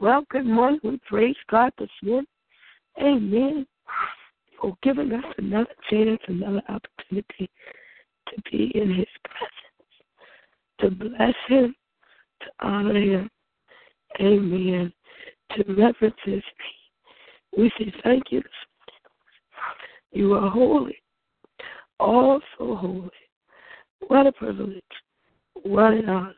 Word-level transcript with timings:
Well, 0.00 0.24
good 0.30 0.46
morning. 0.46 0.80
We 0.84 1.00
praise 1.08 1.36
God 1.50 1.72
this 1.78 1.88
morning. 2.02 2.26
Amen. 3.00 3.66
For 4.60 4.76
giving 4.82 5.12
us 5.12 5.24
another 5.38 5.74
chance, 5.90 6.20
another 6.28 6.62
opportunity 6.68 7.48
to 8.28 8.42
be 8.50 8.72
in 8.74 8.94
His 8.94 9.06
presence, 9.24 9.94
to 10.80 10.90
bless 10.90 11.34
Him, 11.48 11.74
to 12.40 12.66
honor 12.66 13.00
Him. 13.00 13.30
Amen. 14.20 14.92
To 15.56 15.64
reverence 15.68 16.16
His 16.24 16.34
name. 16.34 16.42
We 17.56 17.72
say 17.78 17.92
thank 18.02 18.24
you. 18.30 18.42
You 20.12 20.34
are 20.34 20.50
holy, 20.50 20.96
all 21.98 22.40
so 22.58 22.74
holy. 22.76 23.10
What 24.08 24.26
a 24.26 24.32
privilege, 24.32 24.82
what 25.62 25.92
an 25.94 26.08
honor 26.08 26.34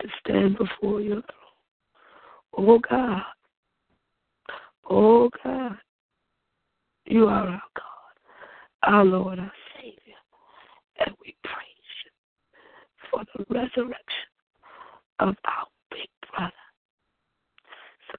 to 0.00 0.08
stand 0.20 0.58
before 0.58 1.00
throne. 1.00 1.22
Oh 2.56 2.78
God, 2.78 3.22
oh 4.90 5.30
God, 5.44 5.76
you 7.06 7.26
are 7.28 7.46
our 7.48 7.62
God, 7.76 8.14
our 8.82 9.04
Lord, 9.04 9.38
our 9.38 9.52
Savior, 9.76 10.18
and 11.04 11.14
we 11.20 11.36
praise 11.44 11.90
you 12.04 12.10
for 13.10 13.24
the 13.36 13.44
resurrection 13.54 14.28
of 15.20 15.36
our 15.44 15.66
big 15.90 16.08
brother. 16.32 16.52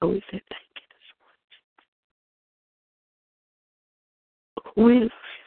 So 0.00 0.08
we 0.08 0.20
say 0.30 0.40
thank 0.48 0.70
you 0.76 0.86
this 0.94 1.08
morning. 4.76 4.76
We 4.76 4.94
love 5.00 5.10
you, 5.10 5.46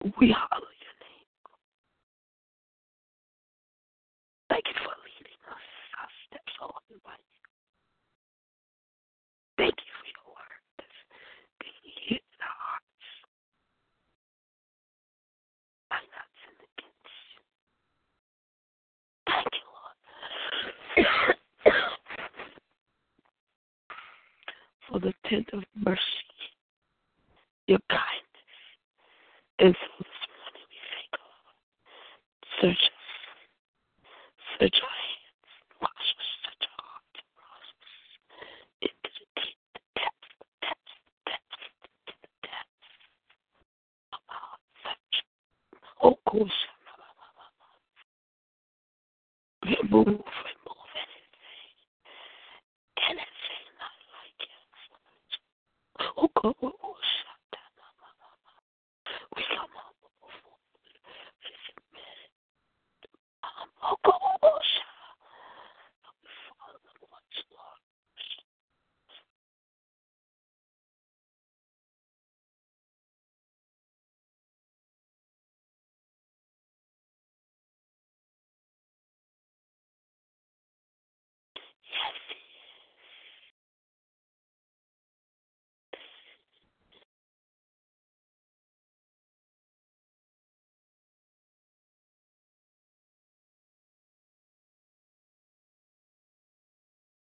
Father. 0.00 0.16
We 0.20 0.26
hallow 0.28 0.70
your 0.80 0.96
name. 1.00 1.28
Thank 4.48 4.64
you 4.68 4.74
for 4.84 4.94
leading 5.04 5.40
us 5.50 5.66
our 6.00 6.10
steps 6.28 6.54
ordered 6.60 7.02
by 7.04 7.12
you. 7.12 7.16
Thank 9.62 9.78
you 9.78 9.92
for 9.94 10.06
your 10.10 10.26
word 10.34 10.58
in 12.10 12.18
our 12.42 12.58
hearts. 12.66 13.06
I'm 15.92 16.06
not 16.10 16.26
sinning 16.42 16.66
against 16.74 17.14
you. 17.30 17.42
Thank 19.30 19.54
you, 19.54 19.66
Lord. 19.70 19.96
for 24.88 24.98
the 24.98 25.14
tender 25.28 25.62
mercy, 25.76 26.00
your 27.68 27.78
kindness. 27.88 28.56
And 29.60 29.74
so 29.78 29.86
this 29.98 30.20
morning 30.26 30.66
we 30.68 30.78
say, 30.90 31.06
God, 31.14 31.54
search 32.60 32.82
us. 32.90 33.06
Search 34.58 34.78
our 34.82 34.90
hands. 34.90 35.50
Wash 35.80 36.08
us. 36.18 36.28
Search 36.42 36.64
our 36.66 36.82
hearts. 36.82 37.18
and 37.22 37.30
Wash 37.38 37.70
us 37.78 37.92
into 38.82 39.10
the 39.14 39.26
deep, 39.38 39.58
the 39.74 39.80
depths, 39.94 40.30
the 40.38 40.50
depths, 40.66 40.94
the 41.06 41.30
depths, 41.30 41.62
to 42.06 42.14
the 42.22 42.30
depths 42.42 42.90
of 44.12 44.20
our 44.28 44.42
heart. 44.42 44.62
Search. 44.82 45.16
Gosh. 46.02 46.14
Remove, 49.64 50.06
remove 50.06 50.92
anything. 50.96 51.72
Anything 53.10 53.66
not 53.78 53.98
like 54.14 54.40
you. 54.42 54.60
Oh, 56.18 56.28
God. 56.42 56.54
Oh, 56.62 56.72
oh, 56.84 56.96
shut 57.02 57.40
We 59.36 59.42
come 59.50 59.74
up 59.78 59.94
before 60.02 60.58
you. 60.84 61.00
This 61.44 61.64
minute. 61.92 62.32
Um, 63.44 63.70
oh, 63.84 63.96
God. 64.04 64.20
Oh, 64.22 64.38
oh, 64.44 64.58
shut 64.62 64.98
Father, 66.58 66.78
what's 67.10 67.40
Lord? 67.52 67.80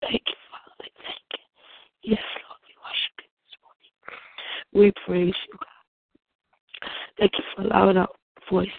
Thank 0.03 0.23
you, 0.27 0.39
Father. 0.51 0.91
Thank 1.03 1.27
you. 1.33 2.13
Yes, 2.13 2.25
Lord, 2.43 2.61
we 2.67 2.75
worship 2.83 3.17
you 3.23 3.31
this 3.47 3.57
morning. 3.63 3.93
We 4.75 4.93
praise 5.07 5.39
you, 5.49 5.55
God. 5.59 6.89
Thank 7.19 7.33
you 7.39 7.45
for 7.55 7.63
allowing 7.63 7.97
our 7.97 8.09
voices 8.51 8.73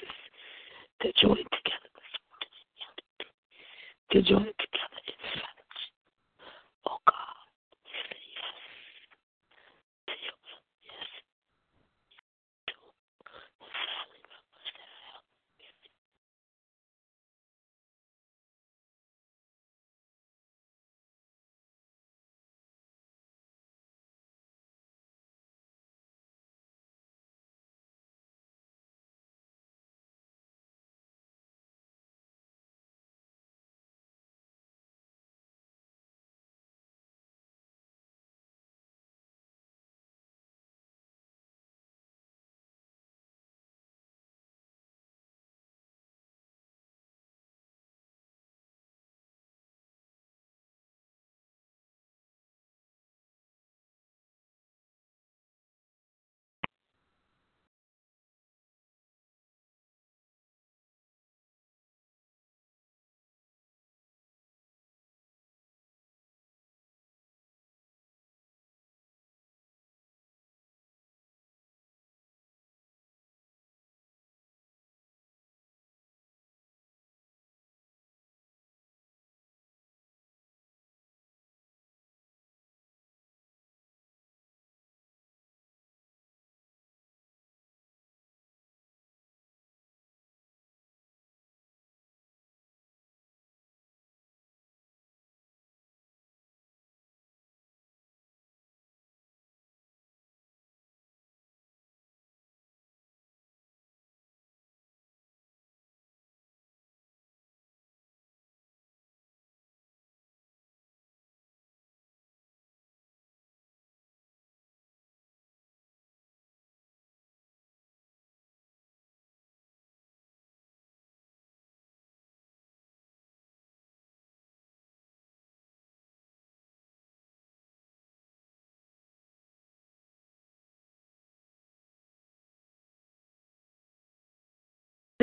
to 1.02 1.08
join 1.22 1.38
together 1.38 1.90
this 1.96 2.14
morning. 2.28 2.52
To 4.12 4.22
join 4.22 4.46
together 4.46 5.00
in 5.08 5.14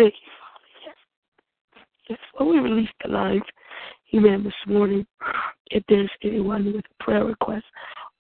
Yes. 0.00 0.12
Yes. 2.08 2.18
We 2.40 2.58
release 2.58 2.88
the 3.04 3.10
lines, 3.10 3.42
amen, 4.14 4.44
this 4.44 4.52
morning. 4.66 5.06
If 5.70 5.84
there's 5.88 6.10
anyone 6.24 6.72
with 6.72 6.84
a 6.84 7.04
prayer 7.04 7.24
request 7.24 7.64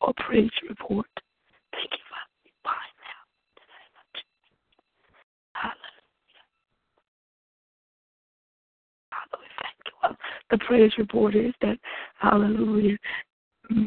or 0.00 0.12
praise 0.18 0.50
report, 0.68 1.06
thank 1.72 1.90
you, 1.90 2.04
Father. 2.10 2.52
Bind 2.64 2.94
now 3.00 3.22
the. 3.64 4.20
Hallelujah. 5.54 6.44
Father, 9.10 9.44
thank 9.62 9.76
you. 9.86 9.92
Well, 10.02 10.16
the 10.50 10.58
praise 10.58 10.92
report 10.98 11.34
is 11.34 11.54
that, 11.62 11.78
hallelujah, 12.18 12.98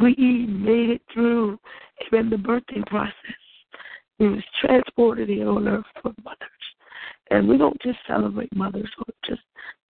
we 0.02 0.48
made 0.48 0.90
it 0.90 1.02
through, 1.14 1.60
amen, 2.08 2.30
the 2.30 2.38
birthing 2.38 2.86
process. 2.88 3.14
We 4.20 4.30
was 4.30 4.44
transported 4.62 5.30
here 5.30 5.50
on 5.50 5.68
earth 5.68 5.86
for 6.02 6.14
mothers. 6.24 6.50
And 7.34 7.50
we 7.50 7.58
don't 7.58 7.82
just 7.82 7.98
celebrate 8.06 8.56
mothers 8.56 8.92
or 9.00 9.06
just 9.26 9.42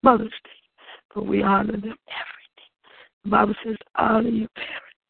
Mother's 0.04 0.30
Day, 0.44 0.62
but 1.12 1.26
we 1.26 1.42
honor 1.42 1.72
them 1.72 1.98
every 2.06 2.48
day. 2.54 2.70
The 3.24 3.30
Bible 3.30 3.54
says, 3.64 3.74
honor 3.96 4.28
your 4.28 4.48
parents. 4.54 5.02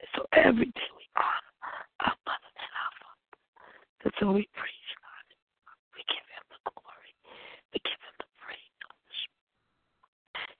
And 0.00 0.08
so 0.16 0.26
every 0.32 0.66
day 0.66 0.90
we 0.98 1.06
honor 1.14 1.54
our 2.02 2.16
mother 2.26 2.50
and 2.58 2.74
our 2.82 2.94
father. 2.98 3.38
And 4.02 4.12
so 4.18 4.26
we 4.34 4.48
praise 4.58 4.90
God. 4.98 5.26
We 5.94 6.02
give 6.10 6.26
him 6.26 6.44
the 6.50 6.58
glory. 6.66 7.14
We 7.70 7.78
give 7.86 8.02
him 8.02 8.16
the 8.18 8.26
praise. 8.42 8.74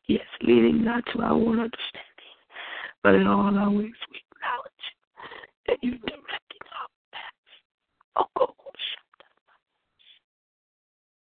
Yes, 0.06 0.28
leading 0.46 0.84
not 0.84 1.02
to 1.14 1.22
our 1.22 1.34
own 1.34 1.58
understanding, 1.58 2.38
but 3.02 3.16
in 3.16 3.26
all 3.26 3.58
our 3.58 3.70
ways 3.74 3.98
we 4.06 4.22
acknowledge 4.22 4.86
that 5.66 5.82
you're 5.82 5.98
directing 5.98 6.64
our 6.78 6.86
paths. 7.10 7.54
Oh, 8.14 8.30
go, 8.38 8.46
go, 8.46 8.54
shut 8.54 8.54
up. 8.54 8.57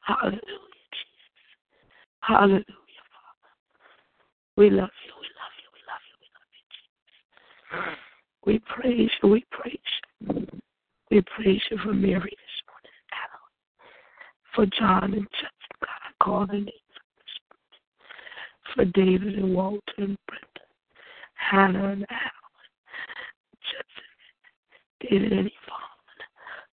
Hallelujah, 0.02 0.40
Jesus. 0.92 1.30
Hallelujah. 2.20 2.81
We 4.56 4.68
love 4.70 4.90
you, 5.06 5.12
we 5.20 5.28
love 5.40 5.54
you, 5.62 5.68
we 5.72 5.80
love 5.88 6.04
you, 6.08 6.16
we 6.20 6.28
love 7.78 7.86
you. 7.86 7.96
We 8.44 8.58
praise 8.60 9.10
you, 9.22 9.28
we 9.28 9.44
praise 9.50 9.78
you. 10.20 10.46
We 11.10 11.20
praise 11.22 11.60
you 11.70 11.78
for 11.78 11.92
Mary 11.94 12.30
this 12.30 12.62
morning, 12.68 12.96
Adeline. 13.12 13.52
For 14.54 14.66
John 14.78 15.14
and 15.14 15.26
God, 15.80 15.88
I 15.88 16.24
call 16.24 16.46
their 16.46 16.56
names 16.56 16.68
this 16.68 17.38
morning. 18.74 18.74
For 18.74 18.84
David 18.98 19.34
and 19.38 19.54
Walter 19.54 19.80
and 19.98 20.18
Brenda, 20.26 20.66
Hannah 21.34 21.88
and 21.92 22.06
Alan, 22.10 22.32
Justin, 23.62 25.10
David 25.10 25.32
and 25.32 25.46
Yvonne, 25.48 26.26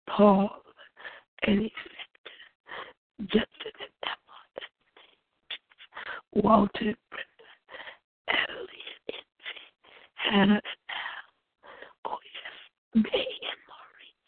Paul 0.09 0.51
and 1.47 1.59
Effect, 1.61 2.29
Justin 3.23 3.73
and 3.81 3.95
Emma, 4.05 4.37
Walter 6.43 6.71
and 6.81 6.97
Brenda, 7.11 7.27
Ellie 8.29 8.89
and 9.09 9.15
Envy, 9.15 9.63
Hannah 10.15 10.16
and 10.16 10.16
Al, 10.16 10.16
oh 10.33 10.33
and 10.35 10.61
Maurice, 13.69 14.21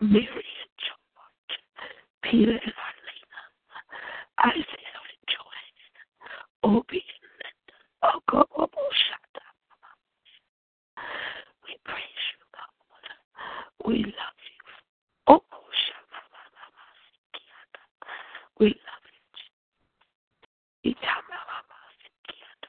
Mary 0.00 0.24
and 0.62 0.74
George, 0.80 1.54
Peter 2.22 2.52
and 2.52 2.74
Arlena, 2.86 3.40
Isaiah 4.40 5.00
and 5.04 5.22
Joanne, 5.28 6.74
Obie 6.76 7.04
and 7.22 7.32
Linda, 7.40 7.76
oh. 8.56 8.68
We 11.66 11.72
praise 11.84 12.24
you, 12.32 12.44
God. 12.54 12.72
We 13.88 13.96
love 14.04 14.38
you. 14.44 14.62
Oh. 15.28 15.42
We 18.58 18.66
love 18.66 19.06
you. 20.84 20.90
Itamamamasikiata. 20.92 22.68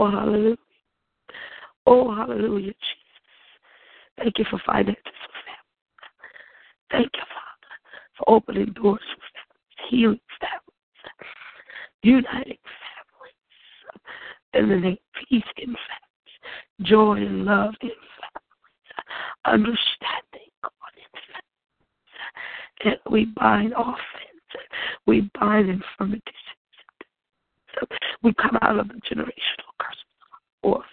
Oh, 0.00 0.10
hallelujah. 0.10 0.56
Oh, 1.84 2.14
hallelujah, 2.14 2.72
Jesus. 2.72 3.20
Thank 4.16 4.38
you 4.38 4.46
for 4.48 4.58
finances 4.64 5.02
oh, 5.06 5.12
for 5.12 5.32
family. 5.44 5.60
Thank 6.90 7.10
you, 7.14 7.22
Father, 7.28 7.74
for 8.16 8.30
opening 8.30 8.72
doors 8.72 9.02
oh, 9.04 9.14
for 9.20 9.28
families, 9.36 9.90
healing 9.90 10.20
families, 10.40 10.72
uniting 12.02 12.58
families. 12.80 13.36
In 14.54 14.68
the 14.70 14.76
name 14.76 14.92
of 14.92 15.28
peace 15.28 15.52
in 15.58 15.66
families, 15.66 16.36
joy 16.80 17.16
and 17.16 17.44
love 17.44 17.74
in 17.82 17.90
families, 17.90 19.04
understanding 19.44 20.50
God 20.62 20.94
in 20.96 21.12
families. 21.28 22.96
And 23.04 23.12
we 23.12 23.26
bind 23.36 23.74
offense. 23.74 24.00
We 25.06 25.30
bind 25.38 25.68
infirmities. 25.68 26.22
We 28.22 28.34
come 28.34 28.58
out 28.62 28.78
of 28.78 28.88
the 28.88 28.94
generational 28.94 29.72
curse 29.78 29.96
or 30.62 30.84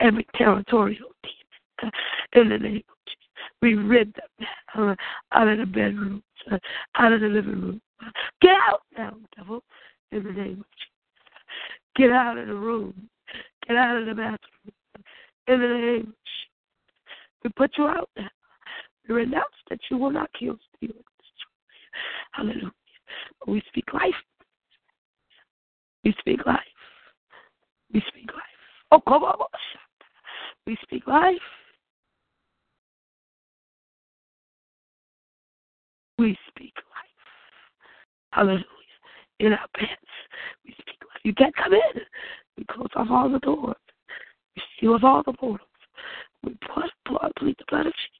every 0.00 0.26
territorial 0.34 1.10
demon 1.22 1.92
in 2.32 2.48
the 2.48 2.58
name 2.58 2.82
of 2.88 2.96
Jesus. 3.06 3.28
We 3.60 3.74
rid 3.74 4.14
them 4.14 4.48
uh, 4.76 4.94
out 5.32 5.48
of 5.48 5.58
the 5.58 5.66
bedrooms, 5.66 6.22
uh, 6.50 6.58
out 6.96 7.12
of 7.12 7.20
the 7.20 7.26
living 7.26 7.60
room. 7.60 7.80
Get 8.40 8.52
out 8.68 8.82
now, 8.96 9.16
devil, 9.36 9.62
in 10.12 10.24
the 10.24 10.32
name 10.32 10.60
of 10.60 10.66
Jesus. 10.76 10.88
Get 11.96 12.10
out 12.10 12.38
of 12.38 12.46
the 12.46 12.54
room. 12.54 13.08
Get 13.66 13.76
out 13.76 13.98
of 13.98 14.06
the 14.06 14.14
bathroom. 14.14 14.38
Uh, 14.96 15.52
in 15.52 15.60
the 15.60 15.68
name 15.68 16.00
of 16.00 16.06
Jesus. 16.06 16.48
We 17.44 17.50
put 17.56 17.72
you 17.76 17.86
out 17.86 18.08
now. 18.16 18.28
We 19.08 19.14
renounce 19.14 19.44
that 19.70 19.80
you 19.90 19.96
will 19.96 20.10
not 20.10 20.30
kill, 20.38 20.56
steal, 20.76 20.90
and 20.90 21.04
destroy. 21.18 22.32
Hallelujah. 22.32 22.72
We 23.46 23.62
speak 23.68 23.92
life. 23.92 24.14
We 26.04 26.14
speak 26.18 26.40
life. 26.46 26.58
We 27.92 28.02
speak 28.08 28.30
life. 28.32 28.42
Oh, 28.92 29.00
come 29.00 29.24
on. 29.24 29.36
We 30.66 30.76
speak 30.82 31.06
life. 31.06 31.36
We 36.18 36.36
speak 36.48 36.74
life. 36.76 37.08
Hallelujah. 38.32 38.64
In 39.40 39.52
our 39.52 39.66
pants, 39.76 39.94
we 40.64 40.72
speak 40.72 40.98
life. 41.02 41.20
You 41.24 41.34
can't 41.34 41.54
come 41.56 41.72
in. 41.72 42.02
We 42.56 42.64
close 42.70 42.88
off 42.96 43.08
all 43.10 43.30
the 43.30 43.38
doors. 43.38 43.76
We 44.56 44.62
seal 44.80 44.98
all 45.02 45.22
the 45.24 45.32
portals. 45.32 45.68
We 46.44 46.56
put 46.74 46.90
blood, 47.06 47.32
plead 47.38 47.56
the 47.58 47.64
blood 47.68 47.86
of 47.86 47.92
Jesus. 47.92 48.18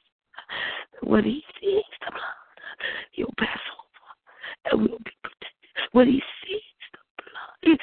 When 1.03 1.25
he 1.25 1.43
sees 1.61 1.85
the 2.01 2.11
blood, 2.11 2.23
he'll 3.13 3.35
pass 3.39 3.61
over 3.73 4.73
and 4.73 4.81
we'll 4.89 4.99
be 4.99 5.13
protected. 5.23 5.89
When 5.93 6.09
he 6.09 6.23
sees 6.45 6.63
Thank 7.63 7.79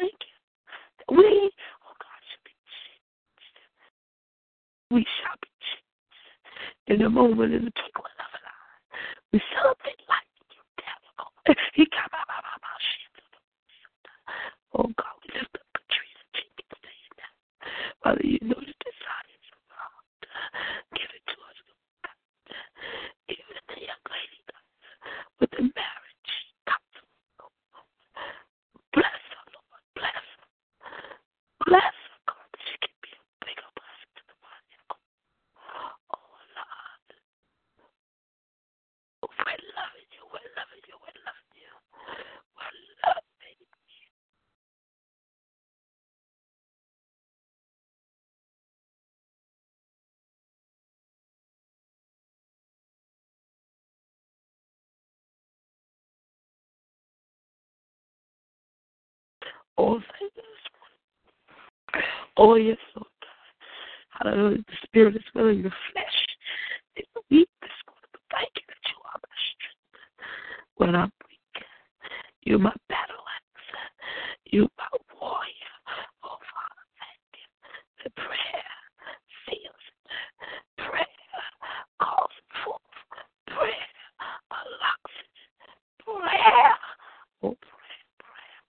you. 0.00 1.16
We, 1.16 1.50
oh 1.84 1.94
God, 2.00 2.22
should 2.30 2.44
be 2.44 2.54
changed. 2.80 3.56
We 4.90 5.02
shall 5.20 5.36
be 5.42 5.48
changed. 5.60 7.00
In 7.00 7.02
a 7.06 7.10
moment, 7.10 7.54
in 7.54 7.64
the 7.64 7.72
twinkling 7.72 8.18
of 8.20 8.32
an 8.34 8.44
eye, 8.46 8.80
we 9.32 9.38
life 10.08 10.30
in 10.40 10.48
your 10.54 10.68
devil. 10.76 11.56
He 11.74 11.84
come. 11.86 12.12
Oh 14.74 14.88
God, 14.96 15.14
we 15.20 15.36
lift 15.36 15.52
up 15.52 15.68
Patrice 15.76 16.16
Jenkins 16.32 16.80
to 16.80 16.88
you 16.88 17.12
now. 17.20 17.34
Father, 18.00 18.24
you 18.24 18.40
know 18.40 18.56
the 18.56 18.72
desires 18.72 19.46
of 19.52 19.60
heart. 19.68 20.24
Give 20.96 21.12
it 21.12 21.24
to 21.28 21.36
us, 21.44 21.58
God. 22.00 22.16
Even 23.28 23.52
the 23.68 23.84
young 23.84 24.04
lady, 24.08 24.40
God, 24.48 24.61
with 25.40 25.50
the 25.52 25.62
marriage. 25.74 26.32
God, 26.68 26.82
bless 28.94 29.22
her, 29.34 29.44
Lord. 29.54 29.82
Bless 29.96 30.24
her. 30.38 30.46
Bless 31.66 31.96
her, 31.96 32.18
God, 32.28 32.46
that 32.52 32.62
she 32.68 32.76
can 32.82 32.94
be 33.02 33.12
a 33.14 33.22
bigger 33.46 33.70
blessing 33.76 34.12
to 34.18 34.24
the 34.28 34.38
body 34.42 34.72
of 34.78 34.84
God. 34.90 35.02
Oh, 36.14 36.34
Lord. 36.56 37.08
Oh, 39.22 39.30
we're 39.42 39.64
loving 39.78 40.10
you. 40.14 40.22
We're 40.30 40.52
loving 40.58 40.84
you. 40.88 40.96
We're 41.02 41.20
loving 41.26 41.56
you. 41.58 41.74
We're 42.58 42.76
loving 43.06 43.58
you. 43.60 43.70
Oh, 62.36 62.54
yes, 62.54 62.78
Lord 62.96 63.08
God. 63.20 64.28
Hallelujah. 64.30 64.64
The 64.66 64.76
spirit 64.84 65.16
is 65.16 65.22
willing, 65.34 65.62
the 65.62 65.70
flesh 65.92 66.26
is 66.96 67.04
weak 67.30 67.48
this 67.60 67.70
morning. 67.86 68.08
But 68.12 68.22
thank 68.32 68.50
you 68.56 68.62
that 68.68 68.84
you 68.88 68.98
are 69.04 69.20
my 69.20 69.36
strength 69.52 69.82
when 70.76 70.94
I'm 70.94 71.12
weak. 71.28 71.64
You're 72.44 72.58
my 72.58 72.74
battle 72.88 73.24
axe. 73.36 73.68
You're 74.46 74.68
my 74.78 74.88
warrior. 75.20 75.76
Oh, 76.24 76.38
Father, 76.40 76.84
thank 76.98 77.22
you. 77.36 77.48
The 78.04 78.10
prayer 78.16 78.72
feels 79.46 79.84
it. 79.88 79.96
Prayer 80.78 81.06
calls 82.00 82.32
it 82.38 82.48
forth. 82.64 82.96
Prayer 83.46 83.92
unlocks 84.50 85.14
it. 85.20 85.30
Prayer. 86.04 86.74
Oh, 87.42 87.56
prayer, 87.60 88.06
prayer. 88.18 88.62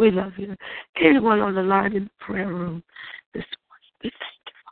We 0.00 0.10
love 0.10 0.32
you. 0.38 0.56
Anyone 1.02 1.40
on 1.40 1.54
the 1.56 1.62
line 1.62 1.94
in 1.94 2.06
the 2.06 2.10
prayer 2.20 2.48
room 2.48 2.82
this 3.34 3.44
morning, 3.68 3.90
we 4.04 4.10
thank 4.10 4.14
you. 4.46 4.62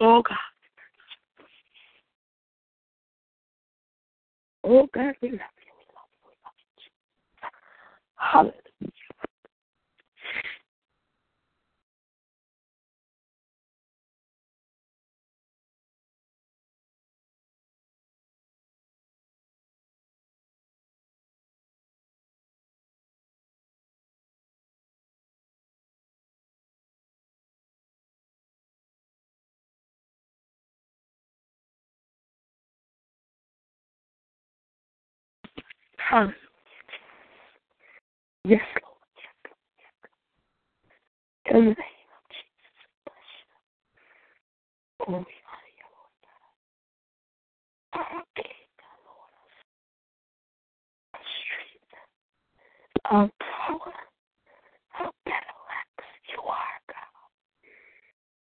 Oh 0.00 0.22
God. 0.22 0.36
Oh 4.64 4.88
God, 4.94 5.14
we 5.22 5.30
love 5.30 5.32
you. 5.32 5.72
We 5.76 5.84
love 5.94 6.10
you. 6.12 6.20
We 6.26 6.34
love 6.44 6.54
you. 6.76 6.90
Hallelujah. 8.16 8.69
Hallelujah. 36.10 36.34
Yes, 38.44 38.60
Lord. 38.82 38.98
In 41.46 41.64
the 41.66 41.70
name 41.70 42.10
of 42.10 42.24
Jesus, 42.34 42.82
bless 43.06 43.30
you. 43.38 43.46
Oh, 45.06 45.22
we 45.22 45.34
honor 45.46 45.72
you, 45.78 45.86
Lord 45.94 46.18
God. 46.26 46.50
Our 47.94 48.26
King, 48.34 48.66
our 48.82 48.98
Lord, 49.06 49.34
our 51.14 51.26
strength, 51.38 51.94
our 53.06 53.30
power, 53.38 53.94
our 54.98 55.12
battle 55.22 55.62
axe. 55.70 56.10
You 56.34 56.42
are 56.42 56.78
God. 56.90 57.22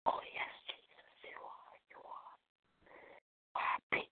Oh, 0.06 0.22
yes, 0.22 0.54
Jesus, 0.70 1.18
you 1.26 1.38
are. 1.42 1.74
You 1.90 1.98
are. 1.98 2.34
Our 3.58 3.78
peace. 3.90 4.06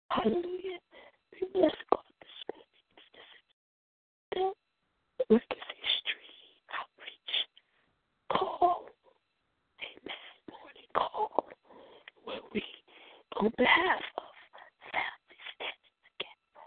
hallelujah. 0.11 0.79
We 1.33 1.47
bless 1.53 1.75
God 1.91 2.05
this 2.21 2.37
morning. 2.51 2.67
This 4.35 4.55
Legacy 5.29 5.83
Street 6.03 6.67
Outreach 6.75 7.35
call. 8.31 8.85
Amen. 9.81 10.25
Morning 10.51 10.89
call. 10.95 11.49
Where 12.23 12.43
we, 12.53 12.63
on 13.39 13.51
behalf 13.57 14.03
of 14.17 14.31
families 14.91 15.45
standing 15.55 15.97
together, 16.11 16.63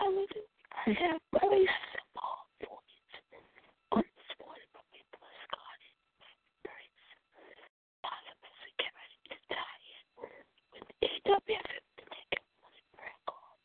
hallelujah. 0.00 0.48
I 0.74 0.90
have 1.08 1.20
very 1.40 1.64
simple 1.94 2.36
points 2.60 3.14
on 3.92 4.02
this 4.04 4.30
morning, 4.42 4.68
but 4.74 4.84
we 4.92 5.00
bless 5.14 5.40
God 5.54 5.78
and 5.80 5.96
praise 6.66 7.00
Him. 7.08 7.22
Father, 8.02 8.34
as 8.44 8.56
we 8.66 8.70
get 8.82 8.92
ready 8.94 9.18
to 9.32 9.36
tie 9.48 9.82
in 9.94 10.04
with 10.74 10.86
EWF 11.02 11.72
to 11.98 12.04
take 12.10 12.32
a 12.36 12.42
morning 12.60 12.88
prayer 12.98 13.18
call. 13.26 13.56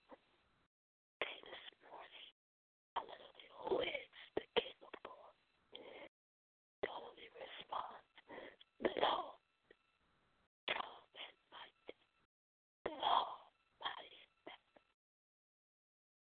Okay, 1.20 1.38
this 1.44 1.66
morning, 1.84 2.32
hallelujah, 2.96 3.54
who 3.68 3.76
is 3.84 4.10
the 4.40 4.46
King 4.56 4.78
of 4.88 4.94
glory? 5.04 5.36
The 6.84 6.90
only 6.96 7.28
response, 7.36 8.08
the 8.84 8.94
Lord, 9.04 9.36
strong 10.70 11.04
and 11.20 11.38
mighty, 11.52 11.96
the 12.88 12.94
Almighty, 12.96 14.24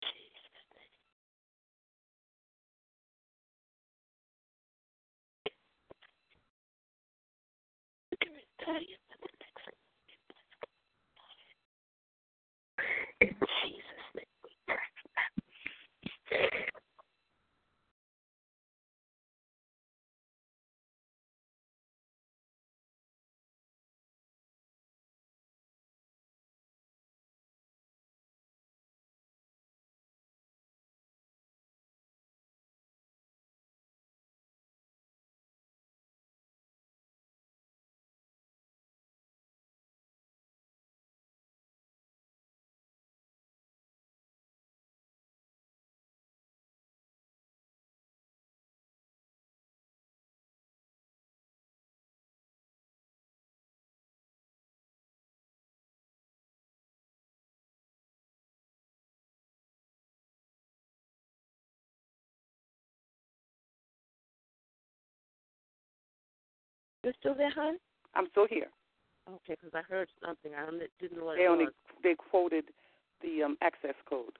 Jesus' 0.04 0.68
name. 0.76 0.98
We 8.10 8.16
can 8.20 8.32
retire 8.36 8.80
with 9.22 9.32
the 9.32 9.40
next 9.40 9.64
one. 9.66 9.78
In 13.20 13.32
Jesus' 13.32 14.10
name 14.16 14.36
we 14.44 14.52
pray. 14.68 14.78
You 67.04 67.12
still 67.20 67.34
there, 67.34 67.50
hon? 67.50 67.76
I'm 68.14 68.26
still 68.30 68.46
here. 68.48 68.68
Okay, 69.28 69.56
because 69.60 69.72
I 69.74 69.82
heard 69.82 70.08
something. 70.24 70.52
I 70.54 70.64
didn't 71.00 71.18
know 71.18 71.24
what 71.26 71.36
They 71.36 71.44
it 71.44 71.48
only 71.48 71.64
was. 71.66 71.74
they 72.02 72.14
quoted 72.14 72.64
the 73.22 73.42
um, 73.42 73.56
access 73.62 73.94
code. 74.08 74.32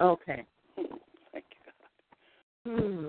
Okay. 0.00 0.44
Thank 0.76 1.44
you. 1.50 1.72
God. 2.64 2.80
Hmm. 2.80 3.08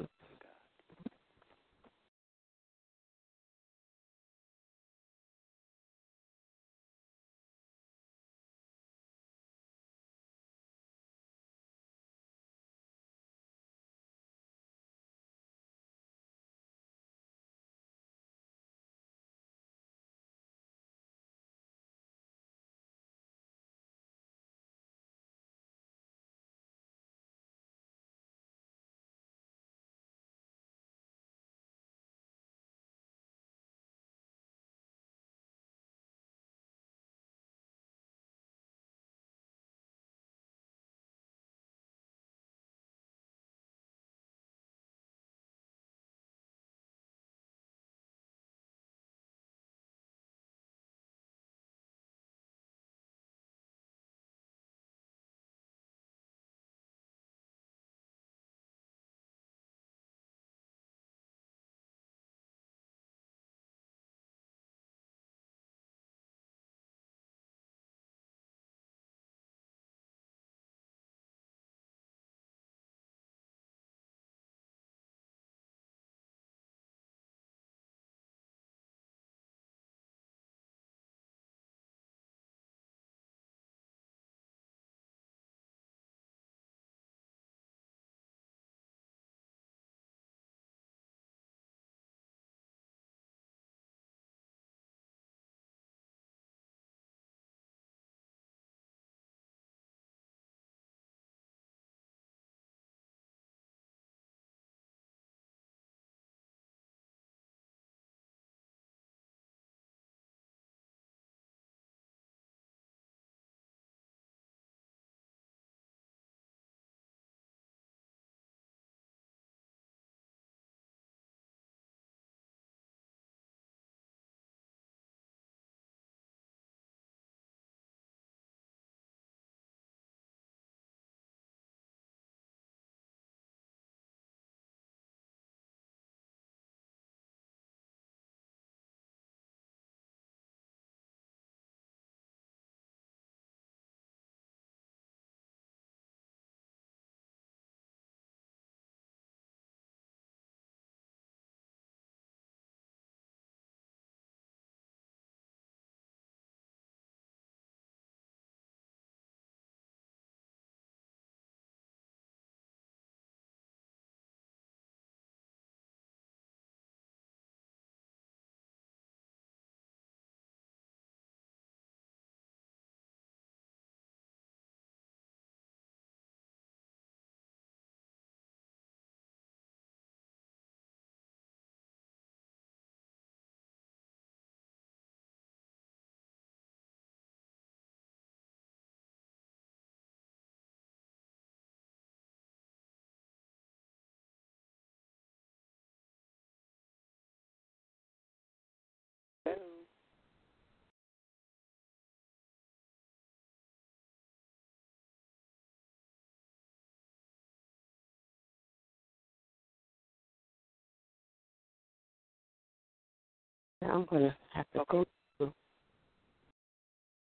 I'm 213.81 214.05
gonna 214.05 214.35
have 214.53 214.65
to 214.73 214.83
go 214.89 215.05
through. 215.37 215.53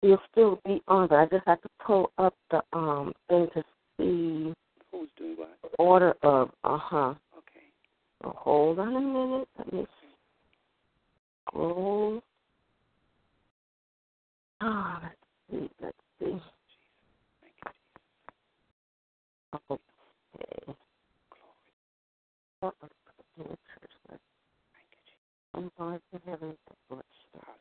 You'll 0.03 0.19
still 0.31 0.61
be 0.65 0.81
on, 0.89 1.09
but 1.09 1.17
I 1.17 1.27
just 1.27 1.47
have 1.47 1.61
to 1.63 1.69
pull 1.85 2.11
up 2.19 2.35
the 2.51 2.63
um 2.73 3.13
thing 3.29 3.49
to 3.55 3.63
see 3.99 4.55
Who's 4.91 5.09
doing 5.19 5.37
what? 5.37 5.51
the 5.63 5.69
order 5.79 6.15
of. 6.23 6.51
Uh 6.65 6.79
huh. 6.79 7.15
Okay. 7.37 7.67
So 8.23 8.35
hold 8.37 8.79
on 8.79 8.97
a 8.97 9.01
minute. 9.01 9.49
Let 9.59 9.73
me 9.73 9.87
scroll. 11.49 12.23
Ah, 14.61 15.01
let's 15.03 15.15
see. 15.51 15.71
Let's 15.83 15.97
see. 16.21 16.41
Okay. 19.71 20.75
What 22.61 22.75
was 22.83 22.91
the 23.37 23.45
church? 23.45 23.57
Let's- 24.11 24.23
I'm 25.59 25.73
going 25.77 25.99
to 26.15 26.21
heaven. 26.25 26.57
Let's 26.89 27.03
start. 27.31 27.59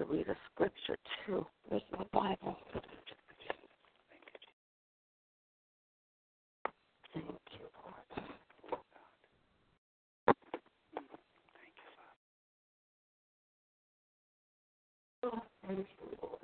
To 0.00 0.04
read 0.06 0.26
a 0.28 0.34
scripture 0.52 0.96
too. 1.24 1.46
Where's 1.68 1.82
my 1.92 2.04
Bible? 2.12 2.56
Thank 7.14 7.26
you, 7.26 7.66
Lord. 7.84 8.28
Oh, 15.24 15.42
thank 15.66 15.78
you, 15.78 16.18
Lord. 16.22 16.38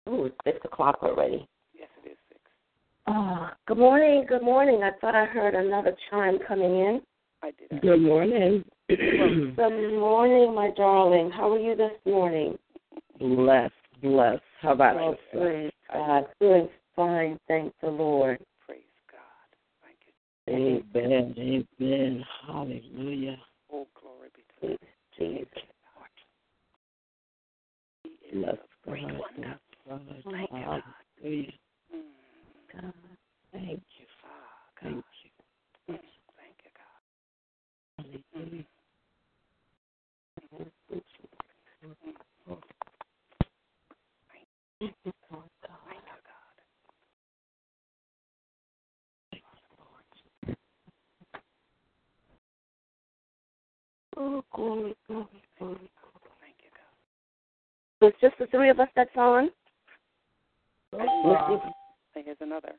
Ooh, 0.09 0.27
it's 0.27 0.37
six 0.45 0.59
o'clock 0.65 0.99
already. 1.03 1.47
Yes, 1.75 1.89
it 2.05 2.11
is 2.11 2.17
six. 2.29 2.41
Oh, 3.07 3.49
good 3.67 3.79
morning. 3.79 4.25
Good 4.29 4.43
morning. 4.43 4.83
I 4.83 4.91
thought 5.01 5.15
I 5.15 5.25
heard 5.25 5.55
another 5.55 5.97
chime 6.11 6.39
coming 6.47 6.79
in. 6.79 7.01
I 7.43 7.53
did. 7.59 7.81
Good 7.81 8.01
morning. 8.03 8.65
Good 8.89 9.99
morning, 9.99 10.55
my 10.55 10.71
darling. 10.77 11.31
How 11.31 11.53
are 11.53 11.59
you 11.59 11.75
this 11.75 11.93
morning? 12.07 12.59
bless, 13.19 13.71
bless. 14.03 14.41
How 14.61 14.73
about 14.73 14.97
Oh, 14.97 15.11
yourself? 15.11 15.19
praise 15.33 15.73
God. 15.93 16.27
Doing 16.41 16.69
fine, 16.95 17.39
thank 17.49 17.73
the 17.81 17.89
Lord. 17.89 18.39
Praise 18.67 18.81
God. 19.11 19.21
Thank 19.83 19.97
you. 20.07 20.13
Amen. 20.49 21.35
Amen. 21.81 22.25
Hallelujah. 22.47 23.39
Oh, 23.73 23.87
glory 24.01 24.29
be 24.37 24.69
to 24.69 24.79
Jesus. 25.19 25.49
He 28.03 28.39
is 28.39 28.45
a 28.45 28.59
great 28.89 29.05
wonder. 29.05 29.59
God. 29.89 30.01
Thank 30.31 30.51
you, 30.51 30.65
God. 30.65 30.83
Hallelujah. 31.23 31.53
Mm. 31.95 32.03
God. 32.73 32.93
Thank 33.53 33.83
you. 33.99 34.07
God. 34.23 34.83
Thank 34.83 35.05
you. 35.25 35.95
Mm. 35.95 36.01
Thank 36.37 36.59
you, 36.65 36.71
God. 36.77 37.01
Hallelujah. 38.35 38.65
Thank 44.81 44.95
you, 45.05 45.13
Oh, 54.17 54.45
glory, 54.55 54.95
glory, 55.09 55.27
glory. 55.59 55.91
Thank 56.41 56.57
you, 56.63 56.71
God. 56.75 58.01
So 58.01 58.07
it's 58.09 58.21
just 58.21 58.39
the 58.39 58.47
three 58.47 58.71
of 58.71 58.79
us 58.81 58.89
that's 58.95 59.11
on? 59.17 59.51
Hey, 60.93 62.23
here's 62.25 62.37
another. 62.41 62.73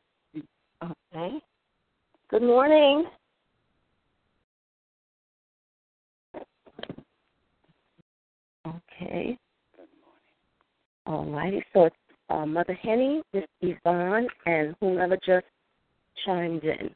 Okay. 0.83 1.39
Good 2.29 2.41
morning. 2.41 3.05
Okay. 8.65 9.37
Good 9.75 9.89
morning. 10.01 11.05
All 11.05 11.25
righty. 11.25 11.63
So 11.73 11.85
it's 11.85 11.95
uh, 12.29 12.45
Mother 12.45 12.77
Henny, 12.81 13.21
Miss 13.33 13.43
Yvonne, 13.61 14.27
and 14.45 14.75
whomever 14.79 15.17
just 15.25 15.45
chimed 16.25 16.63
in. 16.63 16.89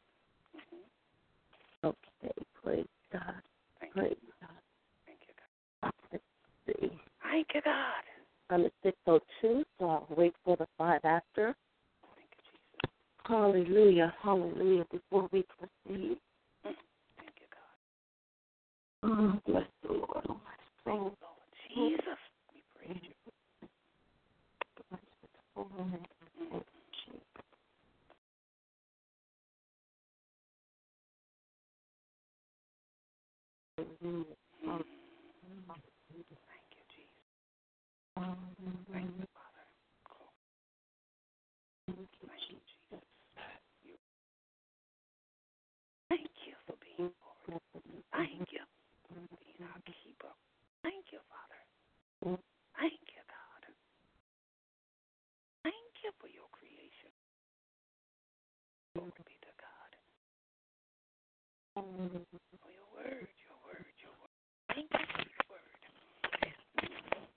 Okay. 1.84 2.34
Praise 2.64 2.86
God. 3.12 3.22
Thank. 3.80 3.94
Praise 3.94 4.16
God. 4.42 4.50
Thank 5.06 5.20
you, 5.28 5.34
God. 5.84 5.92
Let's 6.12 6.24
see. 6.80 6.92
Thank 7.24 7.48
you, 7.54 7.62
God. 7.64 8.04
I'm 8.50 8.66
at 8.66 8.72
602, 8.84 9.64
so 9.78 9.86
I'll 9.86 10.08
wait 10.16 10.34
for 10.44 10.58
the 10.58 10.68
five 10.78 11.02
after. 11.04 11.56
Thank 12.16 12.30
you, 12.32 12.44
Jesus. 12.52 12.90
Hallelujah. 13.26 14.14
Hallelujah. 14.22 14.86
Before 14.92 15.30
we 15.32 15.44
proceed. 15.44 16.18
Mm, 16.66 16.76
thank 17.18 17.36
you, 17.40 17.48
God. 19.04 19.12
Oh, 19.12 19.40
bless 19.52 19.68
the 19.84 19.94
Lord. 19.94 20.26
Oh, 20.30 20.34
my 20.34 20.92
soul. 20.92 21.00
Lord 21.00 21.16
Jesus, 21.76 22.20
we 22.54 22.64
praise 22.76 23.04
you. 23.04 23.14
Bless. 24.90 25.02
Thank. 25.56 26.00
Hallelujah. 33.76 34.36
Mm. 34.66 34.84
Thank 36.30 36.70
you, 36.72 36.84
Jesus. 36.96 37.10
Thank 38.20 39.12
you, 39.16 39.28
Father. 39.32 39.66
Thank 41.88 42.10
you, 42.22 42.30
Jesus. 42.50 43.04
Thank 46.10 46.30
you 46.46 46.56
for 46.68 46.76
being 46.82 47.12
Lord. 47.48 47.62
Thank 48.14 48.50
you 48.52 48.64
for 49.08 49.16
being 49.40 49.62
our 49.64 49.82
keeper. 49.86 50.34
Thank 50.84 51.06
you, 51.14 51.20
Father. 51.30 51.62
Thank 52.80 53.02
you, 53.16 53.24
God. 53.30 53.64
Thank 55.64 55.94
you 56.04 56.12
for 56.20 56.28
your 56.28 56.48
creation. 56.52 57.12
Glory 58.96 59.12
be 59.26 59.38
to 59.46 59.54
God. 59.62 59.92
For 61.76 62.72
your 62.74 62.90
word, 62.96 63.28
your 63.46 63.58
word, 63.66 63.86
your 64.02 64.16
word. 64.20 64.34
Thank 64.74 64.90
you 64.92 65.06
for 65.14 65.24
your 65.30 65.46
word. 65.52 65.76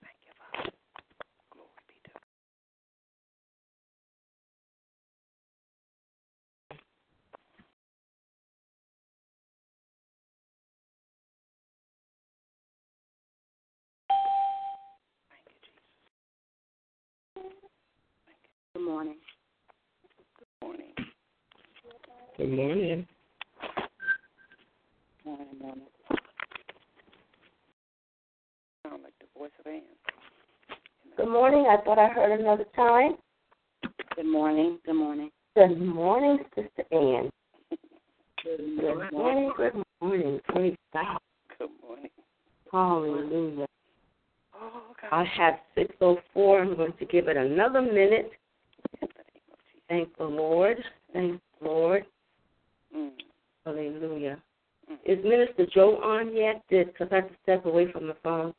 Thank 0.02 0.20
you, 0.26 0.32
Father. 0.40 0.72
Glory 1.52 1.82
be 1.88 1.96
to 2.04 2.10
God. 2.14 2.22
Thank 15.30 15.46
you, 15.50 15.58
Jesus. 15.62 15.84
Good 18.74 18.84
morning. 18.84 19.16
Good 20.38 20.48
morning. 20.62 20.94
Good 22.42 22.56
morning. 22.56 23.06
Morning, 25.24 25.46
morning. 25.60 25.86
Sound 28.82 29.02
like 29.04 29.12
the 29.20 29.38
voice 29.38 29.50
of 29.60 29.66
Anne. 29.68 29.82
Good 31.16 31.28
morning. 31.28 31.66
I 31.70 31.80
thought 31.84 32.00
I 32.00 32.08
heard 32.08 32.40
another 32.40 32.64
time. 32.74 33.12
Good 34.16 34.26
morning. 34.26 34.80
Good 34.84 34.94
morning. 34.94 35.30
Good 35.54 35.80
morning, 35.80 36.38
Sister 36.56 36.82
Ann. 36.90 37.30
Good 38.42 38.58
Good 38.80 39.12
morning. 39.12 39.52
Good 39.56 39.84
morning. 40.00 40.40
Praise 40.48 40.76
God. 40.92 41.18
Good 41.60 41.70
morning. 41.86 42.10
Hallelujah. 42.72 43.66
Oh, 44.60 44.82
God. 45.00 45.08
I 45.12 45.24
have 45.36 45.60
604. 45.76 46.62
I'm 46.62 46.74
going 46.74 46.92
to 46.98 47.06
give 47.06 47.28
it 47.28 47.36
another 47.36 47.80
minute. 47.80 48.32
In 49.00 49.06
the 49.06 49.06
name 49.06 49.42
of 49.52 49.58
Jesus. 49.70 49.82
Thank 49.88 50.16
the 50.18 50.24
Lord. 51.64 52.04
Thank 52.92 53.12
Lord. 53.64 53.76
Mm. 53.76 54.00
Hallelujah. 54.00 54.42
Mm. 54.90 54.96
Is 55.04 55.24
Minister 55.24 55.66
Joe 55.72 55.96
on 56.02 56.34
yet? 56.36 56.62
Because 56.68 57.08
I 57.10 57.16
have 57.16 57.28
to 57.28 57.34
step 57.42 57.66
away 57.66 57.90
from 57.92 58.06
the 58.06 58.16
phone. 58.22 58.54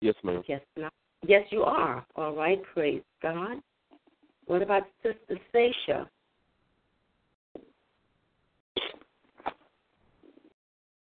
Yes, 0.00 0.14
ma'am. 0.22 0.42
Yes, 0.46 0.60
no. 0.76 0.88
Yes, 1.26 1.44
you 1.50 1.62
are. 1.62 2.06
All 2.16 2.34
right. 2.34 2.60
Praise 2.74 3.02
God. 3.22 3.56
What 4.46 4.62
about 4.62 4.84
Sister 5.02 5.38
Sasha? 5.52 6.08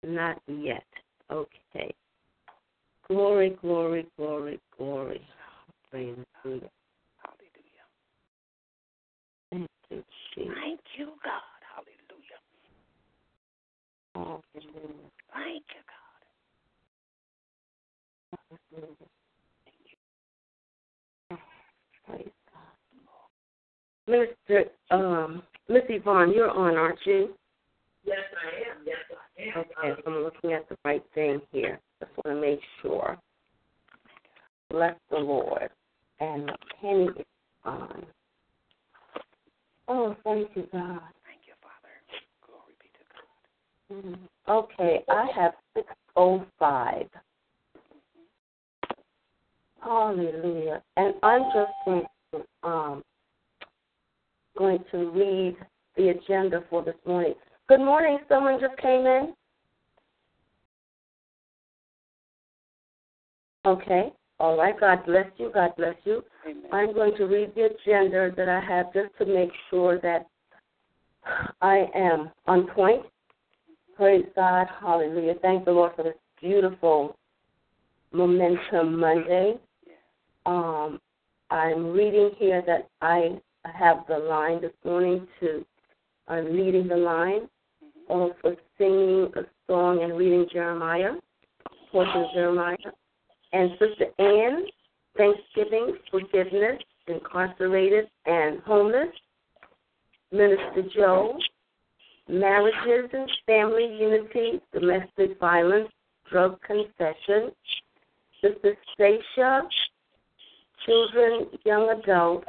Not 0.05 0.41
yet. 0.47 0.85
Okay. 1.31 1.95
Glory, 3.07 3.57
glory, 3.61 4.07
glory, 4.17 4.61
glory. 4.77 5.21
Hallelujah. 5.91 6.71
Thank 9.51 9.69
you, 9.91 10.05
Jesus. 10.35 10.55
Thank 10.61 10.81
you, 10.99 11.07
God. 11.25 11.61
Hallelujah. 11.75 12.41
Hallelujah. 14.15 15.11
Thank 15.35 15.65
you, 15.75 15.83
God. 21.31 21.39
Praise 22.07 22.35
God. 22.53 22.75
Minister, 24.07 24.71
um, 24.91 25.43
Miss 25.69 25.83
Yvonne, 25.89 26.33
you're 26.33 26.51
on, 26.51 26.77
aren't 26.77 26.99
you? 27.05 27.35
Yes, 28.05 28.19
I 28.35 28.71
am. 28.71 28.85
Yes, 28.87 28.97
I 29.11 29.59
am. 29.59 29.65
Okay, 29.91 30.03
I'm 30.07 30.23
looking 30.25 30.53
at 30.53 30.69
the 30.69 30.77
right 30.85 31.05
thing 31.15 31.41
here. 31.53 31.79
Just 32.01 32.13
want 32.25 32.37
to 32.37 32.41
make 32.41 32.61
sure. 32.83 33.19
Bless 34.71 34.95
the 35.11 35.19
Lord. 35.19 35.69
And 36.21 36.51
Penny 36.81 37.09
is 37.17 37.27
on. 37.65 38.07
Oh, 39.93 40.17
thank 40.23 40.49
you, 40.55 40.69
God. 40.73 41.01
Thank 41.27 41.49
you, 41.49 41.55
Father. 41.61 41.91
Glory 42.47 42.75
be 42.79 42.91
to 42.95 43.05
God. 43.11 44.05
Mhm. 44.05 44.29
Okay, 44.47 45.05
I 45.09 45.27
have 45.35 45.55
605. 45.75 47.11
Hallelujah. 49.83 50.81
And 50.97 51.15
I'm 51.25 51.43
just 51.53 51.73
going 51.85 52.07
to, 52.33 52.47
um, 52.63 53.05
going 54.57 54.85
to 54.93 55.11
read 55.11 55.57
the 55.97 56.11
agenda 56.11 56.61
for 56.71 56.83
this 56.85 56.95
morning. 57.05 57.35
Good 57.69 57.81
morning. 57.81 58.21
Someone 58.29 58.61
just 58.61 58.77
came 58.77 59.07
in. 59.07 59.35
Okay. 63.67 64.13
All 64.41 64.57
right. 64.57 64.79
God 64.79 65.05
bless 65.07 65.27
you. 65.37 65.51
God 65.55 65.71
bless 65.77 65.95
you. 66.05 66.25
Amen. 66.49 66.65
I'm 66.73 66.93
going 66.95 67.15
to 67.17 67.25
read 67.27 67.53
the 67.55 67.67
agenda 67.67 68.35
that 68.37 68.49
I 68.49 68.61
have 68.61 68.93
just 68.93 69.11
to 69.19 69.27
make 69.27 69.51
sure 69.69 70.01
that 70.01 70.27
I 71.61 71.87
am 71.95 72.31
on 72.47 72.67
point. 72.69 73.05
Praise 73.97 74.25
God. 74.35 74.67
Hallelujah. 74.81 75.35
Thank 75.43 75.67
the 75.67 75.73
Lord 75.73 75.93
for 75.95 76.03
this 76.05 76.15
beautiful 76.41 77.17
Momentum 78.13 78.99
Monday. 78.99 79.55
Um, 80.47 80.99
I'm 81.51 81.93
reading 81.93 82.31
here 82.39 82.63
that 82.67 82.89
I 83.03 83.39
have 83.65 83.99
the 84.09 84.19
line 84.19 84.63
this 84.63 84.73
morning 84.85 85.29
to, 85.41 85.65
I'm 86.29 86.57
leading 86.57 86.89
the 86.89 86.97
line 86.97 87.47
also 88.11 88.57
singing 88.77 89.31
a 89.37 89.43
song 89.69 90.03
and 90.03 90.17
reading 90.17 90.47
Jeremiah, 90.53 91.13
portion 91.93 92.23
of 92.23 92.27
Jeremiah. 92.35 92.77
And 93.53 93.71
Sister 93.73 94.07
Ann, 94.19 94.67
Thanksgiving, 95.17 95.97
forgiveness, 96.11 96.81
incarcerated 97.07 98.09
and 98.27 98.61
homeless. 98.61 99.09
Minister 100.33 100.83
Joe, 100.95 101.37
marriages 102.29 103.11
and 103.13 103.31
family 103.47 103.97
unity, 103.99 104.61
domestic 104.73 105.39
violence, 105.41 105.89
drug 106.31 106.61
confession. 106.63 107.51
Sister 108.41 108.77
Stacia, 108.95 109.63
children, 110.87 111.47
young 111.65 111.91
adults. 111.91 112.47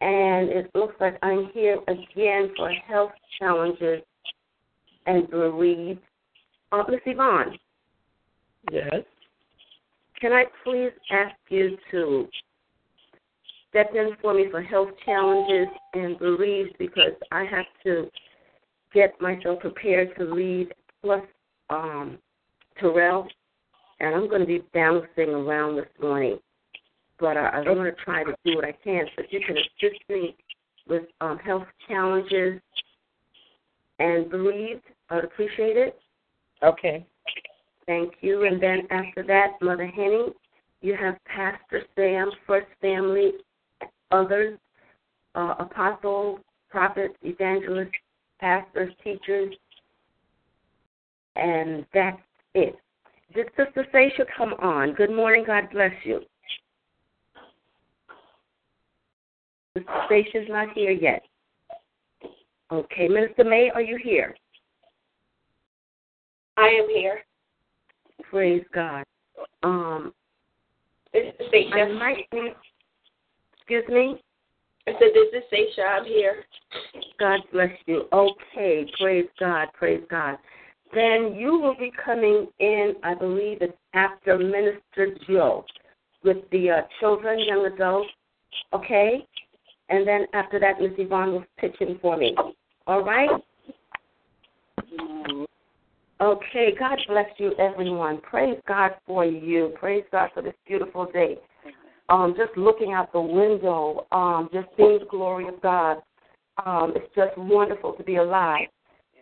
And 0.00 0.48
it 0.48 0.70
looks 0.74 0.94
like 1.00 1.18
I'm 1.22 1.50
here 1.52 1.78
again 1.88 2.52
for 2.56 2.70
health 2.70 3.12
challenges 3.38 4.02
and 5.06 5.28
bereaved. 5.30 6.00
Uh, 6.72 6.84
Miss 6.88 7.00
Yvonne, 7.04 7.58
Yes. 8.70 9.02
Can 10.22 10.32
I 10.32 10.44
please 10.62 10.92
ask 11.10 11.34
you 11.48 11.76
to 11.90 12.28
step 13.68 13.90
in 13.92 14.12
for 14.22 14.32
me 14.32 14.46
for 14.50 14.62
health 14.62 14.90
challenges 15.04 15.66
and 15.94 16.16
bereaved 16.18 16.76
because 16.78 17.12
I 17.32 17.44
have 17.44 17.66
to 17.82 18.08
get 18.94 19.20
myself 19.20 19.58
prepared 19.58 20.16
to 20.16 20.32
lead 20.32 20.72
plus 21.02 21.22
um, 21.70 22.18
Terrell, 22.78 23.26
and 23.98 24.14
I'm 24.14 24.28
going 24.28 24.42
to 24.42 24.46
be 24.46 24.62
bouncing 24.72 25.30
around 25.30 25.76
this 25.76 25.86
morning. 26.00 26.38
But 27.18 27.36
I, 27.36 27.48
I'm 27.48 27.64
going 27.64 27.92
to 27.92 28.04
try 28.04 28.22
to 28.22 28.34
do 28.44 28.56
what 28.56 28.64
I 28.64 28.72
can. 28.84 29.04
So 29.16 29.24
if 29.24 29.32
you 29.32 29.40
can 29.44 29.56
assist 29.56 30.00
me 30.08 30.36
with 30.88 31.02
um, 31.20 31.38
health 31.38 31.66
challenges 31.88 32.60
and 33.98 34.30
bereaved, 34.30 34.84
I 35.10 35.16
would 35.16 35.24
appreciate 35.24 35.76
it. 35.76 35.98
Okay. 36.62 37.06
Thank 37.86 38.14
you. 38.20 38.44
And 38.44 38.62
then 38.62 38.86
after 38.90 39.22
that, 39.24 39.52
Mother 39.60 39.86
Henny, 39.86 40.26
you 40.80 40.96
have 40.96 41.16
Pastor 41.24 41.82
Sam, 41.94 42.30
First 42.46 42.68
Family, 42.80 43.32
others, 44.10 44.58
uh, 45.34 45.54
apostles, 45.58 46.40
prophets, 46.70 47.14
evangelists, 47.22 47.90
pastors, 48.40 48.92
teachers, 49.02 49.54
and 51.36 51.86
that's 51.92 52.20
it. 52.54 52.76
Did 53.34 53.46
Sister 53.56 53.86
Sasha 53.92 54.24
come 54.36 54.54
on? 54.54 54.92
Good 54.92 55.10
morning. 55.10 55.44
God 55.46 55.68
bless 55.72 55.92
you. 56.04 56.20
Sister 59.76 60.04
Sasha's 60.08 60.48
not 60.48 60.68
here 60.74 60.90
yet. 60.90 61.22
Okay, 62.70 63.08
Minister 63.08 63.44
May, 63.44 63.70
are 63.74 63.82
you 63.82 63.98
here? 64.02 64.34
I 66.56 66.68
am 66.68 66.88
here. 66.88 67.20
Praise 68.32 68.64
God. 68.74 69.04
Um, 69.62 70.14
This 71.12 71.34
is 71.38 71.46
Seisha. 71.52 71.98
might 71.98 72.26
excuse 73.54 73.84
me? 73.90 74.18
I 74.86 74.92
said, 74.92 75.10
this 75.12 75.28
is 75.34 75.42
Seisha. 75.52 75.86
I'm 75.86 76.06
here. 76.06 76.44
God 77.20 77.40
bless 77.52 77.72
you. 77.84 78.04
Okay, 78.10 78.90
praise 78.98 79.28
God, 79.38 79.68
praise 79.74 80.02
God. 80.10 80.38
Then 80.94 81.34
you 81.36 81.58
will 81.58 81.76
be 81.78 81.92
coming 82.02 82.48
in, 82.58 82.94
I 83.02 83.14
believe 83.14 83.58
it's 83.60 83.76
after 83.92 84.38
Minister 84.38 85.14
Joe 85.28 85.66
with 86.24 86.38
the 86.52 86.70
uh, 86.70 86.80
children, 87.00 87.38
young 87.38 87.66
adults, 87.66 88.08
okay? 88.72 89.26
And 89.90 90.08
then 90.08 90.24
after 90.32 90.58
that, 90.58 90.80
Miss 90.80 90.92
Yvonne 90.96 91.32
will 91.32 91.44
pitch 91.58 91.76
in 91.80 91.98
for 92.00 92.16
me. 92.16 92.34
All 92.86 93.04
right? 93.04 93.28
Okay, 96.22 96.72
God 96.78 97.00
bless 97.08 97.26
you, 97.38 97.52
everyone. 97.58 98.20
Praise 98.20 98.56
God 98.68 98.92
for 99.08 99.24
you. 99.24 99.74
Praise 99.80 100.04
God 100.12 100.30
for 100.32 100.40
this 100.40 100.54
beautiful 100.64 101.06
day. 101.12 101.36
Um, 102.10 102.36
just 102.36 102.56
looking 102.56 102.92
out 102.92 103.12
the 103.12 103.20
window, 103.20 104.06
um, 104.12 104.48
just 104.52 104.68
seeing 104.76 105.00
the 105.00 105.06
glory 105.10 105.48
of 105.48 105.60
God. 105.60 105.96
Um, 106.64 106.92
it's 106.94 107.12
just 107.16 107.36
wonderful 107.36 107.94
to 107.94 108.04
be 108.04 108.16
alive. 108.16 108.68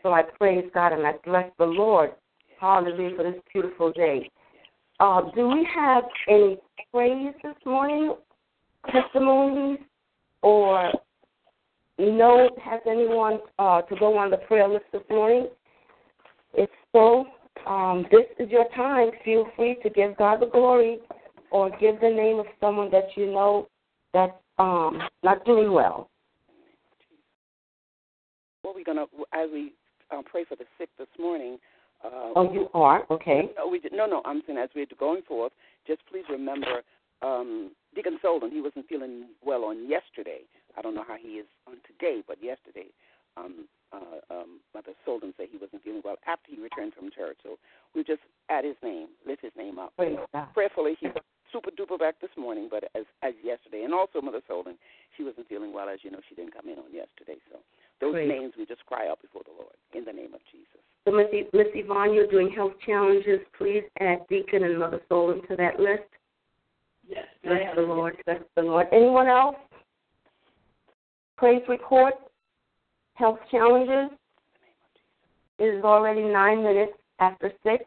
So 0.03 0.13
I 0.13 0.25
praise 0.39 0.69
God 0.75 0.93
and 0.93 1.07
I 1.07 1.13
bless 1.25 1.51
the 1.59 1.65
Lord. 1.65 2.11
Hallelujah 2.61 3.17
for 3.17 3.23
this 3.23 3.41
beautiful 3.51 3.93
day. 3.93 4.29
Uh, 4.99 5.23
do 5.35 5.49
we 5.49 5.67
have 5.75 6.05
any 6.29 6.59
praise 6.93 7.33
this 7.43 7.55
morning, 7.65 8.15
testimonies, 8.93 9.79
or 10.43 10.93
no? 11.99 12.51
Has 12.63 12.83
anyone 12.87 13.39
uh, 13.59 13.81
to 13.83 13.97
go 13.97 14.19
on 14.19 14.31
the 14.31 14.37
prayer 14.37 14.69
list 14.69 14.85
this 14.93 15.01
morning? 15.09 15.49
If 16.55 16.71
so, 16.93 17.27
um, 17.67 18.07
this 18.11 18.27
is 18.39 18.51
your 18.51 18.67
time. 18.75 19.11
Feel 19.25 19.47
free 19.57 19.77
to 19.83 19.91
give 19.91 20.17
God 20.17 20.41
the 20.41 20.47
glory 20.47 20.99
or 21.51 21.71
give 21.79 22.01
the 22.01 22.09
name 22.09 22.39
of 22.39 22.47
someone 22.61 22.91
that 22.91 23.09
you 23.17 23.27
know 23.27 23.69
that's 24.13 24.33
um, 24.59 25.01
not 25.23 25.45
doing 25.45 25.73
well. 25.73 26.09
Well, 28.65 28.75
we're 28.75 28.85
gonna 28.85 29.07
as 29.33 29.49
we 29.53 29.73
um, 30.11 30.23
pray 30.25 30.45
for 30.45 30.57
the 30.57 30.65
sick 30.79 30.91
this 30.99 31.09
morning. 31.19 31.59
Uh, 32.05 32.33
Oh, 32.35 32.53
you 32.53 32.69
are? 32.75 33.05
Okay. 33.11 33.51
No, 33.57 33.69
we 33.69 33.81
no, 33.93 34.07
no. 34.07 34.23
I'm 34.25 34.43
saying 34.47 34.59
as 34.59 34.71
we're 34.75 34.87
going 34.99 35.23
forth, 35.23 35.53
just 35.87 36.01
please 36.11 36.25
remember 36.31 36.83
um, 37.23 37.73
Deacon 37.95 38.19
Solon. 38.23 38.51
He 38.51 38.61
wasn't 38.61 38.89
feeling 38.89 39.27
well 39.45 39.65
on 39.65 39.89
yesterday. 39.89 40.41
I 40.77 40.83
don't 40.83 40.95
know 40.95 41.05
how 41.07 41.17
he 41.21 41.29
is 41.35 41.47
on 41.67 41.77
today, 41.87 42.23
but 42.27 42.43
yesterday, 42.43 42.87
um, 43.37 43.67
uh, 43.93 44.23
um, 44.31 44.61
Mother 44.75 44.93
Solon 45.05 45.35
said 45.37 45.49
he 45.51 45.59
wasn't 45.59 45.83
feeling 45.83 46.03
well 46.05 46.17
after 46.27 46.51
he 46.51 46.61
returned 46.61 46.95
from 46.95 47.11
church. 47.11 47.39
So 47.43 47.59
we 47.95 48.05
just 48.05 48.23
add 48.49 48.65
his 48.65 48.77
name, 48.83 49.09
lift 49.27 49.43
his 49.43 49.53
name 49.57 49.79
up. 49.79 49.95
Praise 49.97 50.19
God. 50.33 50.49
Prayerfully, 50.55 50.97
he's 51.01 51.11
super 51.53 51.71
duper 51.71 51.99
back 51.99 52.21
this 52.21 52.31
morning, 52.39 52.69
but 52.71 52.85
as 52.95 53.05
as 53.23 53.35
yesterday, 53.43 53.83
and 53.83 53.95
also 53.95 54.21
Mother 54.21 54.43
Solon, 54.47 54.79
she 55.17 55.25
wasn't 55.25 55.49
feeling 55.49 55.73
well. 55.73 55.89
As 55.89 56.01
you 56.03 56.11
know, 56.11 56.21
she 56.29 56.35
didn't 56.35 56.55
come 56.55 56.69
in 56.69 56.79
on 56.79 56.93
yesterday. 56.93 57.39
So 57.51 57.59
those 58.01 58.15
Great. 58.15 58.29
names 58.29 58.55
we 58.57 58.67
just 58.67 58.85
cry 58.87 59.09
out 59.09 59.21
before 59.21 59.43
the 59.45 59.53
Lord 59.53 59.75
in 59.93 60.05
the 60.05 60.13
name 60.13 60.35
of 60.35 60.41
Jesus. 60.51 60.81
So, 61.07 61.13
Miss, 61.13 61.27
Y- 61.33 61.49
Miss 61.53 61.69
Yvonne, 61.75 62.15
you're 62.15 62.31
doing 62.31 62.51
health 62.51 62.75
challenges. 62.85 63.41
Please 63.57 63.85
add 64.01 64.27
Deacon 64.29 64.65
and 64.65 64.79
Mother 64.79 65.01
Solon 65.09 65.41
to 65.49 65.57
that 65.57 65.81
list. 65.81 66.05
Yes, 67.09 67.27
Bless 67.43 67.75
the 67.75 67.83
Lord. 67.83 68.17
Bless 68.25 68.41
the 68.55 68.63
Lord. 68.63 68.87
Anyone 68.93 69.27
else? 69.27 69.57
Praise 71.37 71.63
report. 71.69 72.15
Health 73.21 73.39
challenges. 73.51 74.17
It 75.59 75.65
is 75.65 75.85
already 75.85 76.23
nine 76.23 76.63
minutes 76.63 76.95
after 77.19 77.53
six. 77.63 77.85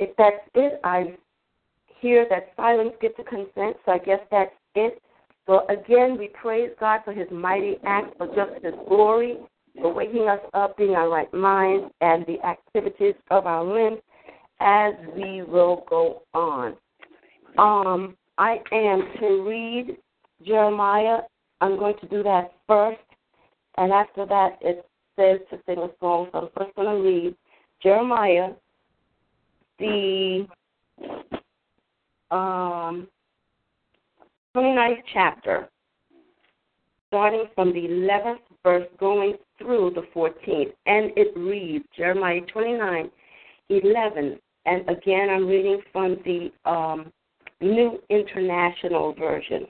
If 0.00 0.10
that's 0.16 0.42
it, 0.56 0.80
I 0.82 1.16
hear 2.00 2.26
that 2.28 2.48
silence 2.56 2.94
gets 3.00 3.14
a 3.20 3.22
consent, 3.22 3.76
so 3.86 3.92
I 3.92 3.98
guess 3.98 4.18
that's 4.28 4.50
it. 4.74 5.00
So 5.46 5.64
again, 5.68 6.18
we 6.18 6.28
praise 6.28 6.70
God 6.80 7.02
for 7.04 7.12
his 7.12 7.28
mighty 7.30 7.76
act, 7.84 8.18
for 8.18 8.26
just 8.26 8.64
his 8.64 8.74
glory, 8.88 9.36
for 9.80 9.94
waking 9.94 10.28
us 10.28 10.40
up, 10.52 10.76
being 10.76 10.96
our 10.96 11.08
right 11.08 11.32
minds, 11.32 11.92
and 12.00 12.26
the 12.26 12.44
activities 12.44 13.14
of 13.30 13.46
our 13.46 13.64
limbs 13.64 14.00
as 14.58 14.94
we 15.14 15.42
will 15.42 15.84
go 15.88 16.22
on. 16.34 16.74
Um, 17.56 18.16
I 18.36 18.58
am 18.72 19.12
to 19.20 19.44
read 19.48 19.96
Jeremiah. 20.44 21.20
I'm 21.60 21.78
going 21.78 21.96
to 22.00 22.08
do 22.08 22.22
that 22.22 22.52
first, 22.66 23.00
and 23.76 23.92
after 23.92 24.26
that, 24.26 24.58
it 24.60 24.86
says 25.16 25.40
to 25.50 25.58
sing 25.66 25.78
a 25.78 25.90
song. 26.00 26.28
So 26.32 26.38
I'm 26.38 26.48
first 26.56 26.74
going 26.76 26.96
to 26.96 27.02
read 27.02 27.34
Jeremiah, 27.82 28.50
the 29.78 30.46
um, 32.30 33.08
29th 34.56 35.02
chapter, 35.12 35.68
starting 37.08 37.44
from 37.54 37.72
the 37.72 37.80
11th 37.80 38.38
verse, 38.62 38.86
going 38.98 39.34
through 39.58 39.92
the 39.94 40.02
14th, 40.14 40.72
and 40.86 41.12
it 41.16 41.36
reads 41.36 41.84
Jeremiah 41.96 42.40
29, 42.52 43.10
11. 43.68 44.38
And 44.66 44.88
again, 44.88 45.28
I'm 45.30 45.46
reading 45.46 45.80
from 45.92 46.16
the 46.24 46.50
um, 46.70 47.12
New 47.60 47.98
International 48.10 49.14
Version. 49.14 49.66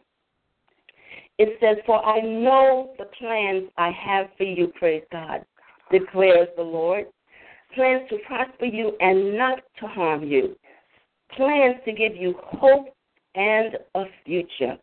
It 1.42 1.56
says, 1.58 1.78
For 1.86 2.04
I 2.04 2.20
know 2.20 2.92
the 2.98 3.06
plans 3.18 3.70
I 3.78 3.90
have 3.92 4.26
for 4.36 4.44
you, 4.44 4.66
praise 4.78 5.04
God, 5.10 5.42
declares 5.90 6.48
the 6.54 6.62
Lord. 6.62 7.06
Plans 7.74 8.02
to 8.10 8.18
prosper 8.26 8.66
you 8.66 8.92
and 9.00 9.38
not 9.38 9.60
to 9.78 9.86
harm 9.86 10.22
you. 10.22 10.54
Plans 11.34 11.76
to 11.86 11.92
give 11.92 12.14
you 12.14 12.34
hope 12.42 12.94
and 13.36 13.78
a 13.94 14.04
future. 14.26 14.76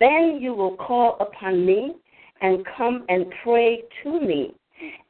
Then 0.00 0.38
you 0.40 0.54
will 0.54 0.74
call 0.74 1.18
upon 1.20 1.66
me 1.66 1.96
and 2.40 2.64
come 2.78 3.04
and 3.10 3.26
pray 3.42 3.82
to 4.04 4.20
me, 4.22 4.54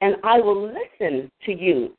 and 0.00 0.16
I 0.24 0.40
will 0.40 0.60
listen 0.60 1.30
to 1.46 1.52
you. 1.52 1.96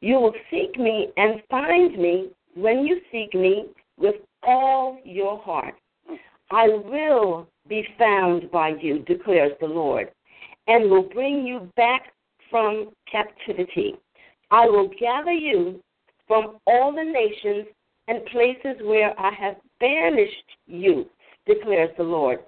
You 0.00 0.16
will 0.16 0.34
seek 0.50 0.76
me 0.76 1.10
and 1.16 1.40
find 1.48 1.96
me 1.96 2.30
when 2.56 2.84
you 2.84 3.00
seek 3.12 3.34
me 3.34 3.66
with 3.96 4.16
all 4.42 4.98
your 5.04 5.38
heart. 5.38 5.76
I 6.50 6.66
will 6.66 7.46
be 7.68 7.86
found 7.98 8.50
by 8.50 8.70
you, 8.80 9.00
declares 9.00 9.52
the 9.60 9.66
Lord, 9.66 10.10
and 10.66 10.90
will 10.90 11.02
bring 11.02 11.46
you 11.46 11.70
back 11.76 12.12
from 12.50 12.90
captivity. 13.10 13.94
I 14.50 14.66
will 14.66 14.90
gather 15.00 15.32
you 15.32 15.80
from 16.26 16.58
all 16.66 16.92
the 16.92 17.04
nations 17.04 17.66
and 18.08 18.24
places 18.26 18.80
where 18.82 19.18
I 19.18 19.32
have 19.32 19.56
banished 19.80 20.56
you, 20.66 21.06
declares 21.46 21.90
the 21.96 22.04
Lord, 22.04 22.40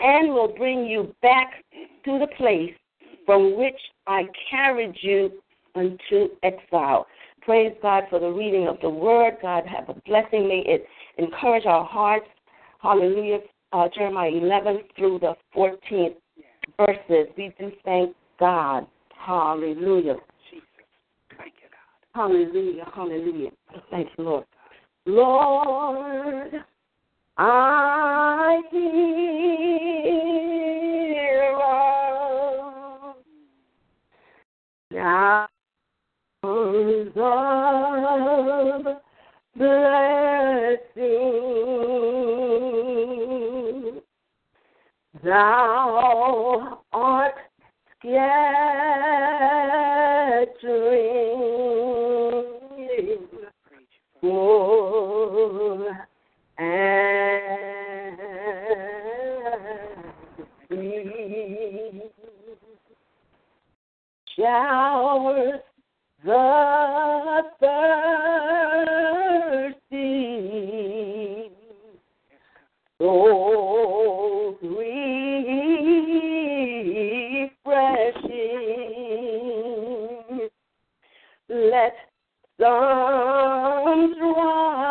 and 0.00 0.32
will 0.32 0.54
bring 0.56 0.84
you 0.84 1.14
back 1.22 1.64
to 2.04 2.18
the 2.18 2.28
place 2.36 2.74
from 3.24 3.56
which 3.58 3.78
I 4.06 4.24
carried 4.50 4.96
you 5.00 5.32
unto 5.74 6.28
exile. 6.42 7.06
Praise 7.42 7.72
God 7.80 8.04
for 8.10 8.18
the 8.18 8.30
reading 8.30 8.66
of 8.66 8.78
the 8.80 8.90
word. 8.90 9.34
God 9.40 9.64
have 9.66 9.88
a 9.88 10.00
blessing. 10.06 10.48
May 10.48 10.64
it 10.66 10.86
encourage 11.18 11.66
our 11.66 11.84
hearts. 11.84 12.26
Hallelujah. 12.80 13.38
Uh, 13.76 13.88
Jeremiah 13.94 14.30
11 14.30 14.80
through 14.96 15.18
the 15.18 15.34
14th 15.54 16.14
verses. 16.78 17.28
We 17.36 17.52
do 17.58 17.70
thank 17.84 18.16
God. 18.40 18.86
Hallelujah. 19.14 20.14
Jesus. 20.50 20.66
Thank 21.36 21.52
you, 21.60 21.68
God. 21.68 22.30
Hallelujah. 22.32 22.86
Hallelujah. 22.94 23.50
Thank 23.90 24.08
you, 24.16 24.24
Lord. 24.24 24.44
Lord, 25.04 26.64
I 27.36 28.62
hear 28.70 29.46
of 37.18 38.86
blessing. 39.54 41.45
Thou 45.26 46.78
art 46.92 47.34
scattering 47.98 48.26
for 54.20 55.96
and 56.58 58.16
free. 60.68 62.02
Showers 64.38 65.60
the 66.24 67.42
thirsty, 69.80 69.90
souls 73.00 73.65
storms 82.58 84.16
rise 84.18 84.85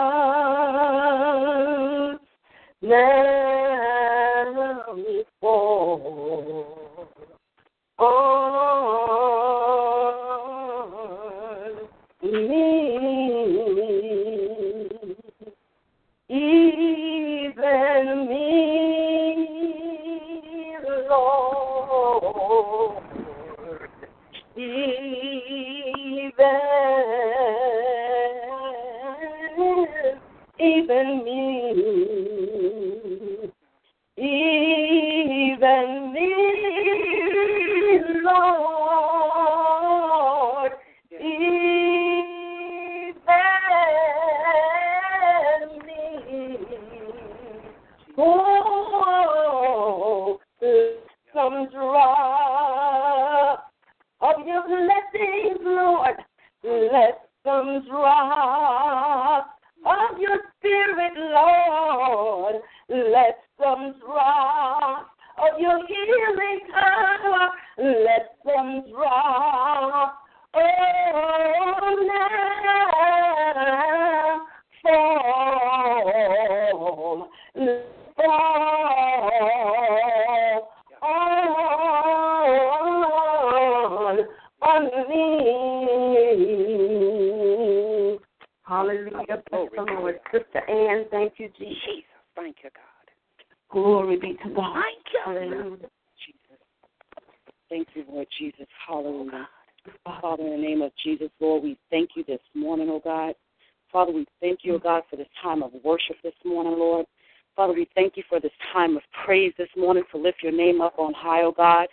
oh 111.46 111.54
God. 111.54 111.88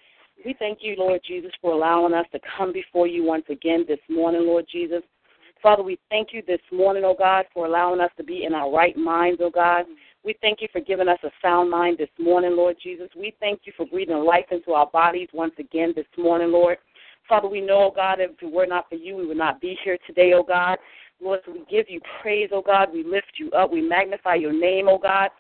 We 0.45 0.55
thank 0.59 0.79
you, 0.81 0.97
Lord 0.99 1.21
Jesus, 1.27 1.53
for 1.61 1.73
allowing 1.73 2.15
us 2.15 2.27
to 2.33 2.41
come 2.57 2.73
before 2.73 3.07
you 3.07 3.23
once 3.23 3.45
again 3.49 3.85
this 3.87 4.01
morning, 4.09 4.43
Lord 4.47 4.67
Jesus. 4.71 5.03
Father, 5.63 5.85
we 5.85 5.99
thank 6.11 6.29
you 6.33 6.43
this 6.45 6.61
morning, 6.73 7.05
oh 7.05 7.15
God, 7.17 7.45
for 7.55 7.67
allowing 7.67 8.01
us 8.01 8.11
to 8.17 8.25
be 8.25 8.45
in 8.45 8.55
our 8.55 8.73
right 8.73 8.97
minds, 8.97 9.41
oh 9.43 9.51
God. 9.51 9.85
We 10.25 10.35
thank 10.41 10.61
you 10.61 10.69
for 10.73 10.81
giving 10.81 11.09
us 11.09 11.19
a 11.23 11.31
sound 11.41 11.71
mind 11.71 11.99
this 11.99 12.09
morning, 12.19 12.57
Lord 12.57 12.77
Jesus. 12.83 13.09
We 13.17 13.35
thank 13.39 13.61
you 13.65 13.73
for 13.77 13.87
breathing 13.87 14.25
life 14.25 14.47
into 14.51 14.73
our 14.73 14.87
bodies 14.87 15.29
once 15.33 15.55
again 15.59 15.93
this 15.95 16.07
morning, 16.19 16.51
Lord. 16.51 16.79
Father, 17.29 17.49
we 17.49 17.61
know, 17.61 17.85
oh 17.85 17.93
God, 17.95 18.19
if 18.21 18.31
it 18.43 18.53
were 18.53 18.67
not 18.67 18.89
for 18.89 18.97
you, 18.97 19.17
we 19.17 19.27
would 19.27 19.37
not 19.37 19.61
be 19.61 19.79
here 19.85 19.99
today, 20.07 20.33
oh 20.35 20.43
God. 20.43 20.79
Lord, 21.21 21.41
so 21.47 21.53
we 21.53 21.65
give 21.71 21.87
you 21.89 22.01
praise, 22.21 22.51
oh 22.53 22.63
God. 22.63 22.89
We 22.93 23.05
lift 23.05 23.33
you 23.37 23.51
up. 23.53 23.71
We 23.73 23.81
magnify 23.81 24.35
your 24.35 24.53
name, 24.53 24.89
oh 24.89 24.99
God. 24.99 25.31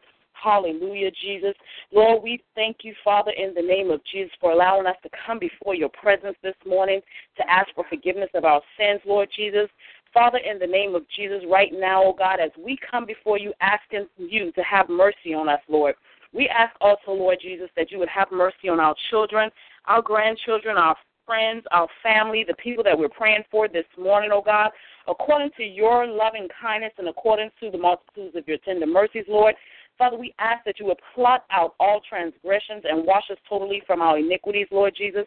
Hallelujah, 0.43 1.11
Jesus. 1.22 1.55
Lord, 1.93 2.22
we 2.22 2.43
thank 2.55 2.78
you, 2.82 2.95
Father, 3.05 3.30
in 3.30 3.55
the 3.55 3.62
name 3.62 3.90
of 3.90 4.01
Jesus, 4.11 4.32
for 4.40 4.51
allowing 4.51 4.86
us 4.86 4.97
to 5.05 5.11
come 5.26 5.38
before 5.38 5.74
your 5.74 5.90
presence 5.90 6.36
this 6.43 6.57
morning 6.66 7.01
to 7.36 7.51
ask 7.51 7.68
for 7.74 7.84
forgiveness 7.88 8.30
of 8.34 8.45
our 8.45 8.61
sins, 8.76 9.01
Lord 9.07 9.28
Jesus. 9.36 9.68
Father, 10.12 10.38
in 10.38 10.59
the 10.59 10.66
name 10.66 10.95
of 10.95 11.03
Jesus, 11.16 11.43
right 11.49 11.70
now, 11.72 12.03
oh 12.05 12.14
God, 12.16 12.40
as 12.40 12.51
we 12.59 12.76
come 12.90 13.07
before 13.07 13.38
you 13.38 13.53
asking 13.61 14.07
you 14.18 14.51
to 14.53 14.62
have 14.62 14.88
mercy 14.88 15.32
on 15.32 15.49
us, 15.49 15.61
Lord. 15.68 15.95
We 16.34 16.49
ask 16.49 16.74
also, 16.80 17.12
Lord 17.12 17.38
Jesus, 17.40 17.68
that 17.76 17.90
you 17.90 17.99
would 17.99 18.09
have 18.09 18.28
mercy 18.32 18.68
on 18.68 18.80
our 18.80 18.95
children, 19.11 19.51
our 19.86 20.03
grandchildren, 20.03 20.76
our 20.76 20.97
friends, 21.24 21.64
our 21.70 21.88
family, 22.03 22.45
the 22.47 22.55
people 22.55 22.82
that 22.84 22.99
we're 22.99 23.09
praying 23.09 23.45
for 23.51 23.68
this 23.68 23.84
morning, 23.99 24.30
oh 24.32 24.43
God, 24.45 24.70
according 25.07 25.51
to 25.57 25.62
your 25.62 26.07
loving 26.07 26.49
kindness 26.61 26.93
and 26.99 27.09
according 27.09 27.51
to 27.61 27.70
the 27.70 27.78
multitudes 27.78 28.36
of 28.36 28.47
your 28.49 28.59
tender 28.59 28.86
mercies, 28.86 29.24
Lord. 29.28 29.55
Father, 29.99 30.16
we 30.16 30.34
ask 30.38 30.64
that 30.64 30.80
you 30.80 30.86
would 30.86 31.01
blot 31.16 31.45
out 31.51 31.74
all 31.78 32.01
transgressions 32.09 32.82
and 32.88 33.07
wash 33.07 33.24
us 33.30 33.38
totally 33.49 33.82
from 33.86 34.01
our 34.01 34.18
iniquities, 34.18 34.66
Lord 34.70 34.95
Jesus. 34.97 35.24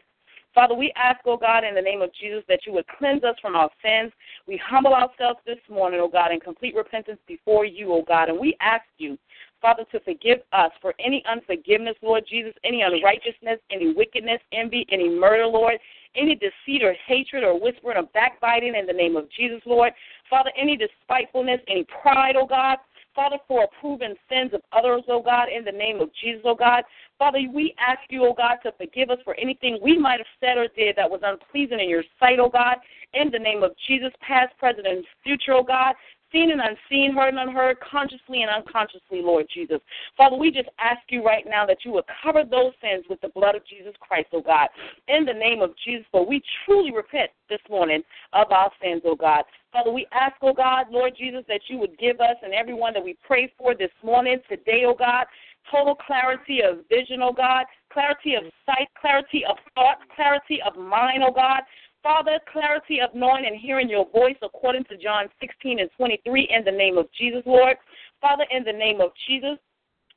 Father, 0.53 0.73
we 0.73 0.93
ask, 0.95 1.19
oh 1.25 1.35
God, 1.35 1.65
in 1.65 1.75
the 1.75 1.81
name 1.81 2.01
of 2.01 2.11
Jesus, 2.13 2.41
that 2.47 2.61
you 2.65 2.71
would 2.71 2.85
cleanse 2.97 3.25
us 3.25 3.35
from 3.41 3.55
our 3.55 3.69
sins. 3.83 4.13
We 4.47 4.59
humble 4.65 4.93
ourselves 4.93 5.39
this 5.45 5.57
morning, 5.69 5.99
oh 6.01 6.07
God, 6.07 6.31
in 6.31 6.39
complete 6.39 6.73
repentance 6.75 7.19
before 7.27 7.65
you, 7.65 7.91
oh 7.91 8.03
God, 8.07 8.29
and 8.29 8.39
we 8.39 8.55
ask 8.61 8.85
you, 8.97 9.17
Father, 9.61 9.83
to 9.91 9.99
forgive 9.99 10.39
us 10.53 10.71
for 10.81 10.93
any 10.99 11.23
unforgiveness, 11.29 11.95
Lord 12.01 12.23
Jesus, 12.29 12.53
any 12.63 12.83
unrighteousness, 12.83 13.59
any 13.69 13.93
wickedness, 13.93 14.39
envy, 14.53 14.85
any 14.91 15.09
murder, 15.09 15.45
Lord, 15.45 15.75
any 16.15 16.35
deceit 16.35 16.83
or 16.83 16.95
hatred 17.05 17.43
or 17.43 17.59
whispering 17.59 17.97
or 17.97 18.07
backbiting 18.13 18.75
in 18.75 18.85
the 18.85 18.93
name 18.93 19.17
of 19.17 19.29
Jesus, 19.31 19.61
Lord. 19.65 19.91
Father, 20.29 20.51
any 20.57 20.77
despitefulness, 20.77 21.59
any 21.67 21.85
pride, 22.01 22.35
oh 22.37 22.47
God. 22.47 22.77
Father, 23.15 23.37
for 23.47 23.63
approving 23.63 24.15
sins 24.29 24.51
of 24.53 24.61
others, 24.73 25.03
oh 25.07 25.21
God, 25.21 25.47
in 25.55 25.63
the 25.63 25.71
name 25.71 26.01
of 26.01 26.09
Jesus, 26.21 26.41
oh 26.45 26.55
God. 26.55 26.83
Father, 27.17 27.39
we 27.53 27.73
ask 27.79 27.99
you, 28.09 28.25
oh 28.25 28.33
God, 28.33 28.57
to 28.63 28.73
forgive 28.73 29.09
us 29.09 29.19
for 29.23 29.35
anything 29.35 29.79
we 29.81 29.97
might 29.97 30.19
have 30.19 30.27
said 30.39 30.57
or 30.57 30.67
did 30.75 30.97
that 30.97 31.09
was 31.09 31.21
unpleasing 31.23 31.79
in 31.79 31.89
your 31.89 32.03
sight, 32.19 32.39
oh 32.39 32.49
God, 32.49 32.77
in 33.13 33.31
the 33.31 33.39
name 33.39 33.63
of 33.63 33.71
Jesus, 33.87 34.11
past, 34.19 34.57
present, 34.57 34.85
and 34.85 35.05
future, 35.23 35.53
oh 35.53 35.63
God 35.63 35.95
seen 36.31 36.51
and 36.51 36.61
unseen, 36.61 37.15
heard 37.15 37.33
and 37.33 37.39
unheard, 37.39 37.77
consciously 37.79 38.41
and 38.41 38.51
unconsciously, 38.51 39.21
Lord 39.21 39.45
Jesus. 39.53 39.79
Father, 40.17 40.35
we 40.35 40.51
just 40.51 40.69
ask 40.79 41.01
you 41.09 41.23
right 41.23 41.45
now 41.47 41.65
that 41.65 41.79
you 41.83 41.91
would 41.91 42.05
cover 42.23 42.43
those 42.43 42.73
sins 42.81 43.05
with 43.09 43.21
the 43.21 43.29
blood 43.29 43.55
of 43.55 43.65
Jesus 43.67 43.93
Christ, 43.99 44.27
oh 44.33 44.41
God, 44.41 44.69
in 45.07 45.25
the 45.25 45.33
name 45.33 45.61
of 45.61 45.71
Jesus. 45.83 46.05
For 46.11 46.25
we 46.25 46.41
truly 46.65 46.91
repent 46.91 47.31
this 47.49 47.61
morning 47.69 48.03
of 48.33 48.51
our 48.51 48.71
sins, 48.81 49.01
oh 49.05 49.15
God. 49.15 49.43
Father, 49.71 49.91
we 49.91 50.07
ask, 50.13 50.35
oh 50.41 50.53
God, 50.53 50.87
Lord 50.89 51.13
Jesus, 51.17 51.43
that 51.47 51.61
you 51.67 51.77
would 51.79 51.97
give 51.99 52.19
us 52.21 52.35
and 52.43 52.53
everyone 52.53 52.93
that 52.93 53.03
we 53.03 53.17
pray 53.25 53.51
for 53.57 53.75
this 53.75 53.91
morning, 54.03 54.39
today, 54.49 54.83
oh 54.85 54.95
God, 54.97 55.25
total 55.71 55.95
clarity 55.95 56.59
of 56.61 56.79
vision, 56.89 57.21
oh 57.21 57.33
God, 57.33 57.65
clarity 57.91 58.35
of 58.35 58.43
sight, 58.65 58.87
clarity 58.99 59.43
of 59.49 59.57
thought, 59.73 59.97
clarity 60.15 60.59
of 60.65 60.75
mind, 60.75 61.23
oh 61.27 61.33
God. 61.33 61.61
Father, 62.05 62.37
clarity 62.53 62.99
of 63.01 63.09
knowing 63.15 63.47
and 63.47 63.59
hearing 63.59 63.89
your 63.89 64.07
voice 64.11 64.35
according 64.43 64.83
to 64.83 64.95
John 64.95 65.25
16 65.41 65.79
and 65.79 65.89
23 65.97 66.49
in 66.55 66.63
the 66.63 66.71
name 66.71 66.99
of 66.99 67.07
Jesus, 67.17 67.41
Lord. 67.47 67.77
Father, 68.21 68.45
in 68.51 68.63
the 68.63 68.71
name 68.71 69.01
of 69.01 69.09
Jesus, 69.27 69.57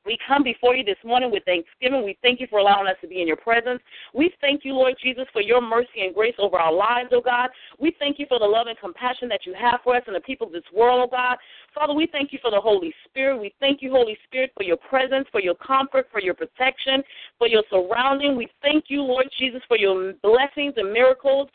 we 0.04 0.18
come 0.28 0.42
before 0.42 0.76
you 0.76 0.84
this 0.84 0.98
morning 1.02 1.30
with 1.30 1.44
thanksgiving. 1.44 2.04
We 2.04 2.18
thank 2.20 2.40
you 2.40 2.46
for 2.50 2.58
allowing 2.58 2.88
us 2.88 2.96
to 3.00 3.08
be 3.08 3.22
in 3.22 3.26
your 3.26 3.38
presence. 3.38 3.80
We 4.12 4.30
thank 4.42 4.66
you, 4.66 4.74
Lord 4.74 4.96
Jesus, 5.02 5.24
for 5.32 5.40
your 5.40 5.62
mercy 5.62 6.04
and 6.04 6.14
grace 6.14 6.34
over 6.38 6.58
our 6.58 6.74
lives, 6.74 7.08
oh 7.12 7.22
God. 7.22 7.48
We 7.80 7.96
thank 7.98 8.18
you 8.18 8.26
for 8.28 8.38
the 8.38 8.44
love 8.44 8.66
and 8.66 8.78
compassion 8.78 9.26
that 9.30 9.46
you 9.46 9.54
have 9.58 9.80
for 9.82 9.96
us 9.96 10.02
and 10.06 10.14
the 10.14 10.20
people 10.20 10.46
of 10.46 10.52
this 10.52 10.68
world, 10.76 11.08
oh 11.08 11.10
God. 11.10 11.38
Father, 11.74 11.94
we 11.94 12.06
thank 12.12 12.34
you 12.34 12.38
for 12.42 12.50
the 12.50 12.60
Holy 12.60 12.92
Spirit. 13.06 13.40
We 13.40 13.54
thank 13.60 13.80
you, 13.80 13.90
Holy 13.92 14.18
Spirit, 14.26 14.52
for 14.54 14.62
your 14.62 14.76
presence, 14.76 15.26
for 15.32 15.40
your 15.40 15.54
comfort, 15.54 16.08
for 16.12 16.20
your 16.20 16.34
protection, 16.34 17.02
for 17.38 17.48
your 17.48 17.62
surrounding. 17.70 18.36
We 18.36 18.48
thank 18.60 18.84
you, 18.88 19.00
Lord 19.00 19.26
Jesus, 19.38 19.62
for 19.68 19.78
your 19.78 20.12
blessings 20.22 20.74
and 20.76 20.92
miracles 20.92 21.48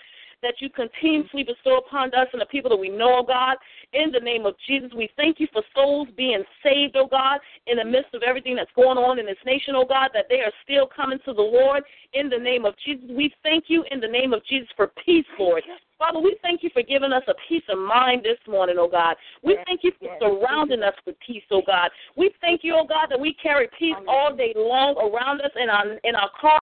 that 0.43 0.55
you 0.59 0.69
continuously 0.69 1.43
bestow 1.43 1.77
upon 1.77 2.13
us 2.13 2.27
and 2.31 2.41
the 2.41 2.45
people 2.45 2.69
that 2.69 2.77
we 2.77 2.89
know, 2.89 3.19
oh 3.19 3.25
God. 3.25 3.57
In 3.93 4.11
the 4.11 4.19
name 4.19 4.45
of 4.45 4.55
Jesus, 4.67 4.91
we 4.95 5.09
thank 5.15 5.39
you 5.39 5.47
for 5.51 5.63
souls 5.75 6.07
being 6.15 6.43
saved, 6.63 6.95
oh 6.95 7.07
God, 7.07 7.39
in 7.67 7.77
the 7.77 7.85
midst 7.85 8.13
of 8.13 8.21
everything 8.23 8.55
that's 8.55 8.71
going 8.75 8.97
on 8.97 9.19
in 9.19 9.25
this 9.25 9.37
nation, 9.45 9.73
oh 9.75 9.85
God, 9.85 10.09
that 10.13 10.25
they 10.29 10.41
are 10.41 10.51
still 10.63 10.87
coming 10.87 11.19
to 11.25 11.33
the 11.33 11.41
Lord. 11.41 11.83
In 12.13 12.29
the 12.29 12.37
name 12.37 12.65
of 12.65 12.75
Jesus, 12.85 13.05
we 13.09 13.33
thank 13.41 13.65
you 13.67 13.83
in 13.91 13.99
the 13.99 14.07
name 14.07 14.33
of 14.33 14.45
Jesus 14.45 14.69
for 14.75 14.91
peace, 15.05 15.25
Lord. 15.39 15.63
Father, 15.97 16.19
we 16.19 16.35
thank 16.41 16.63
you 16.63 16.69
for 16.73 16.81
giving 16.81 17.13
us 17.13 17.23
a 17.27 17.33
peace 17.47 17.63
of 17.69 17.77
mind 17.77 18.23
this 18.23 18.39
morning, 18.47 18.75
oh 18.77 18.89
God. 18.89 19.15
We 19.43 19.57
thank 19.65 19.83
you 19.83 19.91
for 19.99 20.09
surrounding 20.19 20.83
us 20.83 20.95
with 21.05 21.15
peace, 21.25 21.43
oh 21.51 21.61
God. 21.65 21.89
We 22.17 22.31
thank 22.41 22.61
you, 22.63 22.75
oh 22.75 22.85
God, 22.85 23.07
that 23.09 23.19
we 23.19 23.33
carry 23.41 23.69
peace 23.79 23.95
all 24.07 24.35
day 24.35 24.53
long 24.55 24.97
around 24.97 25.41
us 25.41 25.51
in 25.55 25.69
our 25.69 25.93
in 26.03 26.15
our 26.15 26.29
cars 26.39 26.59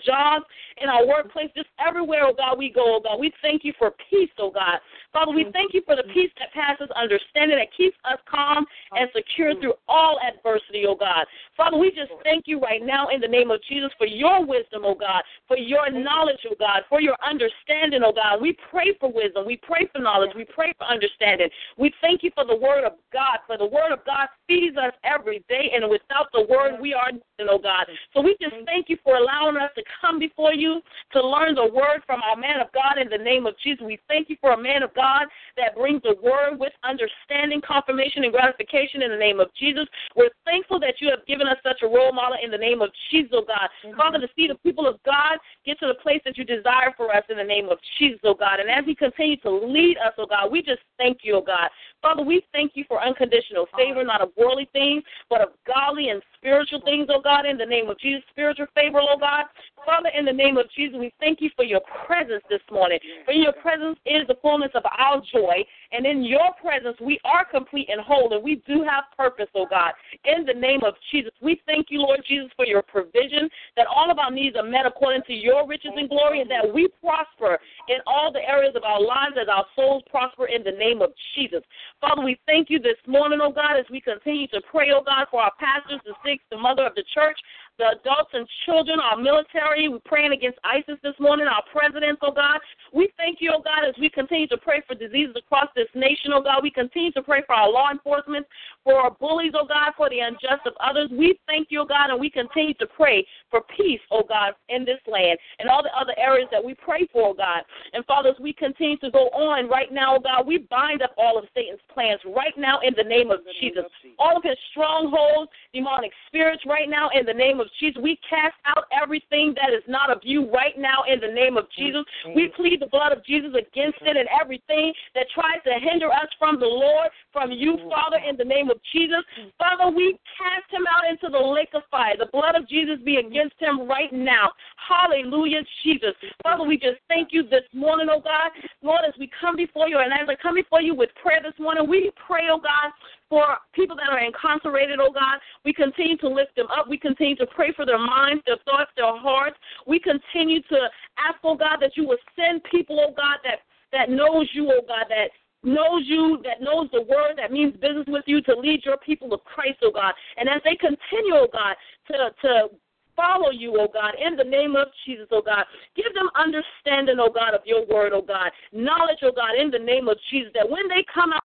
jobs, 0.00 0.44
in 0.80 0.88
our 0.88 1.06
workplace, 1.06 1.50
just 1.54 1.68
everywhere, 1.78 2.24
oh 2.24 2.34
God, 2.34 2.58
we 2.58 2.70
go, 2.70 2.96
oh 2.96 3.00
God. 3.02 3.20
We 3.20 3.32
thank 3.42 3.64
you 3.64 3.72
for 3.78 3.92
peace, 4.10 4.30
oh 4.38 4.50
God. 4.50 4.80
Father, 5.12 5.32
we 5.32 5.44
mm. 5.44 5.52
thank 5.52 5.74
you 5.74 5.82
for 5.84 5.96
the 5.96 6.04
peace 6.14 6.30
that 6.38 6.52
passes 6.52 6.88
understanding, 6.96 7.58
that 7.58 7.68
keeps 7.76 7.96
us 8.04 8.18
calm 8.30 8.64
and 8.92 9.08
secure 9.14 9.54
mm. 9.54 9.60
through 9.60 9.74
all 9.88 10.18
adversity, 10.24 10.84
oh 10.88 10.96
God. 10.96 11.26
Father, 11.56 11.76
we 11.76 11.90
just 11.90 12.10
thank 12.24 12.44
you 12.46 12.58
right 12.60 12.80
now 12.82 13.08
in 13.08 13.20
the 13.20 13.28
name 13.28 13.50
of 13.50 13.60
Jesus 13.68 13.90
for 13.98 14.06
your 14.06 14.44
wisdom, 14.44 14.82
oh 14.84 14.94
God, 14.94 15.22
for 15.46 15.58
your 15.58 15.90
knowledge, 15.90 16.40
oh 16.50 16.56
God, 16.58 16.82
for 16.88 17.00
your 17.00 17.16
understanding, 17.24 18.00
oh 18.04 18.12
God. 18.12 18.40
We 18.40 18.56
pray 18.70 18.96
for 18.98 19.12
wisdom. 19.12 19.46
We 19.46 19.60
pray 19.62 19.88
for 19.92 20.00
knowledge. 20.00 20.30
We 20.34 20.46
pray 20.46 20.72
for 20.78 20.86
understanding. 20.86 21.48
We 21.76 21.92
thank 22.00 22.22
you 22.22 22.30
for 22.34 22.46
the 22.46 22.56
word 22.56 22.84
of 22.84 22.92
God, 23.12 23.44
for 23.46 23.58
the 23.58 23.66
word 23.66 23.92
of 23.92 24.04
God 24.06 24.28
feeds 24.48 24.76
us 24.76 24.92
every 25.04 25.44
day, 25.48 25.70
and 25.74 25.88
without 25.90 26.32
the 26.32 26.46
word, 26.48 26.80
we 26.80 26.94
are 26.94 27.12
nothing, 27.12 27.48
oh 27.50 27.58
God. 27.58 27.86
So 28.14 28.20
we 28.20 28.36
just 28.40 28.54
thank 28.64 28.88
you 28.88 28.96
for 29.04 29.16
allowing 29.16 29.56
us 29.56 29.70
to 29.76 29.81
come 30.00 30.18
before 30.18 30.54
you 30.54 30.80
to 31.12 31.20
learn 31.20 31.54
the 31.54 31.66
word 31.66 32.02
from 32.06 32.20
our 32.22 32.36
man 32.36 32.60
of 32.60 32.68
God 32.72 32.98
in 33.00 33.08
the 33.08 33.22
name 33.22 33.46
of 33.46 33.54
Jesus. 33.62 33.82
We 33.84 33.98
thank 34.08 34.28
you 34.28 34.36
for 34.40 34.52
a 34.52 34.60
man 34.60 34.82
of 34.82 34.94
God 34.94 35.26
that 35.56 35.74
brings 35.74 36.02
the 36.02 36.16
word 36.22 36.58
with 36.58 36.72
understanding, 36.84 37.60
confirmation, 37.66 38.24
and 38.24 38.32
gratification 38.32 39.02
in 39.02 39.10
the 39.10 39.16
name 39.16 39.40
of 39.40 39.48
Jesus. 39.58 39.86
We're 40.16 40.30
thankful 40.44 40.80
that 40.80 41.00
you 41.00 41.10
have 41.10 41.24
given 41.26 41.46
us 41.46 41.58
such 41.62 41.82
a 41.82 41.86
role 41.86 42.12
model 42.12 42.36
in 42.42 42.50
the 42.50 42.58
name 42.58 42.82
of 42.82 42.90
Jesus, 43.10 43.30
oh 43.34 43.44
God. 43.46 43.68
Mm-hmm. 43.84 43.96
Father, 43.96 44.20
to 44.20 44.28
see 44.36 44.46
the 44.46 44.58
people 44.62 44.86
of 44.86 45.02
God 45.04 45.38
get 45.64 45.78
to 45.80 45.86
the 45.86 46.00
place 46.02 46.20
that 46.24 46.36
you 46.38 46.44
desire 46.44 46.92
for 46.96 47.14
us 47.14 47.24
in 47.28 47.36
the 47.36 47.44
name 47.44 47.68
of 47.68 47.78
Jesus, 47.98 48.20
oh 48.24 48.34
God. 48.34 48.60
And 48.60 48.70
as 48.70 48.84
He 48.84 48.94
continues 48.94 49.40
to 49.42 49.50
lead 49.50 49.96
us, 49.98 50.12
oh 50.18 50.26
God, 50.26 50.50
we 50.50 50.62
just 50.62 50.82
thank 50.98 51.18
you, 51.22 51.36
oh 51.36 51.42
God. 51.42 51.68
Father, 52.02 52.24
we 52.24 52.42
thank 52.52 52.72
you 52.74 52.84
for 52.88 53.00
unconditional 53.00 53.66
favor, 53.76 54.02
not 54.02 54.20
of 54.20 54.30
worldly 54.36 54.68
things, 54.72 55.04
but 55.30 55.40
of 55.40 55.50
godly 55.66 56.08
and 56.08 56.20
spiritual 56.36 56.80
things, 56.84 57.06
oh 57.08 57.20
God, 57.22 57.46
in 57.46 57.56
the 57.56 57.64
name 57.64 57.88
of 57.88 57.98
Jesus. 58.00 58.22
Spiritual 58.30 58.66
favor, 58.74 58.98
oh 59.00 59.16
God. 59.18 59.46
Father, 59.86 60.10
in 60.16 60.24
the 60.24 60.32
name 60.32 60.56
of 60.56 60.66
Jesus, 60.76 60.96
we 60.98 61.12
thank 61.20 61.40
you 61.40 61.50
for 61.54 61.64
your 61.64 61.80
presence 62.06 62.42
this 62.50 62.60
morning. 62.70 62.98
For 63.24 63.32
your 63.32 63.52
presence 63.52 63.98
is 64.04 64.26
the 64.26 64.34
fullness 64.42 64.72
of 64.74 64.82
our 64.98 65.22
joy, 65.32 65.64
and 65.92 66.04
in 66.04 66.24
your 66.24 66.50
presence 66.60 66.96
we 67.00 67.20
are 67.24 67.44
complete 67.44 67.88
and 67.88 68.00
whole, 68.00 68.32
and 68.32 68.42
we 68.42 68.56
do 68.66 68.82
have 68.82 69.04
purpose, 69.16 69.48
oh 69.54 69.66
God. 69.70 69.92
In 70.24 70.44
the 70.44 70.54
name 70.54 70.82
of 70.82 70.94
Jesus, 71.12 71.32
we 71.40 71.60
thank 71.66 71.86
you, 71.90 72.00
Lord 72.00 72.20
Jesus, 72.26 72.50
for 72.56 72.66
your 72.66 72.82
provision, 72.82 73.48
that 73.76 73.86
all 73.86 74.10
of 74.10 74.18
our 74.18 74.30
needs 74.30 74.56
are 74.56 74.68
met 74.68 74.86
according 74.86 75.22
to 75.28 75.32
your 75.32 75.68
riches 75.68 75.92
and 75.96 76.08
glory, 76.08 76.40
and 76.40 76.50
that 76.50 76.72
we 76.72 76.88
prosper 77.00 77.58
in 77.88 77.98
all 78.06 78.32
the 78.32 78.42
areas 78.48 78.74
of 78.74 78.82
our 78.82 79.00
lives 79.00 79.36
as 79.40 79.48
our 79.48 79.66
souls 79.76 80.02
prosper 80.10 80.46
in 80.46 80.64
the 80.64 80.72
name 80.72 81.00
of 81.00 81.10
Jesus. 81.36 81.62
Father, 82.00 82.22
we 82.22 82.38
thank 82.46 82.70
you 82.70 82.78
this 82.78 82.98
morning, 83.06 83.40
oh 83.42 83.52
God, 83.52 83.78
as 83.78 83.86
we 83.90 84.00
continue 84.00 84.46
to 84.48 84.60
pray, 84.70 84.90
oh 84.94 85.02
God, 85.04 85.26
for 85.30 85.42
our 85.42 85.52
pastors, 85.58 86.00
the 86.04 86.14
sick, 86.24 86.40
the 86.50 86.56
mother 86.56 86.86
of 86.86 86.94
the 86.94 87.04
church, 87.14 87.38
the 87.82 87.98
adults 87.98 88.30
and 88.32 88.46
children, 88.64 89.00
our 89.00 89.16
military. 89.16 89.88
We're 89.88 89.98
praying 90.06 90.32
against 90.32 90.58
ISIS 90.62 91.02
this 91.02 91.18
morning, 91.18 91.46
our 91.50 91.64
presidents, 91.74 92.22
oh 92.22 92.30
God. 92.30 92.60
We 92.94 93.10
thank 93.16 93.38
you, 93.40 93.50
oh 93.54 93.62
God, 93.62 93.82
as 93.82 93.94
we 93.98 94.08
continue 94.08 94.46
to 94.48 94.56
pray 94.56 94.82
for 94.86 94.94
diseases 94.94 95.34
across 95.36 95.66
this 95.74 95.90
nation, 95.94 96.30
oh 96.32 96.42
God. 96.42 96.62
We 96.62 96.70
continue 96.70 97.10
to 97.12 97.22
pray 97.22 97.42
for 97.44 97.54
our 97.56 97.68
law 97.68 97.90
enforcement, 97.90 98.46
for 98.84 98.94
our 98.94 99.10
bullies, 99.10 99.52
oh 99.58 99.66
God, 99.66 99.92
for 99.96 100.08
the 100.10 100.20
unjust 100.20 100.62
of 100.66 100.74
others. 100.78 101.10
We 101.10 101.38
thank 101.46 101.68
you, 101.70 101.82
oh 101.82 101.86
God, 101.86 102.10
and 102.10 102.20
we 102.20 102.30
continue 102.30 102.74
to 102.74 102.86
pray 102.86 103.26
for 103.50 103.62
peace, 103.76 104.00
oh 104.12 104.22
God, 104.28 104.54
in 104.68 104.84
this 104.84 105.02
land 105.10 105.38
and 105.58 105.68
all 105.68 105.82
the 105.82 105.94
other 105.98 106.14
areas 106.16 106.48
that 106.52 106.62
we 106.62 106.74
pray 106.74 107.08
for, 107.12 107.30
oh 107.30 107.34
God. 107.34 107.62
And 107.94 108.04
Father, 108.06 108.30
as 108.30 108.38
we 108.40 108.52
continue 108.52 108.98
to 108.98 109.10
go 109.10 109.26
on 109.34 109.68
right 109.68 109.90
now, 109.90 110.16
oh 110.16 110.20
God, 110.20 110.46
we 110.46 110.58
bind 110.70 111.02
up 111.02 111.14
all 111.18 111.36
of 111.36 111.44
Satan's 111.52 111.82
plans 111.92 112.20
right 112.30 112.54
now 112.56 112.78
in 112.78 112.94
the 112.96 113.02
name 113.02 113.32
of 113.32 113.40
Jesus. 113.60 113.82
All 114.20 114.36
of 114.36 114.44
his 114.44 114.56
strongholds, 114.70 115.50
demonic 115.74 116.12
spirits 116.28 116.62
right 116.66 116.88
now 116.88 117.10
in 117.10 117.26
the 117.26 117.34
name 117.34 117.58
of 117.58 117.66
Jesus. 117.78 118.00
We 118.02 118.18
cast 118.28 118.54
out 118.66 118.84
everything 118.90 119.54
that 119.56 119.72
is 119.72 119.82
not 119.88 120.10
of 120.10 120.18
you 120.22 120.50
right 120.50 120.76
now 120.76 121.04
in 121.08 121.20
the 121.20 121.32
name 121.32 121.56
of 121.56 121.66
Jesus. 121.76 122.02
Mm-hmm. 122.26 122.36
We 122.36 122.52
plead 122.56 122.80
the 122.80 122.86
blood 122.86 123.12
of 123.12 123.24
Jesus 123.24 123.50
against 123.50 123.98
it 124.02 124.16
and 124.16 124.28
everything 124.28 124.92
that 125.14 125.26
tries 125.34 125.62
to 125.64 125.78
hinder 125.78 126.10
us 126.10 126.28
from 126.38 126.58
the 126.58 126.66
Lord, 126.66 127.08
from 127.32 127.50
you, 127.52 127.76
mm-hmm. 127.76 127.88
Father, 127.88 128.18
in 128.28 128.36
the 128.36 128.44
name 128.44 128.70
of 128.70 128.78
Jesus. 128.92 129.22
Mm-hmm. 129.38 129.54
Father, 129.58 129.94
we 129.94 130.18
cast 130.38 130.68
him 130.72 130.84
out 130.88 131.08
into 131.08 131.28
the 131.30 131.38
lake 131.38 131.70
of 131.74 131.82
fire. 131.90 132.16
The 132.18 132.30
blood 132.32 132.54
of 132.54 132.68
Jesus 132.68 132.98
be 133.04 133.16
against 133.16 133.56
him 133.58 133.88
right 133.88 134.12
now. 134.12 134.50
Hallelujah, 134.76 135.62
Jesus. 135.82 136.14
Father, 136.42 136.64
we 136.64 136.76
just 136.76 136.98
thank 137.08 137.32
you 137.32 137.42
this 137.42 137.66
morning, 137.72 138.08
oh 138.10 138.20
God. 138.20 138.50
Lord, 138.82 139.02
as 139.06 139.14
we 139.18 139.30
come 139.40 139.56
before 139.56 139.88
you, 139.88 139.98
and 139.98 140.12
as 140.12 140.28
I 140.28 140.34
come 140.40 140.54
before 140.54 140.80
you 140.80 140.94
with 140.94 141.10
prayer 141.22 141.40
this 141.42 141.58
morning, 141.58 141.88
we 141.88 142.10
pray, 142.26 142.48
oh 142.50 142.58
God, 142.58 142.92
for 143.32 143.56
people 143.72 143.96
that 143.96 144.10
are 144.10 144.20
incarcerated, 144.20 145.00
oh 145.00 145.10
God. 145.10 145.40
We 145.64 145.72
continue 145.72 146.18
to 146.18 146.28
lift 146.28 146.54
them 146.54 146.66
up. 146.66 146.86
We 146.86 146.98
continue 146.98 147.34
to 147.36 147.46
pray 147.46 147.72
for 147.72 147.86
their 147.86 147.98
minds, 147.98 148.42
their 148.44 148.58
thoughts, 148.66 148.90
their 148.94 149.16
hearts. 149.16 149.56
We 149.86 149.98
continue 149.98 150.60
to 150.68 150.76
ask, 151.16 151.38
oh 151.42 151.56
God, 151.56 151.78
that 151.80 151.96
you 151.96 152.06
will 152.06 152.20
send 152.36 152.62
people, 152.64 153.00
oh 153.00 153.14
God, 153.16 153.38
that 153.44 153.60
that 153.90 154.10
knows 154.10 154.50
you, 154.52 154.70
oh 154.70 154.84
God, 154.86 155.06
that 155.08 155.30
knows 155.62 156.02
you, 156.04 156.42
that 156.44 156.60
knows 156.60 156.90
the 156.92 157.00
word, 157.00 157.38
that 157.38 157.50
means 157.50 157.72
business 157.72 158.04
with 158.06 158.24
you 158.26 158.42
to 158.42 158.54
lead 158.54 158.84
your 158.84 158.98
people 158.98 159.30
to 159.30 159.38
Christ, 159.38 159.78
oh 159.82 159.92
God. 159.92 160.12
And 160.36 160.46
as 160.46 160.60
they 160.62 160.76
continue, 160.76 161.32
oh 161.32 161.48
God, 161.50 161.74
to 162.08 162.34
to 162.42 162.68
follow 163.16 163.50
you, 163.50 163.80
oh 163.80 163.88
God, 163.90 164.12
in 164.20 164.36
the 164.36 164.44
name 164.44 164.76
of 164.76 164.88
Jesus, 165.06 165.28
oh 165.30 165.40
God. 165.40 165.64
Give 165.96 166.12
them 166.12 166.28
understanding, 166.36 167.16
oh 167.18 167.32
God, 167.32 167.54
of 167.54 167.62
your 167.64 167.86
word, 167.86 168.12
oh 168.12 168.20
God. 168.20 168.52
Knowledge, 168.72 169.20
oh 169.22 169.32
God, 169.34 169.56
in 169.58 169.70
the 169.70 169.78
name 169.78 170.06
of 170.08 170.18
Jesus, 170.30 170.52
that 170.52 170.68
when 170.68 170.86
they 170.88 171.02
come 171.14 171.32
out 171.32 171.40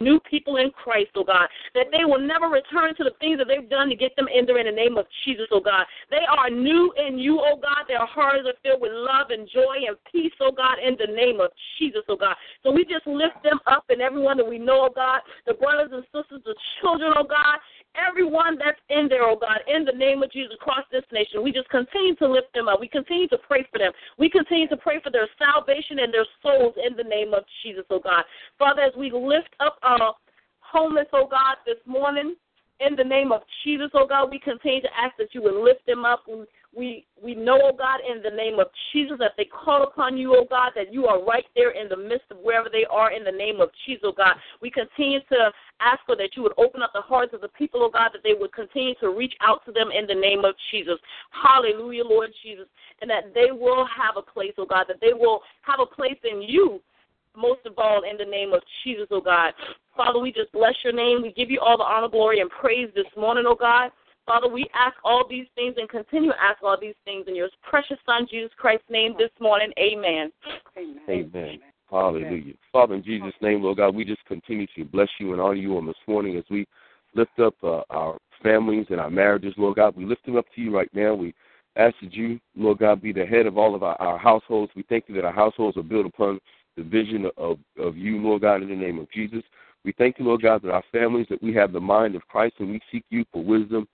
new 0.00 0.20
people 0.30 0.58
in 0.58 0.70
Christ, 0.70 1.10
oh 1.16 1.24
God, 1.24 1.48
that 1.74 1.86
they 1.90 2.04
will 2.04 2.20
never 2.20 2.46
return 2.46 2.94
to 2.96 3.02
the 3.02 3.10
things 3.18 3.38
that 3.38 3.48
they've 3.48 3.68
done 3.68 3.88
to 3.88 3.96
get 3.96 4.14
them 4.14 4.28
in 4.32 4.46
there 4.46 4.58
in 4.58 4.66
the 4.66 4.72
name 4.72 4.96
of 4.96 5.06
Jesus, 5.24 5.46
oh 5.50 5.60
God. 5.60 5.86
They 6.08 6.22
are 6.30 6.48
new 6.48 6.92
in 6.96 7.18
you, 7.18 7.40
oh 7.42 7.58
God. 7.58 7.86
Their 7.88 8.06
hearts 8.06 8.46
are 8.46 8.54
filled 8.62 8.80
with 8.80 8.92
love 8.94 9.30
and 9.30 9.48
joy 9.52 9.90
and 9.90 9.96
peace, 10.10 10.32
oh 10.40 10.52
God, 10.52 10.78
in 10.78 10.94
the 10.98 11.12
name 11.12 11.40
of 11.40 11.50
Jesus, 11.78 12.02
oh 12.08 12.16
God. 12.16 12.36
So 12.62 12.70
we 12.70 12.84
just 12.84 13.06
lift 13.08 13.42
them 13.42 13.58
up 13.66 13.86
and 13.88 14.00
everyone 14.00 14.36
that 14.36 14.48
we 14.48 14.58
know, 14.58 14.86
oh 14.86 14.94
God, 14.94 15.20
the 15.46 15.54
brothers 15.54 15.90
and 15.92 16.04
sisters, 16.14 16.42
the 16.46 16.54
children, 16.80 17.12
oh 17.16 17.26
God, 17.26 17.58
everyone 17.98 18.58
that's 18.58 18.80
in 18.90 19.08
there, 19.08 19.24
oh 19.24 19.36
God, 19.36 19.58
in 19.66 19.84
the 19.84 19.92
name 19.92 20.22
of 20.22 20.32
Jesus 20.32 20.52
across 20.54 20.84
this 20.90 21.04
nation. 21.12 21.42
We 21.42 21.52
just 21.52 21.68
continue 21.68 22.14
to 22.16 22.28
lift 22.28 22.52
them 22.54 22.68
up. 22.68 22.80
We 22.80 22.88
continue 22.88 23.28
to 23.28 23.38
pray 23.38 23.66
for 23.70 23.78
them. 23.78 23.92
We 24.18 24.30
continue 24.30 24.68
to 24.68 24.76
pray 24.76 25.00
for 25.02 25.10
their 25.10 25.28
salvation 25.38 25.98
and 26.00 26.12
their 26.12 26.26
souls 26.42 26.74
in 26.84 26.96
the 26.96 27.04
name 27.04 27.34
of 27.34 27.44
Jesus, 27.62 27.84
oh 27.90 28.00
God. 28.00 28.24
Father, 28.58 28.82
as 28.82 28.92
we 28.96 29.10
lift 29.10 29.50
up 29.60 29.78
our 29.82 30.14
homeless, 30.60 31.06
oh 31.12 31.26
God, 31.30 31.56
this 31.66 31.80
morning, 31.86 32.36
in 32.80 32.94
the 32.94 33.04
name 33.04 33.32
of 33.32 33.42
Jesus, 33.64 33.90
oh 33.94 34.06
God, 34.06 34.30
we 34.30 34.38
continue 34.38 34.82
to 34.82 34.88
ask 34.96 35.16
that 35.18 35.34
you 35.34 35.42
would 35.42 35.62
lift 35.62 35.84
them 35.86 36.04
up. 36.04 36.24
We 36.76 37.06
we, 37.20 37.34
know, 37.34 37.58
oh 37.62 37.76
God, 37.76 38.00
in 38.08 38.22
the 38.22 38.30
name 38.30 38.60
of 38.60 38.68
Jesus, 38.92 39.16
that 39.18 39.32
they 39.36 39.46
call 39.46 39.82
upon 39.82 40.16
you, 40.16 40.36
oh 40.36 40.46
God, 40.48 40.72
that 40.76 40.92
you 40.92 41.06
are 41.06 41.24
right 41.24 41.46
there 41.56 41.70
in 41.70 41.88
the 41.88 41.96
midst 41.96 42.30
of 42.30 42.38
wherever 42.38 42.68
they 42.70 42.84
are 42.90 43.10
in 43.10 43.24
the 43.24 43.32
name 43.32 43.60
of 43.60 43.70
Jesus, 43.86 44.02
oh 44.04 44.12
God. 44.12 44.36
We 44.60 44.70
continue 44.70 45.20
to 45.30 45.50
ask 45.80 46.00
for 46.06 46.14
that 46.16 46.36
you 46.36 46.42
would 46.42 46.52
open 46.58 46.82
up 46.82 46.92
the 46.94 47.00
hearts 47.00 47.32
of 47.34 47.40
the 47.40 47.48
people, 47.48 47.82
oh 47.82 47.90
God, 47.90 48.10
that 48.12 48.22
they 48.22 48.34
would 48.38 48.52
continue 48.52 48.94
to 49.00 49.10
reach 49.10 49.34
out 49.40 49.64
to 49.64 49.72
them 49.72 49.88
in 49.90 50.06
the 50.06 50.14
name 50.14 50.44
of 50.44 50.54
Jesus. 50.70 50.98
Hallelujah, 51.30 52.04
Lord 52.04 52.30
Jesus. 52.42 52.66
And 53.00 53.10
that 53.10 53.34
they 53.34 53.50
will 53.50 53.86
have 53.86 54.16
a 54.16 54.22
place, 54.22 54.52
oh 54.58 54.66
God, 54.66 54.84
that 54.88 55.00
they 55.00 55.14
will 55.14 55.40
have 55.62 55.80
a 55.80 55.86
place 55.86 56.18
in 56.30 56.42
you 56.42 56.80
most 57.36 57.60
of 57.66 57.74
all 57.78 58.02
in 58.08 58.16
the 58.16 58.24
name 58.24 58.52
of 58.52 58.60
Jesus, 58.84 59.06
oh 59.10 59.20
God. 59.20 59.52
Father, 59.96 60.18
we 60.18 60.32
just 60.32 60.52
bless 60.52 60.74
your 60.84 60.92
name. 60.92 61.22
We 61.22 61.32
give 61.32 61.50
you 61.50 61.60
all 61.60 61.78
the 61.78 61.84
honor, 61.84 62.08
glory, 62.08 62.40
and 62.40 62.50
praise 62.50 62.88
this 62.94 63.06
morning, 63.16 63.44
oh 63.46 63.56
God. 63.58 63.90
Father, 64.28 64.46
we 64.46 64.68
ask 64.74 64.94
all 65.04 65.24
these 65.28 65.46
things 65.54 65.76
and 65.78 65.88
continue 65.88 66.30
to 66.30 66.36
ask 66.40 66.62
all 66.62 66.76
these 66.78 66.94
things 67.06 67.24
in 67.28 67.34
your 67.34 67.48
precious 67.62 67.96
Son, 68.04 68.26
Jesus 68.30 68.50
Christ's 68.58 68.84
name 68.90 69.14
this 69.18 69.30
morning. 69.40 69.72
Amen. 69.78 70.30
Amen. 70.76 71.00
Amen. 71.08 71.58
Hallelujah. 71.90 72.52
Father, 72.70 72.96
in 72.96 73.02
Jesus' 73.02 73.32
name, 73.40 73.62
Lord 73.62 73.78
God, 73.78 73.94
we 73.94 74.04
just 74.04 74.22
continue 74.26 74.66
to 74.76 74.84
bless 74.84 75.08
you 75.18 75.32
and 75.32 75.40
honor 75.40 75.54
you 75.54 75.78
on 75.78 75.86
this 75.86 75.96
morning 76.06 76.36
as 76.36 76.44
we 76.50 76.66
lift 77.14 77.40
up 77.40 77.54
uh, 77.62 77.80
our 77.88 78.18
families 78.42 78.84
and 78.90 79.00
our 79.00 79.08
marriages, 79.08 79.54
Lord 79.56 79.76
God. 79.76 79.96
We 79.96 80.04
lift 80.04 80.26
them 80.26 80.36
up 80.36 80.44
to 80.54 80.60
you 80.60 80.76
right 80.76 80.90
now. 80.92 81.14
We 81.14 81.34
ask 81.76 81.94
that 82.02 82.12
you, 82.12 82.38
Lord 82.54 82.80
God, 82.80 83.00
be 83.00 83.14
the 83.14 83.24
head 83.24 83.46
of 83.46 83.56
all 83.56 83.74
of 83.74 83.82
our, 83.82 83.98
our 83.98 84.18
households. 84.18 84.70
We 84.76 84.84
thank 84.90 85.04
you 85.08 85.14
that 85.14 85.24
our 85.24 85.32
households 85.32 85.78
are 85.78 85.82
built 85.82 86.04
upon 86.04 86.38
the 86.76 86.82
vision 86.82 87.30
of, 87.38 87.58
of 87.78 87.96
you, 87.96 88.18
Lord 88.18 88.42
God, 88.42 88.62
in 88.62 88.68
the 88.68 88.76
name 88.76 88.98
of 88.98 89.10
Jesus. 89.10 89.42
We 89.84 89.94
thank 89.96 90.18
you, 90.18 90.26
Lord 90.26 90.42
God, 90.42 90.60
that 90.62 90.70
our 90.70 90.84
families, 90.92 91.26
that 91.30 91.42
we 91.42 91.54
have 91.54 91.72
the 91.72 91.80
mind 91.80 92.14
of 92.14 92.26
Christ 92.28 92.56
and 92.58 92.68
we 92.68 92.80
seek 92.92 93.04
you 93.08 93.24
for 93.32 93.42
wisdom, 93.42 93.88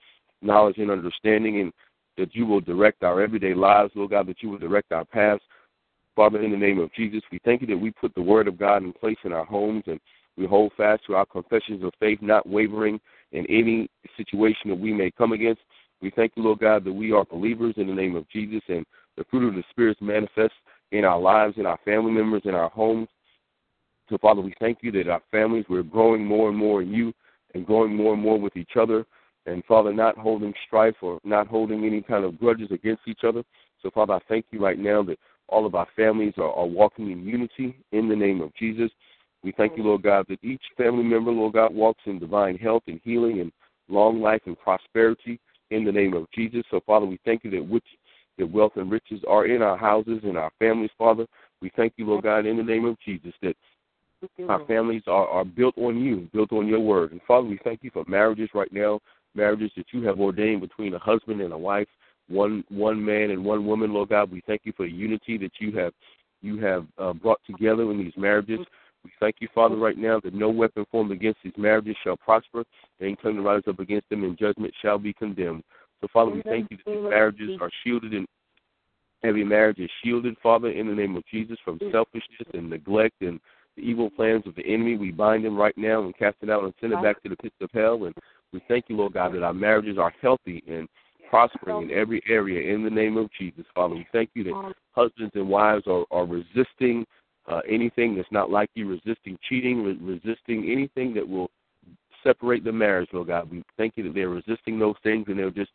knowledge, 0.45 0.77
and 0.77 0.91
understanding, 0.91 1.59
and 1.61 1.73
that 2.17 2.33
you 2.35 2.45
will 2.45 2.61
direct 2.61 3.03
our 3.03 3.21
everyday 3.21 3.53
lives, 3.53 3.91
Lord 3.95 4.11
God, 4.11 4.27
that 4.27 4.41
you 4.41 4.49
will 4.49 4.57
direct 4.57 4.91
our 4.91 5.05
paths. 5.05 5.43
Father, 6.15 6.41
in 6.41 6.51
the 6.51 6.57
name 6.57 6.79
of 6.79 6.93
Jesus, 6.93 7.21
we 7.31 7.39
thank 7.43 7.61
you 7.61 7.67
that 7.67 7.77
we 7.77 7.91
put 7.91 8.15
the 8.15 8.21
word 8.21 8.47
of 8.47 8.57
God 8.57 8.83
in 8.83 8.93
place 8.93 9.17
in 9.25 9.33
our 9.33 9.45
homes 9.45 9.83
and 9.87 9.99
we 10.37 10.45
hold 10.45 10.71
fast 10.77 11.05
to 11.07 11.15
our 11.15 11.25
confessions 11.25 11.83
of 11.83 11.91
faith, 11.99 12.19
not 12.21 12.47
wavering 12.47 12.99
in 13.31 13.45
any 13.47 13.89
situation 14.17 14.69
that 14.69 14.79
we 14.79 14.93
may 14.93 15.11
come 15.11 15.33
against. 15.33 15.61
We 16.01 16.11
thank 16.11 16.33
you, 16.35 16.43
Lord 16.43 16.59
God, 16.59 16.83
that 16.85 16.93
we 16.93 17.11
are 17.11 17.25
believers 17.25 17.73
in 17.77 17.87
the 17.87 17.93
name 17.93 18.15
of 18.15 18.29
Jesus 18.29 18.61
and 18.67 18.85
the 19.17 19.25
fruit 19.29 19.47
of 19.47 19.55
the 19.55 19.63
Spirit 19.69 20.01
manifests 20.01 20.57
in 20.91 21.05
our 21.05 21.19
lives, 21.19 21.55
in 21.57 21.65
our 21.65 21.79
family 21.85 22.11
members, 22.11 22.43
in 22.45 22.53
our 22.53 22.69
homes. 22.69 23.07
So, 24.09 24.17
Father, 24.17 24.41
we 24.41 24.53
thank 24.59 24.79
you 24.81 24.91
that 24.93 25.07
our 25.07 25.21
families, 25.31 25.65
we're 25.67 25.83
growing 25.83 26.25
more 26.25 26.49
and 26.49 26.57
more 26.57 26.81
in 26.81 26.93
you 26.93 27.13
and 27.53 27.65
growing 27.65 27.95
more 27.95 28.13
and 28.13 28.21
more 28.21 28.39
with 28.39 28.55
each 28.55 28.77
other. 28.79 29.05
And, 29.45 29.63
Father, 29.65 29.93
not 29.93 30.17
holding 30.17 30.53
strife 30.65 30.95
or 31.01 31.19
not 31.23 31.47
holding 31.47 31.85
any 31.85 32.01
kind 32.01 32.25
of 32.25 32.39
grudges 32.39 32.71
against 32.71 33.03
each 33.07 33.23
other. 33.23 33.43
So, 33.81 33.91
Father, 33.91 34.13
I 34.13 34.19
thank 34.27 34.45
you 34.51 34.59
right 34.59 34.79
now 34.79 35.03
that 35.03 35.19
all 35.47 35.65
of 35.65 35.75
our 35.75 35.87
families 35.95 36.33
are, 36.37 36.51
are 36.51 36.65
walking 36.65 37.11
in 37.11 37.23
unity 37.23 37.77
in 37.91 38.09
the 38.09 38.15
name 38.15 38.41
of 38.41 38.53
Jesus. 38.55 38.89
We 39.43 39.51
thank 39.51 39.77
you, 39.77 39.83
Lord 39.83 40.01
God, 40.01 40.25
that 40.29 40.43
each 40.43 40.63
family 40.75 41.03
member, 41.03 41.31
Lord 41.31 41.53
God, 41.53 41.73
walks 41.73 42.01
in 42.07 42.17
divine 42.17 42.57
health 42.57 42.83
and 42.87 42.99
healing 43.03 43.41
and 43.41 43.51
long 43.87 44.19
life 44.19 44.41
and 44.45 44.57
prosperity 44.57 45.39
in 45.69 45.85
the 45.85 45.91
name 45.91 46.15
of 46.15 46.25
Jesus. 46.31 46.63
So, 46.71 46.81
Father, 46.85 47.05
we 47.05 47.19
thank 47.25 47.43
you 47.43 47.51
that 47.51 47.67
which 47.67 47.85
that 48.37 48.51
wealth 48.51 48.73
and 48.75 48.91
riches 48.91 49.21
are 49.27 49.45
in 49.45 49.61
our 49.61 49.77
houses 49.77 50.19
and 50.23 50.37
our 50.37 50.51
families, 50.59 50.89
Father. 50.97 51.25
We 51.61 51.71
thank 51.75 51.93
you, 51.97 52.05
Lord 52.05 52.23
God, 52.23 52.45
in 52.45 52.57
the 52.57 52.63
name 52.63 52.85
of 52.85 52.97
Jesus, 52.99 53.33
that 53.41 53.55
our 54.49 54.65
families 54.65 55.03
are, 55.07 55.27
are 55.27 55.45
built 55.45 55.77
on 55.77 55.99
you, 55.99 56.27
built 56.33 56.51
on 56.51 56.67
your 56.67 56.79
word. 56.79 57.11
And 57.11 57.21
Father, 57.27 57.47
we 57.47 57.59
thank 57.63 57.83
you 57.83 57.91
for 57.91 58.03
marriages 58.07 58.49
right 58.53 58.71
now, 58.73 58.99
marriages 59.35 59.71
that 59.77 59.85
you 59.91 60.03
have 60.03 60.19
ordained 60.19 60.61
between 60.61 60.93
a 60.93 60.99
husband 60.99 61.41
and 61.41 61.53
a 61.53 61.57
wife, 61.57 61.87
one 62.27 62.63
one 62.69 63.03
man 63.03 63.31
and 63.31 63.43
one 63.43 63.65
woman, 63.65 63.93
Lord 63.93 64.09
God. 64.09 64.31
We 64.31 64.41
thank 64.47 64.61
you 64.63 64.73
for 64.75 64.85
the 64.85 64.91
unity 64.91 65.37
that 65.37 65.51
you 65.59 65.77
have 65.77 65.93
you 66.41 66.59
have 66.59 66.85
uh, 66.97 67.13
brought 67.13 67.39
together 67.45 67.89
in 67.91 67.97
these 67.97 68.13
marriages. 68.17 68.59
We 69.03 69.11
thank 69.19 69.35
you, 69.39 69.47
Father, 69.53 69.75
right 69.75 69.97
now 69.97 70.19
that 70.21 70.33
no 70.33 70.49
weapon 70.49 70.85
formed 70.91 71.11
against 71.11 71.39
these 71.43 71.53
marriages 71.57 71.95
shall 72.03 72.17
prosper, 72.17 72.63
and 72.99 73.07
any 73.07 73.15
tongue 73.17 73.35
that 73.37 73.41
rises 73.43 73.67
up 73.67 73.79
against 73.79 74.09
them 74.09 74.23
in 74.23 74.35
judgment 74.35 74.73
shall 74.81 74.97
be 74.97 75.13
condemned. 75.13 75.63
So, 76.01 76.07
Father, 76.11 76.31
we 76.31 76.41
thank 76.41 76.69
you 76.71 76.77
that 76.77 76.91
these 76.91 77.09
marriages 77.09 77.57
are 77.61 77.69
shielded 77.83 78.13
and 78.13 78.27
every 79.23 79.43
marriage 79.43 79.79
is 79.79 79.89
shielded, 80.03 80.35
Father, 80.41 80.69
in 80.69 80.87
the 80.87 80.93
name 80.93 81.15
of 81.15 81.23
Jesus, 81.31 81.57
from 81.63 81.79
selfishness 81.91 82.47
and 82.53 82.69
neglect 82.69 83.21
and 83.21 83.39
the 83.75 83.83
evil 83.83 84.09
plans 84.09 84.45
of 84.47 84.55
the 84.55 84.65
enemy. 84.65 84.97
We 84.97 85.11
bind 85.11 85.45
them 85.45 85.55
right 85.55 85.77
now 85.77 86.03
and 86.03 86.17
cast 86.17 86.37
it 86.41 86.49
out 86.49 86.63
and 86.63 86.73
send 86.79 86.93
it 86.93 87.01
back 87.01 87.21
to 87.23 87.29
the 87.29 87.37
pits 87.37 87.55
of 87.61 87.69
hell. 87.73 88.05
And 88.05 88.15
we 88.55 88.63
thank 88.67 88.85
you, 88.87 88.95
Lord 88.95 89.13
God, 89.13 89.33
that 89.33 89.43
our 89.43 89.53
marriages 89.53 89.97
are 89.97 90.13
healthy 90.21 90.63
and 90.67 90.87
prospering 91.29 91.89
in 91.89 91.91
every 91.91 92.23
area 92.29 92.73
in 92.73 92.83
the 92.83 92.89
name 92.89 93.17
of 93.17 93.29
Jesus, 93.37 93.65
Father. 93.75 93.95
We 93.95 94.07
thank 94.11 94.29
you 94.33 94.43
that 94.45 94.73
husbands 94.93 95.33
and 95.35 95.49
wives 95.49 95.83
are, 95.87 96.05
are 96.09 96.25
resisting 96.25 97.05
uh, 97.51 97.59
anything 97.69 98.15
that's 98.15 98.31
not 98.31 98.49
like 98.49 98.69
you, 98.73 98.87
resisting 98.87 99.37
cheating, 99.47 99.83
re- 99.83 99.99
resisting 100.01 100.71
anything 100.71 101.13
that 101.13 101.27
will 101.27 101.51
separate 102.23 102.63
the 102.63 102.71
marriage, 102.71 103.09
Lord 103.11 103.27
God. 103.27 103.51
We 103.51 103.63
thank 103.77 103.97
you 103.97 104.03
that 104.03 104.13
they're 104.13 104.29
resisting 104.29 104.79
those 104.79 104.95
things 105.03 105.25
and 105.27 105.37
they're 105.37 105.51
just 105.51 105.71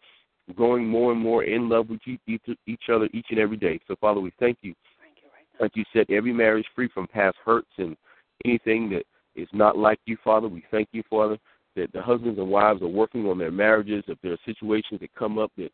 growing 0.56 0.86
more 0.86 1.12
and 1.12 1.20
more 1.20 1.44
in 1.44 1.68
love 1.68 1.90
with 1.90 2.00
each, 2.06 2.40
each 2.66 2.82
other 2.92 3.08
each 3.12 3.26
and 3.30 3.38
every 3.38 3.56
day. 3.56 3.78
So, 3.86 3.94
Father, 4.00 4.20
we 4.20 4.32
thank 4.40 4.58
you. 4.62 4.74
Thank 5.00 5.16
you 5.22 5.28
right 5.34 5.62
like 5.62 5.76
you 5.76 5.84
said, 5.92 6.06
every 6.10 6.32
marriage 6.32 6.66
free 6.74 6.88
from 6.92 7.06
past 7.06 7.36
hurts 7.44 7.70
and 7.78 7.96
anything 8.44 8.90
that 8.90 9.04
is 9.36 9.48
not 9.52 9.76
like 9.76 10.00
you, 10.06 10.16
Father. 10.24 10.48
We 10.48 10.64
thank 10.70 10.88
you, 10.92 11.02
Father, 11.08 11.38
that 11.80 11.92
the 11.92 12.02
husbands 12.02 12.38
and 12.38 12.48
wives 12.48 12.82
are 12.82 12.88
working 12.88 13.26
on 13.26 13.38
their 13.38 13.50
marriages. 13.50 14.04
If 14.06 14.18
there 14.22 14.32
are 14.32 14.38
situations 14.44 15.00
that 15.00 15.14
come 15.14 15.38
up 15.38 15.50
that 15.56 15.70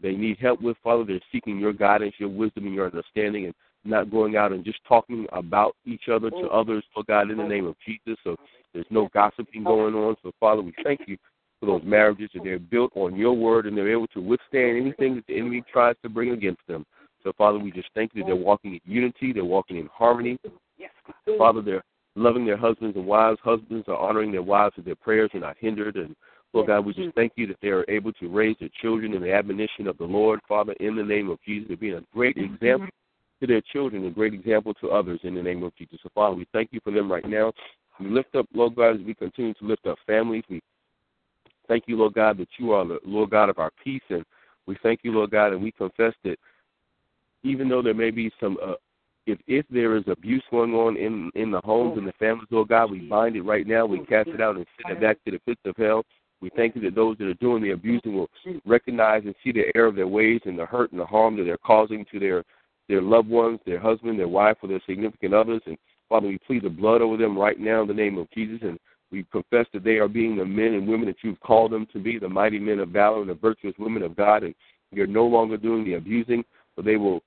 they 0.00 0.12
need 0.12 0.38
help 0.40 0.60
with, 0.60 0.76
Father, 0.82 1.04
they're 1.04 1.20
seeking 1.32 1.58
your 1.58 1.72
guidance, 1.72 2.14
your 2.18 2.28
wisdom, 2.28 2.66
and 2.66 2.74
your 2.74 2.86
understanding. 2.86 3.46
And 3.46 3.54
not 3.84 4.10
going 4.10 4.36
out 4.36 4.52
and 4.52 4.64
just 4.64 4.78
talking 4.88 5.26
about 5.32 5.76
each 5.84 6.08
other 6.10 6.30
to 6.30 6.36
mm. 6.36 6.48
others, 6.52 6.82
Lord 6.96 7.06
God, 7.06 7.30
in 7.30 7.36
the 7.36 7.44
name 7.44 7.66
of 7.66 7.76
Jesus. 7.84 8.18
So 8.24 8.36
there's 8.72 8.86
no 8.90 9.08
gossiping 9.12 9.62
oh. 9.66 9.76
going 9.76 9.94
on. 9.94 10.16
So, 10.22 10.32
Father, 10.40 10.62
we 10.62 10.72
thank 10.82 11.00
you 11.06 11.16
for 11.60 11.66
those 11.66 11.82
marriages 11.84 12.30
that 12.34 12.44
they're 12.44 12.58
built 12.58 12.92
on 12.94 13.16
your 13.16 13.34
word 13.34 13.66
and 13.66 13.76
they're 13.76 13.92
able 13.92 14.06
to 14.08 14.20
withstand 14.20 14.78
anything 14.78 15.16
that 15.16 15.26
the 15.26 15.36
enemy 15.38 15.62
tries 15.70 15.96
to 16.02 16.08
bring 16.08 16.30
against 16.30 16.66
them. 16.66 16.84
So, 17.22 17.32
Father, 17.36 17.58
we 17.58 17.70
just 17.70 17.88
thank 17.94 18.12
you 18.14 18.22
that 18.22 18.26
they're 18.26 18.36
walking 18.36 18.74
in 18.74 18.80
unity, 18.84 19.32
they're 19.32 19.44
walking 19.44 19.78
in 19.78 19.88
harmony. 19.92 20.38
Father, 21.38 21.62
they're 21.62 21.84
loving 22.16 22.44
their 22.44 22.56
husbands 22.56 22.96
and 22.96 23.06
wives. 23.06 23.38
Husbands 23.42 23.86
are 23.88 23.96
honoring 23.96 24.32
their 24.32 24.42
wives 24.42 24.76
with 24.76 24.84
their 24.84 24.94
prayers 24.94 25.30
are 25.34 25.40
not 25.40 25.56
hindered. 25.58 25.96
And 25.96 26.14
Lord 26.52 26.68
God, 26.68 26.86
we 26.86 26.94
just 26.94 27.14
thank 27.14 27.32
you 27.36 27.46
that 27.48 27.56
they 27.60 27.68
are 27.68 27.84
able 27.88 28.12
to 28.14 28.28
raise 28.28 28.56
their 28.60 28.70
children 28.80 29.14
in 29.14 29.22
the 29.22 29.32
admonition 29.32 29.88
of 29.88 29.98
the 29.98 30.04
Lord, 30.04 30.40
Father, 30.48 30.72
in 30.80 30.94
the 30.96 31.02
name 31.02 31.28
of 31.28 31.38
Jesus, 31.44 31.68
to 31.68 31.76
being 31.76 31.94
a 31.94 32.04
great 32.12 32.36
example 32.36 32.88
to 33.40 33.46
their 33.46 33.62
children, 33.72 34.06
a 34.06 34.10
great 34.10 34.34
example 34.34 34.72
to 34.74 34.90
others 34.90 35.20
in 35.24 35.34
the 35.34 35.42
name 35.42 35.62
of 35.64 35.74
Jesus. 35.76 35.98
So, 36.02 36.10
Father, 36.14 36.36
we 36.36 36.46
thank 36.52 36.72
you 36.72 36.80
for 36.84 36.92
them 36.92 37.10
right 37.10 37.28
now. 37.28 37.52
We 37.98 38.08
lift 38.08 38.34
up, 38.36 38.46
Lord 38.54 38.76
God, 38.76 39.00
as 39.00 39.06
we 39.06 39.14
continue 39.14 39.54
to 39.54 39.64
lift 39.64 39.86
up 39.86 39.98
families. 40.06 40.44
We 40.48 40.60
thank 41.68 41.84
you, 41.86 41.96
Lord 41.96 42.14
God, 42.14 42.38
that 42.38 42.48
you 42.58 42.72
are 42.72 42.86
the 42.86 42.98
Lord 43.04 43.30
God 43.30 43.48
of 43.48 43.58
our 43.58 43.70
peace. 43.82 44.02
And 44.10 44.24
we 44.66 44.76
thank 44.82 45.00
you, 45.02 45.12
Lord 45.12 45.30
God, 45.30 45.52
and 45.52 45.62
we 45.62 45.72
confess 45.72 46.14
that 46.24 46.36
even 47.42 47.68
though 47.68 47.82
there 47.82 47.94
may 47.94 48.10
be 48.10 48.30
some 48.40 48.56
uh, 48.64 48.74
if 49.26 49.38
if 49.46 49.66
there 49.70 49.96
is 49.96 50.04
abuse 50.06 50.42
going 50.50 50.74
on 50.74 50.96
in 50.96 51.30
in 51.34 51.50
the 51.50 51.60
homes 51.60 51.98
and 51.98 52.06
the 52.06 52.12
families, 52.12 52.48
Lord 52.50 52.68
God, 52.68 52.90
we 52.90 53.00
bind 53.00 53.36
it 53.36 53.42
right 53.42 53.66
now. 53.66 53.86
We 53.86 54.04
cast 54.06 54.28
it 54.28 54.40
out 54.40 54.56
and 54.56 54.66
send 54.82 54.96
it 54.96 55.00
back 55.00 55.18
to 55.24 55.30
the 55.30 55.38
pits 55.40 55.60
of 55.64 55.76
hell. 55.76 56.04
We 56.40 56.50
thank 56.56 56.76
you 56.76 56.82
that 56.82 56.94
those 56.94 57.16
that 57.18 57.28
are 57.28 57.34
doing 57.34 57.62
the 57.62 57.70
abusing 57.70 58.14
will 58.14 58.28
recognize 58.66 59.22
and 59.24 59.34
see 59.42 59.52
the 59.52 59.64
error 59.74 59.86
of 59.86 59.96
their 59.96 60.08
ways 60.08 60.40
and 60.44 60.58
the 60.58 60.66
hurt 60.66 60.92
and 60.92 61.00
the 61.00 61.06
harm 61.06 61.36
that 61.36 61.44
they're 61.44 61.56
causing 61.58 62.04
to 62.12 62.20
their 62.20 62.44
their 62.88 63.00
loved 63.00 63.28
ones, 63.28 63.60
their 63.64 63.80
husband, 63.80 64.18
their 64.18 64.28
wife, 64.28 64.56
or 64.62 64.68
their 64.68 64.82
significant 64.86 65.32
others. 65.32 65.62
And 65.66 65.78
Father, 66.08 66.28
we 66.28 66.38
plead 66.38 66.64
the 66.64 66.70
blood 66.70 67.00
over 67.00 67.16
them 67.16 67.38
right 67.38 67.58
now 67.58 67.82
in 67.82 67.88
the 67.88 67.94
name 67.94 68.18
of 68.18 68.30
Jesus. 68.30 68.58
And 68.62 68.78
we 69.10 69.24
confess 69.32 69.66
that 69.72 69.84
they 69.84 69.96
are 69.96 70.08
being 70.08 70.36
the 70.36 70.44
men 70.44 70.74
and 70.74 70.86
women 70.86 71.06
that 71.06 71.16
you've 71.22 71.40
called 71.40 71.72
them 71.72 71.86
to 71.92 71.98
be, 71.98 72.18
the 72.18 72.28
mighty 72.28 72.58
men 72.58 72.78
of 72.78 72.90
valor 72.90 73.20
and 73.20 73.30
the 73.30 73.34
virtuous 73.34 73.74
women 73.78 74.02
of 74.02 74.16
God. 74.16 74.42
And 74.42 74.54
you're 74.90 75.06
no 75.06 75.24
longer 75.24 75.56
doing 75.56 75.84
the 75.84 75.94
abusing, 75.94 76.44
but 76.76 76.84
they 76.84 76.96
will 76.96 77.22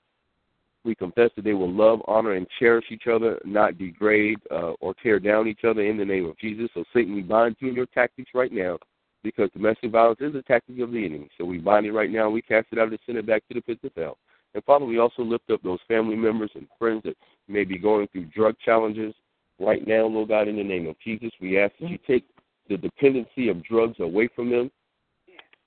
we 0.84 0.95
confess 0.95 1.30
that 1.36 1.43
they 1.43 1.53
will 1.53 1.71
love, 1.71 2.01
honor, 2.07 2.34
and 2.34 2.47
cherish 2.59 2.86
each 2.91 3.07
other, 3.07 3.39
not 3.43 3.78
degrade 3.78 4.39
uh, 4.51 4.73
or 4.80 4.93
tear 4.95 5.19
down 5.19 5.47
each 5.47 5.63
other 5.63 5.82
in 5.82 5.97
the 5.97 6.05
name 6.05 6.25
of 6.25 6.38
Jesus. 6.38 6.69
So, 6.73 6.84
Satan, 6.93 7.13
we 7.13 7.21
bind 7.21 7.57
you 7.59 7.71
your 7.71 7.88
tactics 7.88 8.32
right 8.34 8.51
now 8.51 8.78
because 9.23 9.49
domestic 9.51 9.91
violence 9.91 10.19
is 10.21 10.36
a 10.36 10.41
tactic 10.43 10.80
of 10.80 10.91
the 10.91 11.05
enemy. 11.05 11.30
So, 11.38 11.45
we 11.45 11.57
bind 11.57 11.86
it 11.86 11.91
right 11.91 12.11
now. 12.11 12.30
We 12.30 12.41
cast 12.41 12.67
it 12.71 12.80
out 12.80 12.89
and 12.89 12.99
send 13.05 13.17
it 13.17 13.25
back 13.25 13.47
to 13.47 13.53
the 13.53 13.61
pits 13.61 13.84
of 13.84 13.91
hell. 13.95 14.17
And, 14.53 14.63
Father, 14.63 14.86
we 14.86 14.97
also 14.97 15.23
lift 15.23 15.49
up 15.51 15.61
those 15.61 15.80
family 15.88 16.15
members 16.15 16.51
and 16.55 16.67
friends 16.80 17.03
that 17.03 17.17
may 17.47 17.63
be 17.63 17.78
going 17.78 18.07
through 18.07 18.25
drug 18.25 18.55
challenges 18.63 19.13
right 19.59 19.86
now, 19.86 20.05
Lord 20.05 20.30
God, 20.30 20.47
in 20.47 20.55
the 20.55 20.63
name 20.63 20.88
of 20.88 20.95
Jesus. 21.03 21.32
We 21.41 21.59
ask 21.59 21.73
that 21.82 21.89
you 21.89 21.99
take 22.07 22.25
the 22.69 22.78
dependency 22.78 23.49
of 23.49 23.63
drugs 23.63 23.99
away 23.99 24.30
from 24.36 24.49
them. 24.49 24.71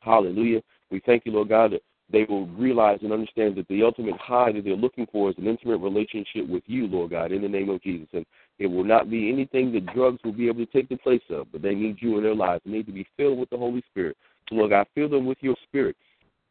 Hallelujah. 0.01 0.63
We 0.91 1.01
thank 1.05 1.27
you, 1.27 1.33
Lord 1.33 1.49
God, 1.49 1.73
that 1.73 1.83
they 2.13 2.25
will 2.25 2.47
realize 2.49 2.99
and 3.03 3.13
understand 3.13 3.57
that 3.57 3.69
the 3.69 3.83
ultimate 3.83 4.19
high 4.19 4.53
that 4.53 4.65
they're 4.65 4.75
looking 4.75 5.07
for 5.13 5.31
is 5.31 5.37
an 5.39 5.47
intimate 5.47 5.79
relationship 5.79 6.49
with 6.49 6.63
you, 6.67 6.87
Lord 6.87 7.11
God, 7.11 7.33
in 7.33 7.43
the 7.43 7.49
name 7.49 7.69
of 7.69 7.83
Jesus. 7.83 8.09
And 8.13 8.27
it 8.59 8.67
will 8.67 8.85
not 8.85 9.11
be 9.11 9.31
anything 9.31 9.73
that 9.73 9.93
drugs 9.95 10.19
will 10.25 10.33
be 10.33 10.49
able 10.49 10.65
to 10.65 10.73
take 10.73 10.89
the 10.89 10.97
place 10.97 11.23
of, 11.31 11.51
but 11.53 11.63
they 11.63 11.75
need 11.75 11.99
you 12.01 12.17
in 12.17 12.25
their 12.25 12.35
lives. 12.35 12.63
They 12.65 12.73
need 12.73 12.87
to 12.87 12.93
be 12.93 13.07
filled 13.17 13.39
with 13.39 13.51
the 13.51 13.57
Holy 13.57 13.83
Spirit. 13.91 14.17
So, 14.49 14.57
Lord 14.57 14.71
God, 14.71 14.87
fill 14.95 15.09
them 15.09 15.27
with 15.27 15.39
your 15.41 15.57
spirit. 15.69 15.97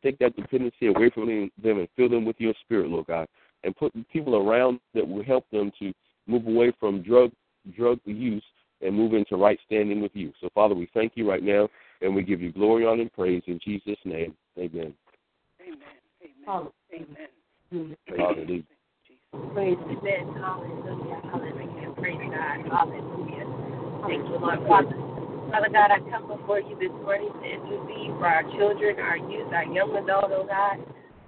Take 0.01 0.17
that 0.19 0.35
dependency 0.35 0.87
away 0.87 1.09
from 1.09 1.27
them 1.61 1.77
and 1.77 1.87
fill 1.97 2.09
them 2.09 2.23
with 2.23 2.37
your 2.39 2.53
spirit, 2.63 2.89
Lord 2.89 3.07
God. 3.07 3.27
And 3.63 3.75
put 3.75 3.93
people 4.09 4.37
around 4.37 4.79
that 4.93 5.05
will 5.05 5.23
help 5.23 5.45
them 5.51 5.71
to 5.79 5.93
move 6.25 6.47
away 6.47 6.71
from 6.79 7.01
drug 7.01 7.31
drug 7.75 7.99
use 8.05 8.43
and 8.81 8.95
move 8.95 9.13
into 9.13 9.35
right 9.35 9.59
standing 9.65 10.01
with 10.01 10.11
you. 10.13 10.31
So, 10.39 10.49
Father, 10.55 10.73
we 10.73 10.89
thank 10.93 11.13
you 11.15 11.29
right 11.29 11.43
now, 11.43 11.67
and 12.01 12.15
we 12.15 12.23
give 12.23 12.41
you 12.41 12.53
glory, 12.53 12.85
honor, 12.85 13.01
and 13.01 13.13
praise 13.13 13.43
in 13.47 13.59
Jesus' 13.61 13.97
name. 14.05 14.33
Amen. 14.57 14.93
Amen. 16.49 17.95
Hallelujah. 18.17 18.63
Praise 19.53 19.77
Amen. 19.85 20.33
Hallelujah. 20.33 21.21
Hallelujah. 21.29 21.93
Praise 21.93 22.17
God. 22.17 22.65
Hallelujah. 22.65 23.45
Thank 24.09 24.25
you, 24.25 24.37
Lord. 24.41 24.57
Father, 24.65 24.97
Father 25.53 25.69
God, 25.69 25.93
I 25.93 26.01
come 26.09 26.25
before 26.25 26.59
you 26.59 26.73
this 26.81 26.89
morning 27.05 27.29
to 27.29 27.45
intercede 27.45 28.17
for 28.17 28.25
our 28.25 28.41
children, 28.57 28.97
our 28.97 29.17
youth, 29.17 29.53
our 29.53 29.65
young 29.65 29.93
adult, 29.93 30.33
oh 30.33 30.45
God. 30.49 30.81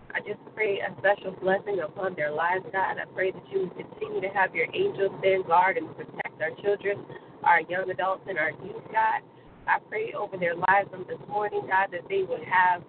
I 0.09 0.25
just 0.25 0.41
pray 0.55 0.81
a 0.81 0.89
special 0.97 1.37
blessing 1.37 1.85
upon 1.85 2.15
their 2.15 2.31
lives, 2.31 2.65
God. 2.73 2.97
I 2.97 3.05
pray 3.13 3.29
that 3.29 3.45
you 3.51 3.69
would 3.69 3.77
continue 3.77 4.21
to 4.21 4.29
have 4.29 4.55
your 4.55 4.73
angels 4.73 5.13
stand 5.19 5.45
guard 5.45 5.77
and 5.77 5.85
protect 5.95 6.41
our 6.41 6.49
children, 6.65 7.05
our 7.43 7.61
young 7.61 7.87
adults, 7.91 8.25
and 8.27 8.39
our 8.39 8.57
youth, 8.65 8.81
God. 8.91 9.21
I 9.67 9.77
pray 9.87 10.13
over 10.17 10.35
their 10.35 10.55
lives 10.55 10.89
on 10.93 11.05
this 11.07 11.21
morning, 11.29 11.61
God, 11.69 11.93
that 11.93 12.09
they 12.09 12.23
would 12.23 12.43
have 12.49 12.81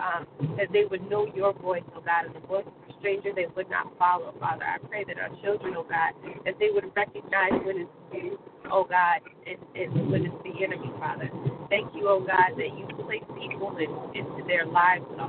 um, 0.00 0.26
that 0.56 0.68
they 0.72 0.84
would 0.90 1.08
know 1.10 1.26
your 1.34 1.52
voice, 1.54 1.82
oh 1.96 2.02
God, 2.02 2.26
and 2.26 2.34
the 2.34 2.46
voice 2.46 2.66
of 2.66 2.74
a 2.90 2.98
stranger 3.00 3.30
they 3.34 3.46
would 3.56 3.70
not 3.70 3.86
follow, 3.98 4.34
Father. 4.40 4.64
I 4.64 4.78
pray 4.88 5.04
that 5.04 5.18
our 5.18 5.30
children, 5.42 5.74
oh 5.76 5.86
God, 5.88 6.14
that 6.44 6.54
they 6.58 6.70
would 6.72 6.90
recognize 6.96 7.52
when 7.64 7.86
it's 7.86 7.90
you, 8.12 8.38
oh 8.70 8.84
God, 8.84 9.20
and, 9.46 9.58
and 9.76 10.10
when 10.10 10.26
it's 10.26 10.40
the 10.44 10.64
enemy, 10.64 10.90
Father. 10.98 11.30
Thank 11.70 11.94
you, 11.94 12.08
oh 12.08 12.20
God, 12.20 12.56
that 12.56 12.70
you 12.78 12.86
place 13.04 13.24
people 13.38 13.76
in, 13.78 13.90
into 14.18 14.44
their 14.46 14.66
lives 14.66 15.04
uh, 15.18 15.28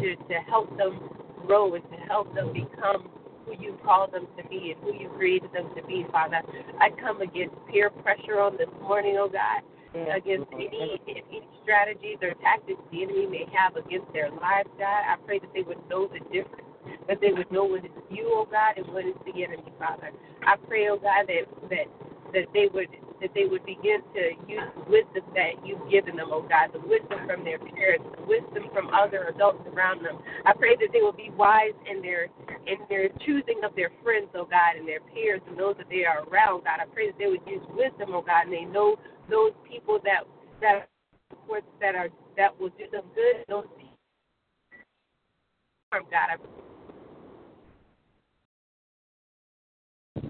to, 0.00 0.16
to 0.16 0.34
help 0.48 0.70
them 0.76 1.00
grow 1.46 1.74
and 1.74 1.84
to 1.90 1.98
help 2.08 2.34
them 2.34 2.52
become 2.52 3.10
who 3.46 3.54
you 3.60 3.78
called 3.84 4.12
them 4.12 4.26
to 4.36 4.48
be 4.48 4.74
and 4.76 4.80
who 4.84 4.92
you 4.92 5.08
created 5.16 5.50
them 5.52 5.70
to 5.76 5.82
be, 5.86 6.06
Father. 6.12 6.40
I 6.80 6.90
come 7.00 7.22
against 7.22 7.54
peer 7.70 7.90
pressure 7.90 8.40
on 8.40 8.56
this 8.58 8.68
morning, 8.82 9.16
oh 9.18 9.28
God 9.28 9.62
against 10.06 10.46
any 10.54 11.00
any 11.08 11.42
strategies 11.62 12.18
or 12.22 12.34
tactics 12.40 12.80
the 12.92 13.02
enemy 13.02 13.26
may 13.26 13.46
have 13.52 13.76
against 13.76 14.12
their 14.12 14.30
lives, 14.30 14.68
God. 14.78 15.02
I 15.06 15.16
pray 15.26 15.38
that 15.40 15.50
they 15.54 15.62
would 15.62 15.80
know 15.88 16.08
the 16.08 16.20
difference, 16.32 16.68
that 17.08 17.20
they 17.20 17.32
would 17.32 17.50
know 17.50 17.64
when 17.66 17.84
it's 17.84 17.94
you, 18.10 18.30
oh 18.32 18.46
God, 18.50 18.78
and 18.78 18.86
when 18.94 19.08
it's 19.08 19.18
the 19.26 19.44
enemy, 19.44 19.72
Father. 19.78 20.10
I 20.46 20.56
pray, 20.68 20.88
oh 20.88 20.98
God, 20.98 21.26
that 21.28 21.44
that 21.70 21.88
that 22.34 22.46
they 22.54 22.68
would 22.72 22.88
that 23.20 23.34
they 23.34 23.46
would 23.46 23.64
begin 23.66 23.98
to 24.14 24.22
use 24.46 24.68
the 24.78 24.84
wisdom 24.86 25.24
that 25.34 25.58
you've 25.66 25.82
given 25.90 26.16
them, 26.16 26.28
oh 26.30 26.46
God, 26.46 26.70
the 26.72 26.80
wisdom 26.80 27.18
from 27.26 27.42
their 27.44 27.58
parents, 27.58 28.06
the 28.16 28.24
wisdom 28.24 28.70
from 28.72 28.94
other 28.94 29.26
adults 29.34 29.64
around 29.74 30.04
them. 30.04 30.18
I 30.46 30.52
pray 30.54 30.76
that 30.78 30.90
they 30.92 31.02
will 31.02 31.16
be 31.16 31.30
wise 31.36 31.74
in 31.90 32.00
their 32.02 32.28
in 32.66 32.78
their 32.88 33.08
choosing 33.26 33.60
of 33.64 33.74
their 33.74 33.90
friends, 34.02 34.28
oh 34.34 34.46
God, 34.46 34.76
and 34.78 34.86
their 34.86 35.00
peers 35.12 35.40
and 35.48 35.58
those 35.58 35.76
that 35.78 35.88
they 35.90 36.04
are 36.04 36.24
around, 36.28 36.64
God. 36.64 36.78
I 36.80 36.86
pray 36.92 37.10
that 37.10 37.18
they 37.18 37.26
would 37.26 37.42
use 37.46 37.62
wisdom, 37.74 38.14
oh 38.14 38.22
God, 38.22 38.46
and 38.46 38.52
they 38.52 38.64
know 38.64 38.96
those 39.30 39.52
people 39.68 39.98
that 40.04 40.24
that 40.60 40.88
that 41.80 41.94
are 41.94 42.08
that 42.36 42.58
will 42.60 42.70
do 42.70 42.84
them 42.92 43.04
good, 43.14 43.44
those 43.48 43.64
people 43.76 43.88
harm, 45.92 46.04
God. 46.10 46.38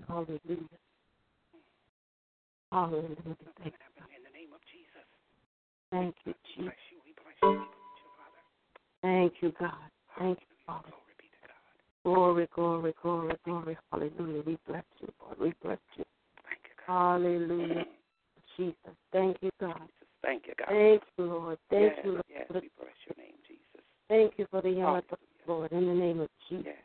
Hallelujah. 0.06 0.38
Hallelujah. 2.72 3.16
Thank 3.62 3.74
you. 3.74 4.04
In 4.14 4.22
the 4.24 4.32
name 4.32 4.52
of 4.54 4.60
Jesus. 4.70 5.06
Thank 5.90 6.14
you, 6.24 6.34
Jesus. 6.54 6.64
Bless 6.64 6.76
you. 6.92 6.98
We 7.04 7.12
bless 7.16 7.36
you. 7.42 7.48
We 7.48 7.56
bless 7.56 7.98
you, 8.02 8.10
Father. 8.16 8.42
Thank 9.02 9.32
you, 9.42 9.52
God. 9.58 9.90
Thank 10.18 10.38
you, 10.40 10.56
Father. 10.66 10.88
Glory 10.90 11.14
be 11.18 11.28
to 11.28 11.40
God. 11.48 11.64
Glory, 12.04 12.48
glory, 12.54 12.94
glory, 13.02 13.36
glory. 13.44 13.78
Hallelujah. 13.90 14.42
We 14.46 14.58
bless 14.66 14.84
you, 15.00 15.08
Lord. 15.20 15.38
We 15.40 15.54
bless 15.62 15.78
you. 15.96 16.04
Thank 16.44 16.60
you, 16.64 16.74
God. 16.86 17.22
Hallelujah. 17.22 17.84
Jesus. 18.58 18.74
Thank 19.12 19.36
you, 19.40 19.50
God. 19.60 19.80
Thank 20.22 20.46
you, 20.46 20.54
God. 20.58 20.68
Thank 20.68 21.02
you, 21.16 21.24
Lord. 21.24 21.58
Thank 21.70 21.92
yes, 21.96 22.04
you, 22.04 22.10
Lord. 22.12 22.24
Yes, 22.28 22.46
for 22.48 22.52
the- 22.54 22.60
we 22.60 22.70
bless 22.76 22.96
your 23.06 23.24
name, 23.24 23.38
Jesus. 23.46 23.82
Thank 24.08 24.38
you 24.38 24.46
for 24.50 24.60
the 24.60 24.70
young 24.70 24.98
Hallelujah. 24.98 25.04
adults, 25.06 25.46
Lord, 25.46 25.72
in 25.72 25.86
the 25.86 25.94
name 25.94 26.20
of 26.20 26.28
Jesus. 26.48 26.66
Yes. 26.66 26.76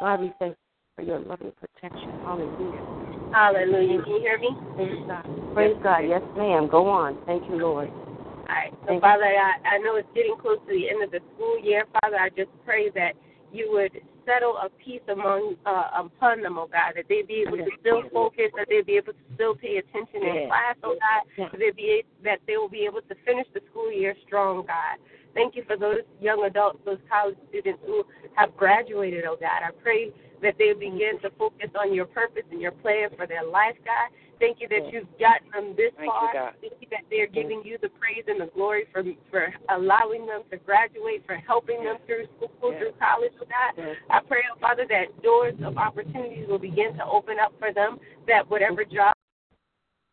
God, 0.00 0.20
we 0.20 0.32
thank 0.38 0.52
you 0.52 0.94
for 0.96 1.02
your 1.02 1.18
loving 1.18 1.52
protection. 1.52 2.10
Hallelujah. 2.22 3.30
Hallelujah. 3.32 4.02
Can 4.02 4.12
you 4.12 4.20
hear 4.20 4.38
me? 4.38 4.56
Praise 4.76 5.06
God. 5.06 5.54
Praise 5.54 5.76
God. 5.82 5.98
Yes, 5.98 6.22
ma'am. 6.36 6.68
Go 6.68 6.88
on. 6.88 7.18
Thank 7.26 7.48
you, 7.50 7.56
Lord. 7.56 7.90
All 7.90 8.44
right. 8.48 8.70
So, 8.70 8.86
Thank 8.86 8.96
you. 8.96 9.00
Father, 9.00 9.24
I, 9.24 9.76
I 9.76 9.78
know 9.78 9.96
it's 9.96 10.08
getting 10.14 10.36
close 10.40 10.58
to 10.66 10.72
the 10.72 10.88
end 10.88 11.02
of 11.02 11.10
the 11.10 11.20
school 11.34 11.58
year. 11.58 11.84
Father, 12.00 12.16
I 12.16 12.28
just 12.30 12.50
pray 12.64 12.90
that 12.90 13.14
you 13.52 13.70
would 13.72 14.00
settle 14.28 14.58
a 14.58 14.68
peace 14.84 15.00
among 15.08 15.56
uh, 15.64 16.04
upon 16.04 16.42
them, 16.42 16.58
oh 16.58 16.68
God, 16.70 16.92
that 16.96 17.08
they 17.08 17.22
be 17.22 17.44
able 17.46 17.56
to 17.56 17.70
still 17.80 18.02
focus, 18.12 18.52
that 18.56 18.66
they 18.68 18.82
be 18.82 18.96
able 18.96 19.14
to 19.14 19.24
still 19.34 19.54
pay 19.54 19.78
attention 19.78 20.22
in 20.22 20.48
class, 20.48 20.76
oh 20.84 20.96
God, 21.00 21.48
that 21.50 21.58
they 21.58 21.70
be 21.70 22.04
that 22.22 22.40
they 22.46 22.56
will 22.56 22.68
be 22.68 22.84
able 22.84 23.00
to 23.00 23.14
finish 23.24 23.46
the 23.54 23.60
school 23.70 23.90
year 23.90 24.14
strong, 24.26 24.66
God. 24.66 25.00
Thank 25.34 25.56
you 25.56 25.64
for 25.66 25.76
those 25.76 26.00
young 26.20 26.44
adults, 26.44 26.78
those 26.84 26.98
college 27.10 27.36
students 27.48 27.80
who 27.86 28.04
have 28.34 28.56
graduated, 28.56 29.24
oh 29.24 29.36
God. 29.40 29.62
I 29.64 29.70
pray 29.82 30.12
that 30.42 30.54
they 30.58 30.72
mm-hmm. 30.72 30.96
begin 30.96 31.20
to 31.22 31.30
focus 31.38 31.70
on 31.78 31.94
your 31.94 32.06
purpose 32.06 32.44
and 32.50 32.60
your 32.60 32.72
plan 32.72 33.10
for 33.16 33.26
their 33.26 33.44
life, 33.44 33.76
God. 33.84 34.10
Thank 34.38 34.60
you 34.60 34.68
that 34.68 34.92
you've 34.92 35.10
gotten 35.18 35.50
them 35.50 35.74
this 35.74 35.90
Thank 35.98 36.06
you, 36.06 36.14
far. 36.14 36.32
God. 36.32 36.52
Thank 36.60 36.74
you 36.80 36.86
that 36.90 37.02
they're 37.10 37.26
mm-hmm. 37.26 37.34
giving 37.34 37.62
you 37.64 37.76
the 37.82 37.90
praise 37.98 38.22
and 38.28 38.40
the 38.40 38.50
glory 38.54 38.86
for 38.92 39.02
for 39.30 39.52
allowing 39.70 40.26
them 40.26 40.42
to 40.50 40.56
graduate, 40.58 41.26
for 41.26 41.34
helping 41.34 41.82
them 41.82 41.98
through 42.06 42.30
school, 42.38 42.50
through 42.60 42.94
college, 43.02 43.34
oh 43.42 43.50
God. 43.50 43.98
I 44.10 44.20
pray, 44.22 44.46
oh 44.46 44.58
Father, 44.60 44.86
that 44.88 45.10
doors 45.22 45.54
of 45.64 45.76
opportunities 45.76 46.46
will 46.48 46.62
begin 46.62 46.94
to 46.96 47.04
open 47.04 47.36
up 47.42 47.52
for 47.58 47.72
them, 47.72 47.98
that 48.26 48.48
whatever 48.48 48.84
mm-hmm. 48.84 48.94
job 48.94 49.17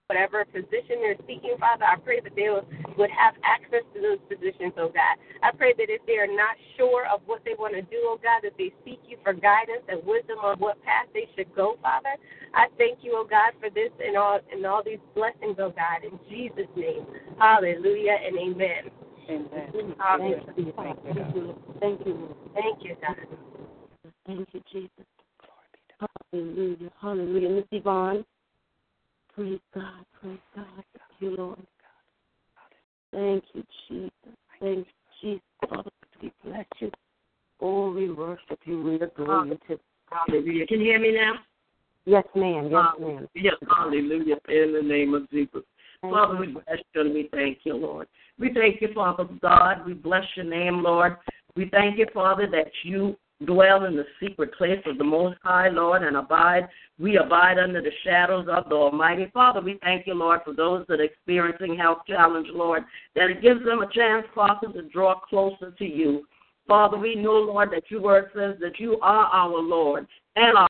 whatever 0.08 0.46
position 0.46 1.02
they're 1.02 1.18
seeking, 1.26 1.56
Father, 1.60 1.86
I 1.86 1.98
pray 1.98 2.20
that 2.22 2.36
they 2.36 2.50
would 2.50 3.10
have 3.10 3.34
access 3.44 3.82
to 3.94 4.02
those 4.02 4.22
positions, 4.30 4.74
oh 4.78 4.90
God. 4.94 5.18
I 5.42 5.52
pray 5.52 5.74
that 5.74 5.90
if 5.90 6.06
they 6.06 6.18
are 6.22 6.30
not 6.30 6.56
sure 6.78 7.08
of 7.10 7.22
what 7.26 7.42
they 7.44 7.56
want 7.58 7.74
to 7.74 7.82
do, 7.82 7.98
oh 8.06 8.20
God, 8.22 8.42
that 8.44 8.54
they 8.58 8.72
seek 8.86 9.00
you 9.08 9.18
for 9.24 9.34
guidance 9.34 9.82
and 9.90 10.06
wisdom 10.06 10.38
on 10.40 10.58
what 10.60 10.82
path 10.84 11.08
they 11.14 11.28
should 11.36 11.54
go, 11.56 11.78
Father. 11.82 12.14
I 12.54 12.68
thank 12.78 13.00
you, 13.02 13.14
oh 13.16 13.26
God, 13.28 13.54
for 13.60 13.70
this 13.70 13.90
and 14.04 14.16
all 14.16 14.40
and 14.52 14.66
all 14.66 14.84
these 14.84 15.02
blessings, 15.16 15.58
oh 15.58 15.74
God, 15.74 16.06
in 16.06 16.20
Jesus' 16.30 16.70
name. 16.76 17.06
Hallelujah 17.40 18.18
and 18.22 18.38
amen. 18.38 18.94
Amen. 19.28 19.50
Mm-hmm. 19.74 20.00
Hallelujah. 20.00 20.46
Thank 20.78 21.26
you, 21.36 21.42
Lord. 21.42 21.58
Thank 21.82 22.06
you, 22.06 22.36
Thank 22.54 22.84
you, 22.84 22.96
God. 23.02 23.16
Thank 24.28 24.48
you, 24.54 24.62
Jesus. 24.72 25.06
Hallelujah. 26.32 26.92
Hallelujah. 27.02 27.50
Miss 27.50 27.66
Yvonne. 27.72 28.24
Praise 29.36 29.60
God. 29.74 30.06
Praise 30.22 30.38
God. 30.56 30.66
Thank 30.76 31.20
you, 31.20 31.36
Lord. 31.36 31.60
Thank 33.12 33.44
you, 33.54 33.64
Jesus. 33.90 34.12
Thank 34.62 34.78
you, 34.78 34.86
Jesus. 35.22 35.42
Father, 35.70 35.92
we 36.22 36.32
bless 36.44 36.66
you. 36.80 36.92
Oh, 37.60 37.92
we 37.92 38.12
worship 38.12 38.60
you. 38.64 38.82
We 38.82 38.96
adore 38.96 39.46
you. 39.46 39.58
Hallelujah. 40.10 40.68
Can 40.68 40.80
you 40.80 40.86
hear 40.86 41.00
me 41.00 41.14
now? 41.14 41.34
Yes, 42.06 42.24
ma'am. 42.36 42.70
Yes, 42.72 42.86
ma'am. 43.00 43.28
Yes, 43.34 43.56
hallelujah. 43.76 44.38
In 44.48 44.74
the 44.74 44.82
name 44.82 45.14
of 45.14 45.30
Jesus. 45.30 45.64
Thank 46.02 46.14
Father, 46.14 46.40
we 46.40 46.48
bless 46.48 46.80
you 46.94 47.02
and 47.02 47.14
we 47.14 47.30
thank 47.32 47.60
you, 47.64 47.76
Lord. 47.76 48.08
We 48.40 48.54
thank 48.54 48.82
you, 48.82 48.90
Father 48.94 49.26
God. 49.42 49.86
We 49.86 49.94
bless 49.94 50.24
your 50.36 50.46
name, 50.46 50.84
Lord. 50.84 51.18
We 51.56 51.70
thank 51.72 51.98
you, 51.98 52.06
Father, 52.14 52.48
that 52.52 52.72
you 52.84 53.18
dwell 53.44 53.86
in 53.86 53.96
the 53.96 54.06
secret 54.22 54.54
place 54.54 54.82
of 54.86 54.98
the 54.98 55.04
Most 55.04 55.38
High, 55.44 55.68
Lord, 55.70 56.04
and 56.04 56.16
abide. 56.16 56.68
We 57.00 57.18
abide 57.18 57.60
under 57.60 57.82
the 57.82 57.92
shadows 58.04 58.48
of 58.50 58.70
the 58.70 58.76
Almighty. 58.76 59.30
Father, 59.34 59.60
we 59.60 59.78
thank 59.84 60.08
you, 60.08 60.14
Lord, 60.14 60.42
for 60.46 60.54
those 60.54 60.86
that 60.88 61.02
are 61.02 61.04
experiencing 61.04 61.78
health 61.78 62.00
challenge, 62.08 62.48
Lord, 62.54 62.84
that 63.16 63.30
it 63.30 63.42
gives 63.42 63.64
them 63.66 63.82
a 63.82 63.92
chance, 63.92 64.26
Father, 64.34 64.72
to 64.72 64.84
draw 64.84 65.20
closer 65.20 65.72
to 65.72 65.86
you. 65.86 66.26
Father, 66.68 66.98
we 66.98 67.16
know, 67.16 67.34
Lord, 67.34 67.72
that 67.72 67.84
your 67.90 68.02
word 68.02 68.32
says 68.36 68.56
that 68.62 68.80
you 68.80 68.98
are 69.02 69.26
our 69.26 69.60
Lord 69.60 70.08
and 70.36 70.58
our 70.58 70.70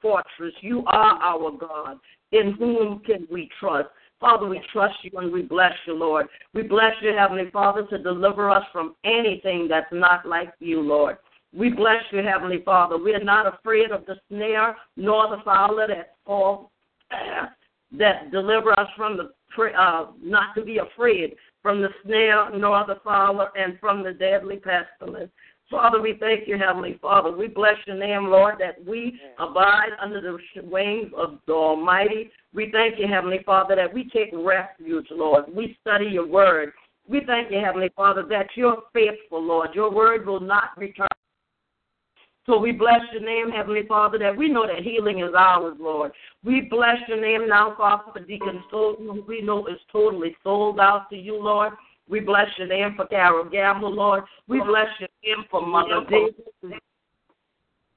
fortress. 0.00 0.54
You 0.60 0.82
are 0.86 1.18
our 1.22 1.52
God. 1.52 1.98
In 2.32 2.52
whom 2.54 3.00
can 3.00 3.28
we 3.30 3.48
trust? 3.60 3.88
Father, 4.18 4.48
we 4.48 4.60
trust 4.72 4.94
you 5.02 5.10
and 5.18 5.32
we 5.32 5.42
bless 5.42 5.72
you, 5.86 5.94
Lord. 5.94 6.26
We 6.54 6.62
bless 6.62 6.94
you, 7.02 7.12
Heavenly 7.12 7.50
Father, 7.52 7.84
to 7.88 7.98
deliver 7.98 8.50
us 8.50 8.64
from 8.72 8.94
anything 9.04 9.68
that's 9.68 9.92
not 9.92 10.24
like 10.24 10.52
you, 10.58 10.80
Lord. 10.80 11.18
We 11.56 11.70
bless 11.70 12.02
you, 12.10 12.22
Heavenly 12.22 12.62
Father. 12.64 12.96
We 12.96 13.14
are 13.14 13.22
not 13.22 13.52
afraid 13.52 13.90
of 13.90 14.06
the 14.06 14.16
snare 14.28 14.76
nor 14.96 15.28
the 15.28 15.42
fowler 15.44 15.86
that 15.86 16.14
fall, 16.24 16.70
that 17.98 18.30
deliver 18.30 18.78
us 18.78 18.88
from 18.96 19.16
the 19.16 19.32
uh, 19.78 20.06
not 20.22 20.54
to 20.54 20.64
be 20.64 20.78
afraid 20.78 21.34
from 21.62 21.82
the 21.82 21.90
snare 22.04 22.50
nor 22.56 22.84
the 22.86 23.00
fowler 23.04 23.50
and 23.56 23.78
from 23.80 24.02
the 24.02 24.12
deadly 24.12 24.56
pestilence. 24.56 25.30
Father, 25.70 26.00
we 26.00 26.16
thank 26.20 26.46
you, 26.46 26.58
Heavenly 26.58 26.98
Father. 27.00 27.34
We 27.34 27.48
bless 27.48 27.76
your 27.86 27.96
name, 27.96 28.26
Lord, 28.26 28.56
that 28.58 28.84
we 28.86 29.18
abide 29.38 29.90
under 30.00 30.20
the 30.20 30.38
wings 30.62 31.10
of 31.16 31.38
the 31.46 31.52
Almighty. 31.52 32.30
We 32.54 32.70
thank 32.70 32.98
you, 32.98 33.08
Heavenly 33.08 33.40
Father, 33.44 33.74
that 33.76 33.92
we 33.92 34.08
take 34.10 34.30
refuge, 34.34 35.06
Lord. 35.10 35.44
We 35.54 35.76
study 35.80 36.06
your 36.06 36.26
word. 36.26 36.72
We 37.08 37.22
thank 37.26 37.50
you, 37.50 37.58
Heavenly 37.58 37.90
Father, 37.96 38.22
that 38.28 38.48
you're 38.54 38.82
faithful, 38.92 39.42
Lord. 39.42 39.70
Your 39.74 39.90
word 39.90 40.26
will 40.26 40.40
not 40.40 40.76
return. 40.76 41.08
So 42.44 42.58
we 42.58 42.72
bless 42.72 43.00
your 43.12 43.22
name, 43.22 43.50
Heavenly 43.50 43.86
Father, 43.86 44.18
that 44.18 44.36
we 44.36 44.48
know 44.48 44.66
that 44.66 44.82
healing 44.82 45.20
is 45.20 45.32
ours, 45.36 45.76
Lord. 45.78 46.12
We 46.44 46.62
bless 46.62 46.96
your 47.06 47.20
name 47.20 47.48
now, 47.48 47.74
Father, 47.76 48.02
for 48.12 48.20
Deacon 48.20 48.64
Stoughton, 48.68 49.06
who 49.06 49.24
we 49.26 49.42
know 49.42 49.66
is 49.68 49.78
totally 49.92 50.34
sold 50.42 50.80
out 50.80 51.08
to 51.10 51.16
you, 51.16 51.40
Lord. 51.40 51.72
We 52.08 52.18
bless 52.18 52.48
your 52.58 52.66
name 52.66 52.94
for 52.96 53.06
Carol 53.06 53.48
Gamble, 53.48 53.94
Lord. 53.94 54.24
We 54.48 54.60
bless 54.60 54.88
your 54.98 55.08
name 55.24 55.44
for 55.50 55.64
Mother 55.64 56.04
Davis. 56.10 56.80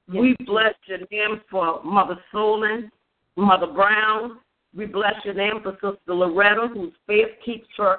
We 0.08 0.36
bless 0.46 0.74
your 0.86 1.00
name 1.10 1.40
for 1.50 1.82
Mother 1.82 2.16
Solon, 2.30 2.92
Mother 3.34 3.66
Brown. 3.66 4.38
We 4.76 4.86
bless 4.86 5.14
your 5.24 5.34
name 5.34 5.60
for 5.62 5.72
Sister 5.72 6.14
Loretta, 6.14 6.68
whose 6.72 6.92
faith 7.08 7.30
keeps 7.44 7.66
her 7.78 7.98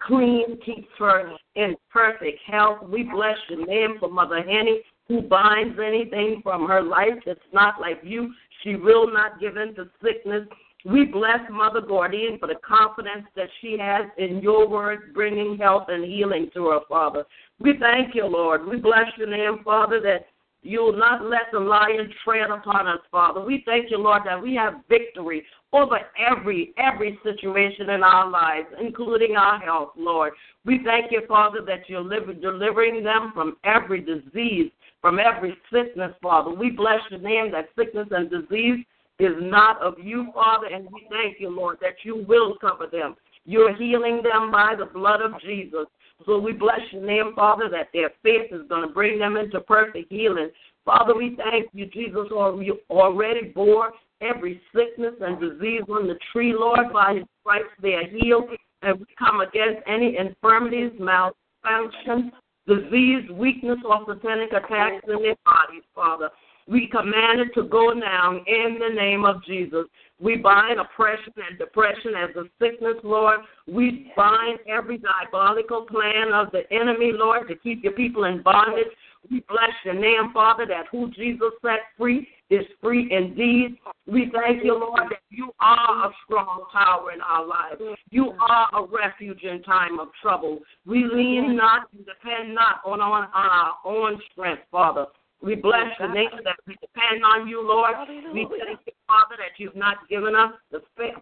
clean, 0.00 0.58
keeps 0.64 0.88
her 0.98 1.32
in 1.54 1.76
perfect 1.90 2.38
health. 2.46 2.86
We 2.86 3.04
bless 3.04 3.36
your 3.48 3.64
name 3.66 3.96
for 3.98 4.10
Mother 4.10 4.42
Henny, 4.42 4.82
who 5.12 5.20
binds 5.20 5.78
anything 5.78 6.40
from 6.42 6.66
her 6.66 6.82
life 6.82 7.18
that's 7.26 7.38
not 7.52 7.78
like 7.78 8.00
you. 8.02 8.32
She 8.62 8.76
will 8.76 9.12
not 9.12 9.38
give 9.38 9.58
in 9.58 9.74
to 9.74 9.90
sickness. 10.02 10.48
We 10.86 11.04
bless 11.04 11.40
Mother 11.50 11.82
Guardian 11.82 12.38
for 12.38 12.48
the 12.48 12.56
confidence 12.66 13.26
that 13.36 13.48
she 13.60 13.76
has 13.78 14.06
in 14.16 14.40
your 14.40 14.66
word, 14.66 15.12
bringing 15.12 15.58
health 15.58 15.84
and 15.88 16.02
healing 16.04 16.50
to 16.54 16.68
her, 16.68 16.80
Father. 16.88 17.24
We 17.60 17.74
thank 17.78 18.14
you, 18.14 18.26
Lord. 18.26 18.66
We 18.66 18.78
bless 18.78 19.06
your 19.18 19.28
name, 19.28 19.62
Father, 19.62 20.00
that 20.00 20.26
you'll 20.62 20.96
not 20.96 21.24
let 21.24 21.52
the 21.52 21.60
lion 21.60 22.10
tread 22.24 22.50
upon 22.50 22.86
us, 22.86 23.00
Father. 23.10 23.44
We 23.44 23.62
thank 23.66 23.90
you, 23.90 23.98
Lord, 23.98 24.22
that 24.24 24.40
we 24.40 24.54
have 24.54 24.80
victory 24.88 25.44
over 25.74 25.98
every 26.18 26.72
every 26.78 27.18
situation 27.22 27.90
in 27.90 28.02
our 28.02 28.30
lives, 28.30 28.68
including 28.80 29.36
our 29.36 29.58
health, 29.58 29.90
Lord. 29.96 30.32
We 30.64 30.80
thank 30.84 31.12
you, 31.12 31.22
Father, 31.28 31.60
that 31.66 31.88
you're 31.88 32.08
delivering 32.34 33.04
them 33.04 33.32
from 33.34 33.56
every 33.64 34.00
disease, 34.00 34.70
from 35.02 35.18
every 35.18 35.54
sickness, 35.70 36.12
Father. 36.22 36.50
We 36.50 36.70
bless 36.70 37.00
your 37.10 37.20
name 37.20 37.52
that 37.52 37.68
sickness 37.76 38.08
and 38.10 38.30
disease 38.30 38.86
is 39.18 39.34
not 39.38 39.82
of 39.82 39.94
you, 39.98 40.28
Father, 40.32 40.68
and 40.68 40.88
we 40.90 41.06
thank 41.10 41.38
you, 41.38 41.50
Lord, 41.50 41.78
that 41.82 41.96
you 42.04 42.24
will 42.26 42.56
cover 42.60 42.86
them. 42.90 43.16
You're 43.44 43.76
healing 43.76 44.22
them 44.22 44.50
by 44.50 44.74
the 44.78 44.86
blood 44.86 45.20
of 45.20 45.38
Jesus. 45.42 45.86
So 46.24 46.38
we 46.38 46.52
bless 46.52 46.80
your 46.92 47.04
name, 47.04 47.32
Father, 47.34 47.68
that 47.70 47.88
their 47.92 48.10
faith 48.22 48.52
is 48.52 48.66
going 48.68 48.86
to 48.86 48.94
bring 48.94 49.18
them 49.18 49.36
into 49.36 49.60
perfect 49.60 50.10
healing. 50.10 50.50
Father, 50.84 51.14
we 51.14 51.36
thank 51.36 51.68
you, 51.72 51.86
Jesus, 51.86 52.28
you 52.30 52.78
already 52.90 53.48
bore 53.48 53.92
every 54.20 54.60
sickness 54.74 55.14
and 55.20 55.40
disease 55.40 55.82
on 55.88 56.06
the 56.06 56.16
tree, 56.32 56.54
Lord. 56.56 56.92
By 56.92 57.14
his 57.14 57.24
stripes 57.40 57.74
they 57.82 57.94
are 57.94 58.06
healed. 58.06 58.44
And 58.82 58.98
we 58.98 59.06
come 59.18 59.40
against 59.40 59.82
any 59.86 60.16
infirmities, 60.16 60.92
malfunction, 60.98 62.32
disease, 62.66 63.28
weakness, 63.32 63.78
or 63.84 64.04
satanic 64.06 64.52
attacks 64.52 65.04
in 65.08 65.22
their 65.22 65.36
bodies, 65.44 65.82
Father. 65.94 66.30
We 66.68 66.88
command 66.88 67.40
it 67.40 67.52
to 67.54 67.64
go 67.64 67.90
now 67.90 68.36
in 68.46 68.78
the 68.78 68.94
name 68.94 69.24
of 69.24 69.44
Jesus. 69.44 69.86
We 70.20 70.36
bind 70.36 70.78
oppression 70.78 71.32
and 71.48 71.58
depression 71.58 72.12
as 72.16 72.30
a 72.36 72.44
sickness, 72.60 72.96
Lord. 73.02 73.40
We 73.66 74.12
bind 74.16 74.60
every 74.68 74.98
diabolical 74.98 75.82
plan 75.86 76.32
of 76.32 76.52
the 76.52 76.62
enemy, 76.72 77.10
Lord, 77.12 77.48
to 77.48 77.56
keep 77.56 77.82
your 77.82 77.94
people 77.94 78.24
in 78.24 78.42
bondage. 78.42 78.86
We 79.28 79.40
bless 79.48 79.72
your 79.84 79.94
name, 79.94 80.32
Father, 80.32 80.64
that 80.66 80.86
who 80.92 81.10
Jesus 81.10 81.50
set 81.62 81.80
free 81.98 82.28
is 82.52 82.66
free 82.82 83.08
indeed. 83.10 83.78
We 84.06 84.30
thank 84.32 84.64
you, 84.64 84.78
Lord, 84.78 85.10
that 85.10 85.22
you 85.30 85.50
are 85.60 86.06
a 86.06 86.10
strong 86.24 86.64
tower 86.72 87.12
in 87.12 87.20
our 87.20 87.46
lives. 87.46 87.80
You 88.10 88.32
are 88.38 88.68
a 88.74 88.86
refuge 88.86 89.42
in 89.42 89.62
time 89.62 89.98
of 89.98 90.08
trouble. 90.20 90.60
We 90.86 91.04
lean 91.04 91.56
not 91.56 91.88
and 91.96 92.04
depend 92.04 92.54
not 92.54 92.80
on, 92.84 93.00
on 93.00 93.28
our 93.32 93.74
own 93.84 94.20
strength, 94.30 94.62
Father. 94.70 95.06
We 95.42 95.56
bless 95.56 95.88
the 95.98 96.06
name 96.06 96.30
that 96.44 96.56
we 96.66 96.76
depend 96.80 97.24
on 97.24 97.48
you, 97.48 97.66
Lord. 97.66 97.94
We 98.32 98.46
thank 98.64 98.80
you, 98.86 98.92
Father, 99.08 99.36
that 99.38 99.58
you've 99.58 99.74
not 99.74 100.08
given 100.08 100.36
us 100.36 100.52
the 100.70 100.82
fear, 100.96 101.16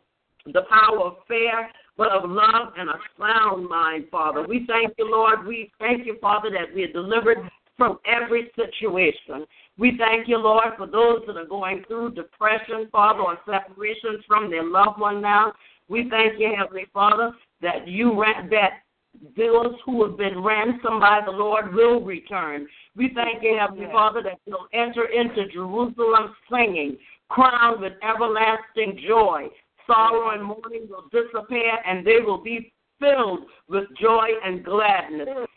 the 0.47 0.63
power 0.69 1.01
of 1.01 1.15
fear, 1.27 1.71
but 1.97 2.11
of 2.11 2.29
love 2.29 2.73
and 2.77 2.91
a 2.91 2.99
sound 3.19 3.69
mind, 3.69 4.07
Father. 4.11 4.47
We 4.47 4.67
thank 4.67 4.95
you, 4.99 5.11
Lord. 5.11 5.47
We 5.47 5.71
thank 5.79 6.07
you, 6.07 6.19
Father, 6.21 6.51
that 6.51 6.75
we 6.75 6.85
are 6.85 6.93
delivered 6.93 7.39
from 7.81 7.99
every 8.05 8.51
situation. 8.57 9.47
We 9.79 9.97
thank 9.97 10.29
you, 10.29 10.37
Lord, 10.37 10.75
for 10.77 10.87
those 10.87 11.23
that 11.27 11.39
are 11.39 11.47
going 11.47 11.83
through 11.89 12.13
depression, 12.13 12.91
Father, 12.93 13.21
or 13.21 13.39
separation 13.47 14.23
from 14.29 14.51
their 14.51 14.63
loved 14.63 15.01
one 15.01 15.23
now. 15.23 15.55
We 15.89 16.07
thank 16.11 16.39
you, 16.39 16.53
Heavenly 16.55 16.89
Father, 16.93 17.33
that 17.63 17.89
you 17.89 18.23
that 18.51 18.83
those 19.35 19.75
who 19.87 20.07
have 20.07 20.19
been 20.19 20.43
ransomed 20.43 21.01
by 21.01 21.23
the 21.25 21.31
Lord 21.31 21.73
will 21.73 22.03
return. 22.03 22.67
We 22.97 23.13
thank 23.15 23.43
you, 23.43 23.57
Heavenly 23.59 23.87
Father, 23.91 24.23
that 24.25 24.39
you'll 24.45 24.69
enter 24.75 25.07
into 25.07 25.49
Jerusalem 25.49 26.35
singing, 26.53 26.99
crowned 27.31 27.81
with 27.81 27.95
everlasting 28.03 29.01
joy. 29.09 29.47
Sorrow 29.87 30.35
and 30.35 30.45
mourning 30.45 30.87
will 30.91 31.09
disappear, 31.11 31.79
and 31.87 32.07
they 32.07 32.21
will 32.23 32.43
be 32.43 32.75
filled 33.01 33.47
with 33.71 33.85
joy 33.99 34.29
and 34.45 34.63
gladness. 34.63 35.49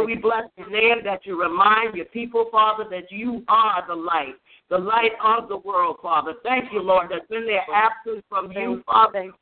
Father, 0.00 0.14
we 0.14 0.16
bless 0.16 0.44
your 0.56 0.70
name 0.70 1.04
that 1.04 1.26
you 1.26 1.40
remind 1.40 1.94
your 1.94 2.06
people, 2.06 2.46
Father, 2.50 2.84
that 2.90 3.10
you 3.10 3.44
are 3.48 3.84
the 3.86 3.94
light, 3.94 4.34
the 4.68 4.78
light 4.78 5.12
of 5.22 5.48
the 5.48 5.58
world, 5.58 5.98
Father. 6.02 6.34
Thank 6.42 6.72
you, 6.72 6.82
Lord, 6.82 7.10
that 7.10 7.34
in 7.34 7.46
their 7.46 7.64
absence 7.74 8.24
from 8.28 8.50
you, 8.52 8.82
Father, 8.86 9.32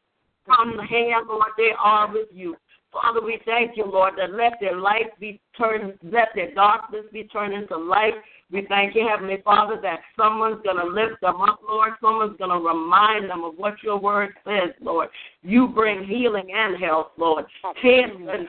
from 0.45 0.77
the 0.77 0.83
hand, 0.83 1.27
Lord, 1.29 1.51
they 1.57 1.71
are 1.79 2.13
with 2.13 2.29
you. 2.33 2.57
Father, 2.91 3.21
we 3.23 3.39
thank 3.45 3.77
you, 3.77 3.85
Lord, 3.85 4.15
that 4.17 4.33
let 4.33 4.55
their 4.61 4.77
light 4.77 5.19
be 5.21 5.41
turned, 5.57 5.99
let 6.03 6.29
their 6.35 6.55
darkness 6.55 7.05
be 7.13 7.25
turned 7.25 7.53
into 7.53 7.77
light. 7.77 8.15
We 8.51 8.65
thank 8.67 8.95
you, 8.95 9.07
Heavenly 9.07 9.43
Father, 9.45 9.79
that 9.83 10.01
someone's 10.17 10.63
going 10.65 10.79
to 10.79 10.87
lift 10.87 11.21
them 11.21 11.41
up, 11.43 11.61
Lord. 11.69 11.93
Someone's 12.01 12.39
going 12.39 12.51
to 12.51 12.67
remind 12.67 13.29
them 13.29 13.45
of 13.45 13.55
what 13.57 13.75
your 13.83 13.99
word 13.99 14.31
says, 14.45 14.71
Lord. 14.81 15.11
You 15.43 15.69
bring 15.69 16.05
healing 16.05 16.49
and 16.51 16.83
health, 16.83 17.09
Lord. 17.19 17.45
Cancer 17.83 18.31
and 18.31 18.49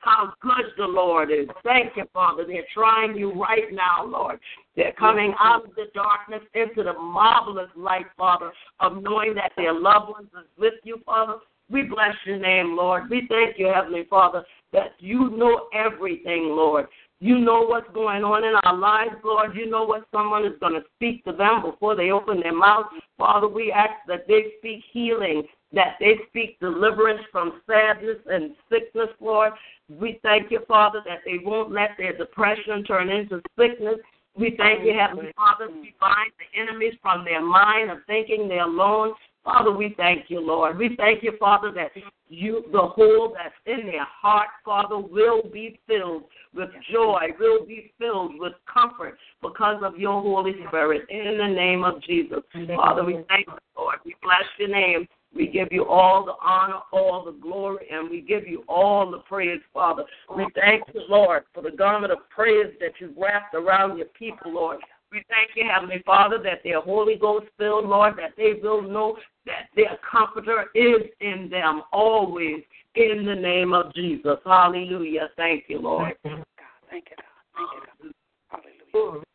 how 0.00 0.32
good 0.40 0.64
the 0.76 0.84
Lord 0.84 1.30
is. 1.30 1.46
Thank 1.62 1.96
you, 1.96 2.04
Father. 2.12 2.44
They're 2.46 2.64
trying 2.74 3.16
you 3.16 3.32
right 3.32 3.72
now, 3.72 4.04
Lord. 4.04 4.38
They're 4.76 4.92
coming 4.92 5.34
out 5.38 5.66
of 5.66 5.74
the 5.74 5.86
darkness 5.94 6.42
into 6.54 6.82
the 6.82 6.94
marvelous 6.94 7.70
light, 7.76 8.06
Father, 8.16 8.50
of 8.80 9.02
knowing 9.02 9.34
that 9.34 9.52
their 9.56 9.72
loved 9.72 10.10
ones 10.10 10.28
are 10.34 10.44
with 10.58 10.74
you, 10.84 11.00
Father. 11.04 11.34
We 11.70 11.82
bless 11.82 12.14
your 12.24 12.38
name, 12.38 12.76
Lord. 12.76 13.08
We 13.08 13.26
thank 13.28 13.58
you, 13.58 13.70
Heavenly 13.72 14.04
Father, 14.10 14.44
that 14.72 14.92
you 14.98 15.30
know 15.30 15.68
everything, 15.72 16.48
Lord. 16.48 16.86
You 17.20 17.38
know 17.38 17.62
what's 17.62 17.92
going 17.92 18.24
on 18.24 18.44
in 18.44 18.54
our 18.64 18.76
lives, 18.76 19.16
Lord. 19.22 19.54
You 19.54 19.68
know 19.68 19.84
what 19.84 20.06
someone 20.10 20.46
is 20.46 20.58
going 20.58 20.72
to 20.72 20.82
speak 20.96 21.22
to 21.26 21.32
them 21.32 21.62
before 21.62 21.94
they 21.94 22.10
open 22.10 22.40
their 22.40 22.56
mouth. 22.56 22.86
Father, 23.18 23.46
we 23.46 23.70
ask 23.70 23.92
that 24.08 24.26
they 24.26 24.54
speak 24.58 24.82
healing, 24.90 25.42
that 25.72 25.96
they 26.00 26.14
speak 26.28 26.58
deliverance 26.60 27.22
from 27.30 27.60
sadness 27.66 28.18
and 28.26 28.54
sickness, 28.70 29.08
Lord. 29.20 29.52
We 29.88 30.18
thank 30.22 30.50
you, 30.50 30.60
Father, 30.66 31.00
that 31.06 31.20
they 31.24 31.38
won't 31.44 31.72
let 31.72 31.90
their 31.98 32.16
depression 32.16 32.84
turn 32.84 33.08
into 33.08 33.40
sickness. 33.58 33.96
We 34.36 34.54
thank 34.56 34.84
you, 34.84 34.94
Heavenly 34.98 35.32
Father, 35.36 35.68
we 35.68 35.94
bind 36.00 36.32
the 36.38 36.60
enemies 36.60 36.94
from 37.02 37.24
their 37.24 37.44
mind 37.44 37.90
of 37.90 37.98
thinking 38.06 38.48
they're 38.48 38.62
alone. 38.62 39.14
Father, 39.44 39.72
we 39.72 39.94
thank 39.96 40.26
you, 40.28 40.40
Lord. 40.40 40.78
We 40.78 40.94
thank 40.96 41.22
you, 41.22 41.32
Father, 41.38 41.72
that 41.72 41.90
you, 42.28 42.64
the 42.72 42.78
hole 42.78 43.34
that's 43.34 43.54
in 43.66 43.86
their 43.86 44.04
heart, 44.04 44.48
Father, 44.64 44.98
will 44.98 45.42
be 45.50 45.80
filled 45.86 46.24
with 46.54 46.68
joy, 46.92 47.28
will 47.38 47.64
be 47.64 47.92
filled 47.98 48.38
with 48.38 48.52
comfort 48.72 49.18
because 49.42 49.82
of 49.82 49.98
your 49.98 50.20
Holy 50.20 50.54
Spirit. 50.68 51.02
In 51.08 51.38
the 51.38 51.48
name 51.48 51.84
of 51.84 52.02
Jesus. 52.02 52.40
Father, 52.76 53.04
we 53.04 53.24
thank 53.28 53.46
you, 53.46 53.58
Lord. 53.76 53.96
We 54.04 54.14
bless 54.22 54.44
your 54.58 54.68
name. 54.68 55.08
We 55.34 55.46
give 55.46 55.68
you 55.70 55.86
all 55.86 56.24
the 56.24 56.34
honor, 56.42 56.80
all 56.92 57.24
the 57.24 57.32
glory, 57.32 57.86
and 57.90 58.10
we 58.10 58.20
give 58.20 58.46
you 58.48 58.64
all 58.68 59.10
the 59.10 59.18
praise, 59.18 59.60
Father. 59.72 60.04
We 60.36 60.46
thank 60.54 60.82
you, 60.92 61.02
Lord, 61.08 61.44
for 61.54 61.62
the 61.62 61.70
garment 61.70 62.12
of 62.12 62.28
praise 62.30 62.74
that 62.80 62.92
you 62.98 63.14
wrapped 63.16 63.54
around 63.54 63.96
your 63.96 64.08
people, 64.08 64.52
Lord. 64.52 64.78
We 65.12 65.24
thank 65.28 65.50
you, 65.56 65.68
Heavenly 65.72 66.02
Father, 66.04 66.38
that 66.42 66.60
they're 66.62 66.80
Holy 66.80 67.16
Ghost 67.16 67.46
filled, 67.58 67.86
Lord, 67.86 68.14
that 68.18 68.34
they 68.36 68.54
will 68.62 68.82
know 68.82 69.16
that 69.46 69.68
their 69.74 69.98
comforter 70.08 70.66
is 70.74 71.02
in 71.20 71.48
them 71.50 71.82
always 71.92 72.62
in 72.94 73.24
the 73.24 73.34
name 73.34 73.72
of 73.72 73.94
Jesus. 73.94 74.38
Hallelujah. 74.44 75.30
Thank 75.36 75.64
you, 75.68 75.80
Lord. 75.80 76.14
Thank 76.22 76.36
you, 76.38 76.44
God. 76.58 76.90
Thank 76.90 77.08
you, 77.10 77.16
God. 77.16 78.12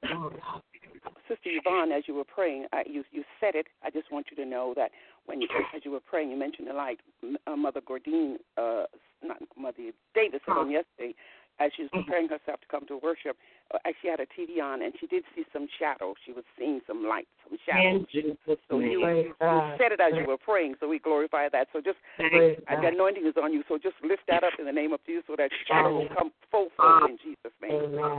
Hallelujah. 0.03 0.61
Sister 1.27 1.49
Yvonne, 1.49 1.91
as 1.91 2.03
you 2.07 2.13
were 2.13 2.23
praying, 2.23 2.67
uh, 2.73 2.83
you 2.85 3.03
you 3.11 3.23
said 3.39 3.55
it. 3.55 3.67
I 3.83 3.89
just 3.89 4.11
want 4.11 4.27
you 4.29 4.37
to 4.37 4.45
know 4.45 4.73
that 4.75 4.91
when 5.25 5.41
you, 5.41 5.47
as 5.75 5.81
you 5.83 5.91
were 5.91 5.99
praying, 5.99 6.29
you 6.31 6.37
mentioned 6.37 6.67
the 6.67 6.73
light. 6.73 6.99
Uh, 7.47 7.55
Mother 7.55 7.81
Gordine, 7.81 8.35
uh, 8.57 8.85
not 9.23 9.37
Mother 9.57 9.91
Davis, 10.13 10.41
on 10.47 10.69
yesterday, 10.69 11.15
as 11.59 11.71
she 11.75 11.83
was 11.83 11.91
preparing 11.91 12.27
herself 12.27 12.59
to 12.61 12.67
come 12.69 12.85
to 12.87 12.99
worship, 13.01 13.37
uh, 13.73 13.79
she 14.01 14.07
had 14.07 14.19
a 14.19 14.27
TV 14.27 14.61
on 14.61 14.81
and 14.81 14.93
she 14.99 15.07
did 15.07 15.23
see 15.35 15.43
some 15.53 15.67
shadow. 15.79 16.13
She 16.25 16.31
was 16.31 16.43
seeing 16.59 16.81
some 16.85 17.05
light, 17.07 17.27
some 17.47 17.57
shadow. 17.65 18.05
So 18.69 18.79
you, 18.91 18.99
you, 19.23 19.33
you 19.39 19.61
said 19.77 19.91
it 19.91 19.99
as 20.01 20.13
you 20.19 20.27
were 20.27 20.37
praying, 20.37 20.75
so 20.79 20.87
we 20.87 20.99
glorify 20.99 21.49
that. 21.49 21.67
So 21.73 21.79
just 21.81 21.97
uh, 22.67 22.81
the 22.81 22.87
anointing 22.89 23.25
is 23.25 23.33
on 23.41 23.53
you, 23.53 23.63
so 23.67 23.77
just 23.77 23.95
lift 24.03 24.23
that 24.27 24.43
up 24.43 24.53
in 24.59 24.65
the 24.65 24.71
name 24.75 24.91
of 24.93 24.99
Jesus, 25.05 25.23
so 25.27 25.35
that 25.37 25.49
shadow 25.67 25.89
will 25.95 26.09
come 26.15 26.31
full 26.51 26.69
force 26.75 27.09
in 27.09 27.17
Jesus' 27.23 27.55
name. 27.61 27.71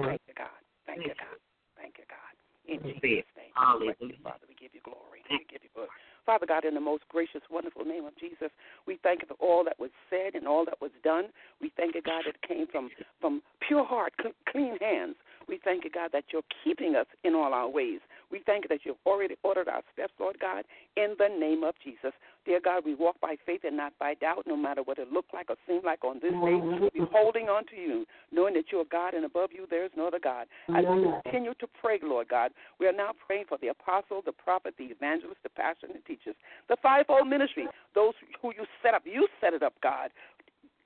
Thank 0.03 0.21
you, 0.27 0.35
God. 0.35 0.59
Thank 0.87 1.03
you, 1.07 1.15
God. 1.19 1.39
Thank 1.77 1.95
you, 1.99 2.05
God. 2.09 2.26
In 2.69 2.83
Jesus' 2.83 3.25
name. 3.37 3.55
Hallelujah. 3.55 4.19
Father, 4.23 4.47
we 4.49 4.55
give 4.59 4.75
you 4.75 4.81
glory. 4.83 5.23
We 5.31 5.47
give 5.51 5.63
you 5.63 5.71
glory. 5.75 5.89
Father 6.27 6.47
God, 6.47 6.65
in 6.65 6.75
the 6.75 6.81
most 6.81 7.05
gracious, 7.09 7.43
wonderful 7.51 7.85
name 7.85 8.05
of 8.05 8.17
Jesus, 8.19 8.51
we 8.87 8.99
thank 9.03 9.23
you 9.23 9.29
for 9.29 9.39
all 9.39 9.63
that 9.65 9.79
was 9.79 9.91
said 10.11 10.35
and 10.35 10.49
all 10.49 10.65
that 10.65 10.81
was 10.81 10.91
done. 11.05 11.27
We 11.61 11.71
thank 11.77 11.95
you, 11.95 12.03
God, 12.03 12.25
that 12.27 12.35
it 12.35 12.43
came 12.47 12.67
from, 12.67 12.91
from 13.21 13.43
pure 13.67 13.85
heart, 13.85 14.13
clean 14.51 14.77
hands. 14.81 15.15
We 15.49 15.61
thank 15.63 15.85
you, 15.85 15.91
God, 15.91 16.11
that 16.13 16.25
you're 16.33 16.43
keeping 16.65 16.97
us 16.97 17.07
in 17.23 17.37
all 17.37 17.55
our 17.55 17.69
ways. 17.69 18.01
We 18.37 18.43
thank 18.45 18.65
you 18.65 18.69
that 18.69 18.85
you've 18.85 19.01
already 19.07 19.35
ordered 19.43 19.67
our 19.67 19.81
steps, 19.95 20.13
Lord 20.21 20.37
God, 20.39 20.65
in 20.99 21.17
the 21.19 21.29
name 21.41 21.65
of 21.65 21.73
Jesus. 21.83 22.13
Dear 22.45 22.61
God, 22.63 22.85
we 22.85 22.95
walk 22.95 23.19
by 23.19 23.37
faith 23.47 23.63
and 23.65 23.75
not 23.75 23.95
by 23.99 24.13
doubt, 24.13 24.45
no 24.47 24.55
matter 24.55 24.83
what 24.83 24.99
it 24.99 25.11
looked 25.11 25.33
like 25.33 25.49
or 25.49 25.57
seemed 25.67 25.85
like 25.85 26.05
on 26.05 26.17
this 26.21 26.33
day. 26.33 26.61
Mm-hmm. 26.61 27.01
We're 27.01 27.09
holding 27.11 27.49
on 27.49 27.65
to 27.73 27.77
you, 27.77 28.05
knowing 28.31 28.53
that 28.53 28.65
you're 28.71 28.85
God 28.85 29.15
and 29.15 29.25
above 29.25 29.51
you 29.55 29.67
there 29.71 29.87
is 29.87 29.91
no 29.97 30.09
other 30.09 30.21
God. 30.23 30.49
As 30.69 30.85
we 30.85 31.01
mm-hmm. 31.01 31.21
continue 31.23 31.55
to 31.55 31.67
pray, 31.81 31.99
Lord 32.03 32.29
God, 32.29 32.51
we 32.79 32.87
are 32.87 32.93
now 32.93 33.13
praying 33.27 33.47
for 33.49 33.57
the 33.63 33.69
apostle, 33.69 34.21
the 34.23 34.33
prophet, 34.33 34.75
the 34.77 34.85
evangelist, 34.85 35.41
the 35.43 35.49
pastor, 35.49 35.87
and 35.87 35.97
the 35.97 36.05
teachers, 36.07 36.37
the 36.69 36.77
fivefold 36.83 37.27
ministry, 37.27 37.67
those 37.95 38.13
who 38.43 38.53
you 38.53 38.67
set 38.83 38.93
up. 38.93 39.05
You 39.07 39.29
set 39.41 39.55
it 39.55 39.63
up, 39.63 39.73
God. 39.83 40.11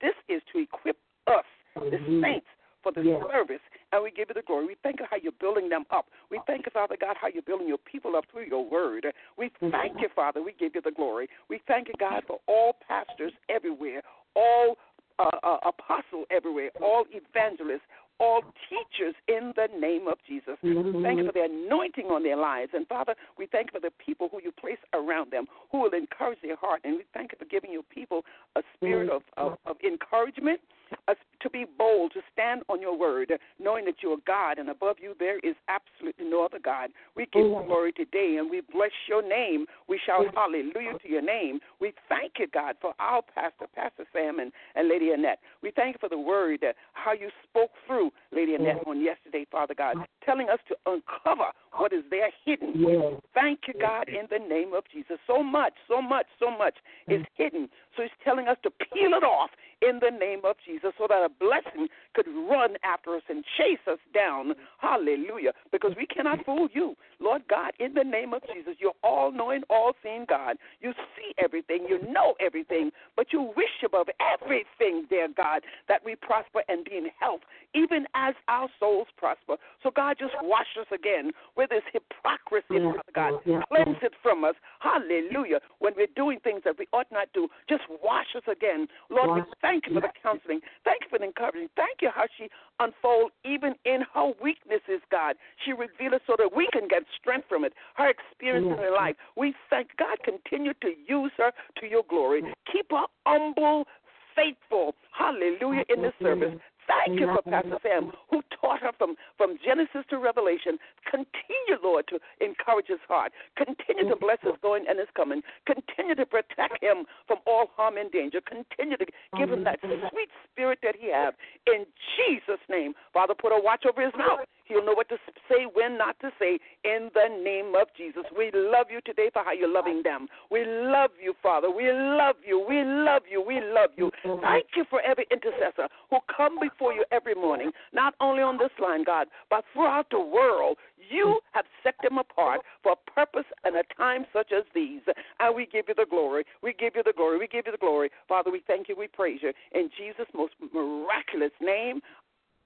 This 0.01 0.15
is 0.29 0.41
to 0.53 0.63
equip 0.63 0.99
us, 1.27 1.45
the 1.75 1.97
mm-hmm. 1.99 2.23
saints, 2.23 2.47
for 2.85 2.93
the 2.93 3.03
yes. 3.03 3.21
service, 3.29 3.61
and 3.93 4.03
we 4.03 4.11
give 4.11 4.29
you 4.29 4.35
the 4.35 4.43
glory. 4.47 4.67
We 4.67 4.77
thank 4.83 5.01
you 5.01 5.07
how 5.11 5.17
you're 5.23 5.33
building 5.41 5.69
them 5.69 5.85
up. 5.91 6.07
We 6.31 6.41
thank 6.47 6.67
you, 6.67 6.73
Father 6.73 6.97
God, 7.01 7.17
how 7.21 7.29
you're 7.29 7.43
building 7.43 7.69
your 7.69 7.79
people 7.79 8.17
up 8.17 8.25
through 8.31 8.47
your 8.47 8.69
word. 8.69 9.07
We 9.37 9.51
thank 9.71 10.01
you, 10.01 10.09
Father. 10.15 10.43
We 10.43 10.55
give 10.59 10.73
you 10.75 10.81
the 10.81 10.93
glory. 10.93 11.29
We 11.49 11.61
thank 11.67 11.89
you, 11.89 11.95
God, 11.99 12.23
for 12.27 12.39
all 12.47 12.77
pastors 12.87 13.33
everywhere, 13.49 14.03
all 14.37 14.77
uh, 15.19 15.31
uh, 15.43 15.57
apostles 15.67 16.27
everywhere, 16.31 16.71
all 16.81 17.05
evangelists, 17.11 17.83
all 18.21 18.43
teachers 18.69 19.15
in 19.29 19.53
the 19.57 19.67
name 19.79 20.07
of 20.07 20.19
Jesus. 20.29 20.57
Thank 21.03 21.19
you 21.19 21.27
for 21.27 21.33
the 21.33 21.45
anointing 21.45 22.07
on 22.07 22.23
their 22.23 22.37
lives. 22.37 22.73
And 22.75 22.87
Father, 22.87 23.15
we 23.39 23.47
thank 23.47 23.69
you 23.73 23.81
for 23.81 23.87
the 23.87 23.93
people 24.05 24.29
who 24.31 24.41
you 24.43 24.53
place 24.53 24.79
around 24.93 25.33
them 25.33 25.47
who 25.73 25.81
will 25.81 25.95
encourage 25.95 26.39
their 26.43 26.57
heart. 26.57 26.83
And 26.85 26.97
we 26.97 27.05
thank 27.15 27.33
you 27.33 27.39
for 27.39 27.47
giving 27.47 27.73
your 27.73 27.83
people 27.83 28.23
a 28.57 28.63
spirit 28.77 29.09
of, 29.11 29.23
of, 29.39 29.57
of 29.65 29.77
encouragement, 29.83 30.61
a, 31.09 31.15
to 31.41 31.51
be 31.51 31.65
bold, 31.79 32.13
to 32.13 32.21
stand 32.33 32.63
on 32.69 32.81
your 32.81 32.97
word, 32.97 33.33
knowing 33.59 33.85
that 33.87 33.97
you're 34.03 34.19
God 34.27 34.59
and 34.59 34.69
above 34.69 34.97
you 35.01 35.15
there 35.19 35.39
is 35.41 35.55
absolutely 35.69 36.27
no 36.27 36.45
other 36.45 36.59
God. 36.59 36.91
We 37.17 37.27
give 37.33 37.47
you 37.47 37.63
glory 37.67 37.93
today 37.93 38.37
and 38.39 38.51
we 38.51 38.61
bless 38.73 38.91
your 39.09 39.27
name. 39.27 39.67
We 39.89 40.01
shout 40.05 40.27
hallelujah 40.35 40.99
to 41.03 41.09
your 41.09 41.23
name. 41.23 41.61
We 41.81 41.93
thank 42.09 42.33
you, 42.39 42.47
God, 42.53 42.77
for 42.81 42.95
our 42.99 43.23
pastor, 43.35 43.67
Pastor 43.75 44.05
Sam 44.13 44.39
and, 44.39 44.53
and 44.75 44.89
Lady 44.89 45.11
Annette. 45.11 45.39
We 45.63 45.71
thank 45.71 45.95
you 45.95 45.99
for 46.01 46.09
the 46.09 46.19
word, 46.19 46.65
uh, 46.65 46.73
how 46.93 47.13
you 47.13 47.29
spoke 47.49 47.71
through 47.87 48.11
Lady 48.33 48.55
Annette 48.55 48.83
on 48.87 49.01
yesterday, 49.01 49.47
Father 49.51 49.75
God, 49.75 49.97
telling 50.25 50.49
us 50.49 50.59
to 50.69 50.77
uncover 50.87 51.51
what 51.77 51.93
is 51.93 52.05
there 52.11 52.31
hidden. 52.45 52.73
Yes. 52.77 53.21
Thank 53.35 53.61
you, 53.69 53.75
God, 53.81 54.09
in 54.09 54.27
the 54.31 54.45
name 54.45 54.73
of 54.75 54.85
Jesus. 54.93 55.19
So 55.27 55.43
much, 55.43 55.75
so 55.89 56.03
much, 56.03 56.27
so 56.39 56.51
much 56.51 56.75
mm. 57.09 57.21
is 57.21 57.27
hidden. 57.37 57.69
So 57.97 58.03
He's 58.03 58.13
telling 58.25 58.49
us 58.49 58.57
to 58.63 58.71
peel 58.71 59.13
it 59.15 59.25
off 59.25 59.51
in 59.83 59.99
the 60.01 60.11
name 60.11 60.41
of 60.45 60.57
Jesus 60.65 60.93
so 60.99 61.07
that 61.09 61.25
a 61.25 61.29
blessing 61.29 61.89
could 62.15 62.27
run 62.29 62.77
after 62.85 63.17
us 63.17 63.23
and 63.29 63.45
chase 63.57 63.81
us 63.91 63.99
down. 64.13 64.53
Hallelujah. 64.79 65.53
Because 65.73 65.93
we 65.97 66.07
cannot 66.07 66.45
fool 66.45 66.69
you. 66.73 66.97
Lord 67.19 67.43
God, 67.49 67.73
in 67.79 67.95
the 67.95 68.05
name 68.05 68.35
of 68.35 68.43
Jesus, 68.53 68.75
you're 68.79 68.99
all 69.03 69.33
knowing, 69.33 69.63
all 69.71 69.93
seeing 70.03 70.27
God. 70.29 70.57
You 70.81 70.93
see 71.17 71.33
everything, 71.43 71.87
you 71.89 72.01
know 72.13 72.35
everything, 72.41 72.91
but 73.17 73.33
you 73.33 73.53
wish 73.57 73.81
above 73.85 74.09
everything, 74.21 75.07
dear 75.09 75.29
God, 75.35 75.63
that 75.89 76.05
we 76.05 76.15
prosper 76.15 76.63
and 76.69 76.85
be 76.85 76.97
in 76.97 77.07
health, 77.19 77.41
even 77.75 78.07
as 78.15 78.35
our 78.49 78.69
souls 78.79 79.09
prosper. 79.17 79.57
So, 79.83 79.91
God, 79.95 80.17
just 80.19 80.35
wash 80.43 80.77
us 80.79 80.87
again 80.93 81.33
with 81.61 81.69
this 81.69 81.85
hypocrisy, 81.93 82.81
Father 82.81 83.13
God. 83.15 83.33
Cleanse 83.69 84.01
it 84.01 84.15
from 84.23 84.45
us. 84.45 84.55
Hallelujah. 84.81 85.61
When 85.79 85.93
we're 85.95 86.09
doing 86.17 86.41
things 86.41 86.63
that 86.65 86.79
we 86.79 86.87
ought 86.95 87.13
not 87.13 87.29
do, 87.35 87.49
just 87.69 87.83
wash 88.03 88.33
us 88.35 88.43
again. 88.51 88.89
Lord, 89.11 89.29
we 89.37 89.43
thank 89.61 89.87
you 89.87 89.93
for 89.93 90.01
the 90.01 90.09
counseling. 90.23 90.61
Thank 90.85 91.03
you 91.03 91.09
for 91.11 91.19
the 91.19 91.27
encouraging. 91.27 91.69
Thank 91.77 92.01
you 92.01 92.09
how 92.15 92.25
she 92.39 92.49
unfold 92.79 93.33
even 93.45 93.75
in 93.85 94.01
her 94.15 94.33
weaknesses, 94.43 95.05
God. 95.11 95.37
She 95.63 95.73
revealed 95.73 96.15
it 96.15 96.23
so 96.27 96.35
that 96.39 96.49
we 96.57 96.67
can 96.73 96.89
get 96.89 97.03
strength 97.21 97.47
from 97.47 97.65
it. 97.65 97.75
Her 97.95 98.09
experience 98.09 98.69
in 98.71 98.79
her 98.79 98.91
life. 98.91 99.17
We 99.37 99.53
thank 99.69 99.89
God. 99.99 100.17
Continue 100.25 100.73
to 100.81 100.95
use 101.07 101.33
her 101.37 101.53
to 101.79 101.87
your 101.87 102.05
glory. 102.09 102.43
Keep 102.73 102.91
her 102.93 103.05
humble, 103.27 103.87
faithful. 104.35 104.95
Hallelujah 105.13 105.85
in 105.91 106.01
this 106.01 106.13
service. 106.23 106.59
Thank 106.91 107.21
you 107.21 107.27
for 107.27 107.43
Pastor 107.43 107.79
Sam, 107.83 108.13
who 108.31 108.43
taught 108.61 108.81
her 108.81 108.91
from, 108.99 109.15
from 109.37 109.57
Genesis 109.65 110.03
to 110.11 110.19
Revelation. 110.19 110.79
Continue, 111.09 111.79
Lord, 111.83 112.07
to 112.09 112.19
encourage 112.41 112.89
his 112.89 112.99
heart. 113.07 113.33
Continue 113.57 114.09
to 114.09 114.17
bless 114.17 114.39
his 114.43 114.55
going 114.63 114.85
and 114.89 114.99
his 114.99 115.09
coming. 115.17 115.43
Continue 115.67 116.15
to 116.17 116.27
protect 116.27 116.83
him 116.83 117.05
from 117.27 117.39
all 117.47 117.71
harm 117.77 117.97
and 117.97 118.11
danger. 118.11 118.41
Continue 118.41 118.97
to 118.97 119.07
give 119.39 119.51
him 119.51 119.65
that 119.65 119.79
sweet 119.81 120.31
spirit 120.51 120.81
that 120.83 120.97
he 120.99 121.13
have. 121.13 121.35
In 121.67 121.87
Jesus' 122.17 122.61
name, 122.69 122.95
Father, 123.13 123.35
put 123.35 123.53
a 123.53 123.61
watch 123.63 123.85
over 123.89 124.03
his 124.03 124.15
mouth. 124.19 124.41
He'll 124.71 124.87
know 124.87 124.95
what 124.95 125.09
to 125.09 125.17
say, 125.49 125.67
when 125.73 125.99
not 125.99 126.15
to 126.21 126.31
say, 126.39 126.61
in 126.85 127.11
the 127.13 127.27
name 127.43 127.75
of 127.75 127.89
Jesus. 127.97 128.23
We 128.37 128.53
love 128.55 128.87
you 128.89 129.01
today 129.05 129.29
for 129.33 129.43
how 129.43 129.53
you're 129.53 129.73
loving 129.73 130.03
them. 130.05 130.29
We 130.49 130.65
love 130.65 131.11
you, 131.21 131.35
Father. 131.43 131.69
We 131.69 131.91
love 131.91 132.37
you. 132.47 132.65
We 132.67 132.85
love 132.85 133.23
you. 133.29 133.43
We 133.43 133.61
love 133.61 133.91
you. 133.97 134.13
Thank 134.23 134.67
you 134.77 134.85
for 134.89 135.01
every 135.01 135.27
intercessor 135.33 135.89
who 136.09 136.19
come 136.35 136.61
before 136.61 136.93
you 136.93 137.05
every 137.11 137.35
morning, 137.35 137.73
not 137.93 138.15
only 138.21 138.43
on 138.43 138.59
this 138.59 138.71
line, 138.81 139.03
God, 139.03 139.27
but 139.51 139.65
throughout 139.73 140.07
the 140.11 140.21
world. 140.21 140.77
You 141.11 141.41
have 141.51 141.65
set 141.83 141.97
them 142.03 142.19
apart 142.19 142.61
for 142.85 142.93
a 142.93 143.11
purpose 143.11 143.47
and 143.65 143.75
a 143.75 143.83
time 143.97 144.27
such 144.33 144.53
as 144.57 144.63
these. 144.73 145.01
And 145.41 145.57
we 145.57 145.67
give 145.67 145.87
you 145.89 145.95
the 145.97 146.07
glory. 146.09 146.45
We 146.63 146.73
give 146.73 146.93
you 146.95 147.03
the 147.03 147.13
glory. 147.17 147.39
We 147.39 147.49
give 147.49 147.67
you 147.67 147.73
the 147.73 147.79
glory. 147.79 148.11
Father, 148.29 148.53
we 148.53 148.63
thank 148.69 148.89
you. 148.89 148.95
We 148.97 149.09
praise 149.09 149.41
you. 149.43 149.53
In 149.73 149.91
Jesus' 149.99 150.29
most 150.33 150.53
miraculous 150.73 151.51
name, 151.61 152.01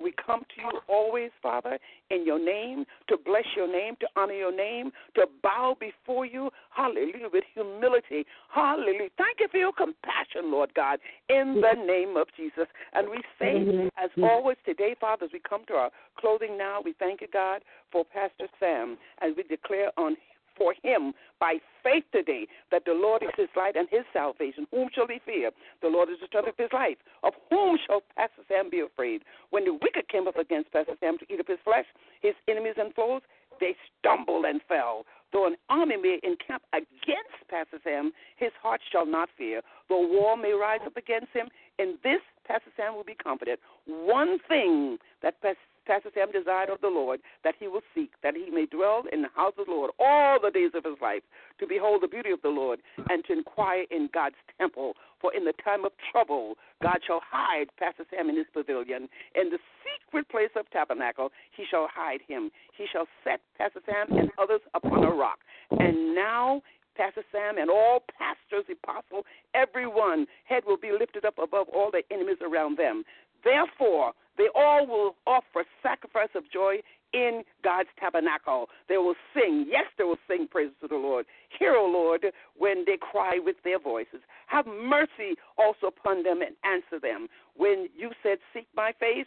we 0.00 0.12
come 0.24 0.40
to 0.40 0.62
you 0.62 0.80
always, 0.88 1.30
Father, 1.42 1.78
in 2.10 2.26
your 2.26 2.38
name, 2.38 2.84
to 3.08 3.16
bless 3.16 3.44
your 3.56 3.70
name, 3.70 3.96
to 4.00 4.06
honor 4.16 4.34
your 4.34 4.54
name, 4.54 4.90
to 5.14 5.26
bow 5.42 5.76
before 5.78 6.26
you, 6.26 6.50
hallelujah, 6.70 7.28
with 7.32 7.44
humility. 7.54 8.26
Hallelujah. 8.52 9.10
Thank 9.16 9.40
you 9.40 9.48
for 9.50 9.58
your 9.58 9.72
compassion, 9.72 10.50
Lord 10.50 10.74
God, 10.74 10.98
in 11.28 11.60
the 11.60 11.84
name 11.86 12.16
of 12.16 12.26
Jesus. 12.36 12.66
And 12.92 13.08
we 13.08 13.22
say, 13.38 13.88
as 14.02 14.10
always 14.22 14.56
today, 14.64 14.94
Father, 15.00 15.26
as 15.26 15.30
we 15.32 15.40
come 15.48 15.64
to 15.68 15.74
our 15.74 15.90
clothing 16.18 16.58
now, 16.58 16.80
we 16.84 16.94
thank 16.98 17.20
you, 17.20 17.28
God, 17.32 17.62
for 17.92 18.04
Pastor 18.04 18.48
Sam, 18.58 18.98
as 19.20 19.32
we 19.36 19.42
declare 19.44 19.90
on 19.96 20.16
for 20.56 20.74
him 20.82 21.12
by 21.40 21.56
faith 21.82 22.04
today 22.12 22.46
that 22.70 22.84
the 22.84 22.92
Lord 22.92 23.22
is 23.22 23.30
his 23.36 23.48
light 23.56 23.76
and 23.76 23.88
his 23.90 24.04
salvation. 24.12 24.66
Whom 24.70 24.88
shall 24.94 25.06
he 25.08 25.20
fear? 25.24 25.50
The 25.82 25.88
Lord 25.88 26.08
is 26.10 26.16
the 26.20 26.26
strength 26.26 26.48
of 26.48 26.56
his 26.56 26.72
life. 26.72 26.96
Of 27.22 27.34
whom 27.50 27.78
shall 27.86 28.02
Pastor 28.16 28.42
Sam 28.48 28.70
be 28.70 28.80
afraid? 28.80 29.22
When 29.50 29.64
the 29.64 29.74
wicked 29.74 30.08
came 30.08 30.28
up 30.28 30.38
against 30.38 30.72
Pastor 30.72 30.94
Sam 31.00 31.18
to 31.18 31.32
eat 31.32 31.40
up 31.40 31.48
his 31.48 31.58
flesh, 31.64 31.86
his 32.20 32.34
enemies 32.48 32.74
and 32.78 32.94
foes, 32.94 33.22
they 33.60 33.76
stumbled 33.98 34.44
and 34.44 34.60
fell. 34.68 35.04
Though 35.32 35.46
an 35.46 35.56
army 35.68 35.96
may 35.96 36.20
encamp 36.22 36.62
against 36.72 37.34
Pastor 37.50 37.78
Sam, 37.82 38.12
his 38.36 38.52
heart 38.62 38.80
shall 38.90 39.06
not 39.06 39.28
fear. 39.36 39.62
Though 39.88 40.06
war 40.06 40.36
may 40.36 40.52
rise 40.52 40.80
up 40.86 40.96
against 40.96 41.32
him, 41.32 41.48
in 41.78 41.98
this 42.04 42.20
Pastor 42.46 42.70
Sam 42.76 42.94
will 42.94 43.04
be 43.04 43.14
confident. 43.14 43.58
One 43.86 44.38
thing 44.48 44.98
that 45.22 45.40
Pastor 45.42 45.58
Pastor 45.86 46.10
Sam 46.14 46.32
desired 46.32 46.70
of 46.70 46.80
the 46.80 46.88
Lord 46.88 47.20
that 47.44 47.54
he 47.58 47.68
will 47.68 47.82
seek, 47.94 48.10
that 48.22 48.34
he 48.34 48.50
may 48.50 48.66
dwell 48.66 49.04
in 49.12 49.22
the 49.22 49.28
house 49.34 49.54
of 49.58 49.66
the 49.66 49.72
Lord 49.72 49.90
all 49.98 50.38
the 50.40 50.50
days 50.50 50.70
of 50.74 50.84
his 50.84 51.00
life, 51.00 51.22
to 51.60 51.66
behold 51.66 52.02
the 52.02 52.08
beauty 52.08 52.30
of 52.30 52.42
the 52.42 52.48
Lord, 52.48 52.80
and 53.10 53.24
to 53.26 53.32
inquire 53.32 53.84
in 53.90 54.08
God's 54.12 54.36
temple. 54.58 54.94
For 55.20 55.32
in 55.34 55.44
the 55.44 55.54
time 55.64 55.84
of 55.84 55.92
trouble, 56.12 56.56
God 56.82 56.98
shall 57.06 57.20
hide 57.24 57.66
Pastor 57.78 58.04
Sam 58.10 58.28
in 58.28 58.36
his 58.36 58.46
pavilion. 58.52 59.08
In 59.34 59.50
the 59.50 59.58
secret 59.84 60.28
place 60.28 60.50
of 60.56 60.70
tabernacle, 60.70 61.30
he 61.56 61.64
shall 61.70 61.88
hide 61.92 62.20
him. 62.26 62.50
He 62.76 62.86
shall 62.92 63.06
set 63.22 63.40
Pastor 63.56 63.80
Sam 63.86 64.16
and 64.18 64.30
others 64.38 64.60
upon 64.74 65.04
a 65.04 65.10
rock. 65.10 65.38
And 65.70 66.14
now 66.14 66.62
Pastor 66.96 67.24
Sam 67.32 67.58
and 67.58 67.70
all 67.70 68.02
pastors, 68.18 68.64
apostles, 68.70 69.24
everyone, 69.54 70.26
head 70.44 70.62
will 70.66 70.76
be 70.76 70.92
lifted 70.92 71.24
up 71.24 71.38
above 71.42 71.68
all 71.68 71.90
their 71.90 72.04
enemies 72.10 72.38
around 72.40 72.78
them. 72.78 73.04
Therefore, 73.42 74.12
they 74.36 74.48
all 74.54 74.86
will 74.86 75.16
offer 75.26 75.64
sacrifice 75.82 76.30
of 76.34 76.50
joy 76.52 76.80
in 77.14 77.42
God's 77.62 77.88
tabernacle. 77.98 78.68
They 78.88 78.96
will 78.96 79.14
sing. 79.32 79.66
Yes, 79.68 79.86
they 79.96 80.04
will 80.04 80.18
sing 80.28 80.48
praises 80.50 80.74
to 80.82 80.88
the 80.88 80.96
Lord. 80.96 81.26
Hear, 81.58 81.74
O 81.76 81.86
Lord, 81.86 82.26
when 82.56 82.84
they 82.86 82.98
cry 83.00 83.38
with 83.42 83.56
their 83.64 83.78
voices. 83.78 84.20
Have 84.46 84.66
mercy 84.66 85.36
also 85.56 85.86
upon 85.86 86.24
them 86.24 86.40
and 86.42 86.56
answer 86.64 87.00
them. 87.00 87.28
When 87.56 87.88
you 87.96 88.10
said, 88.22 88.38
Seek 88.52 88.66
my 88.76 88.92
face, 88.98 89.26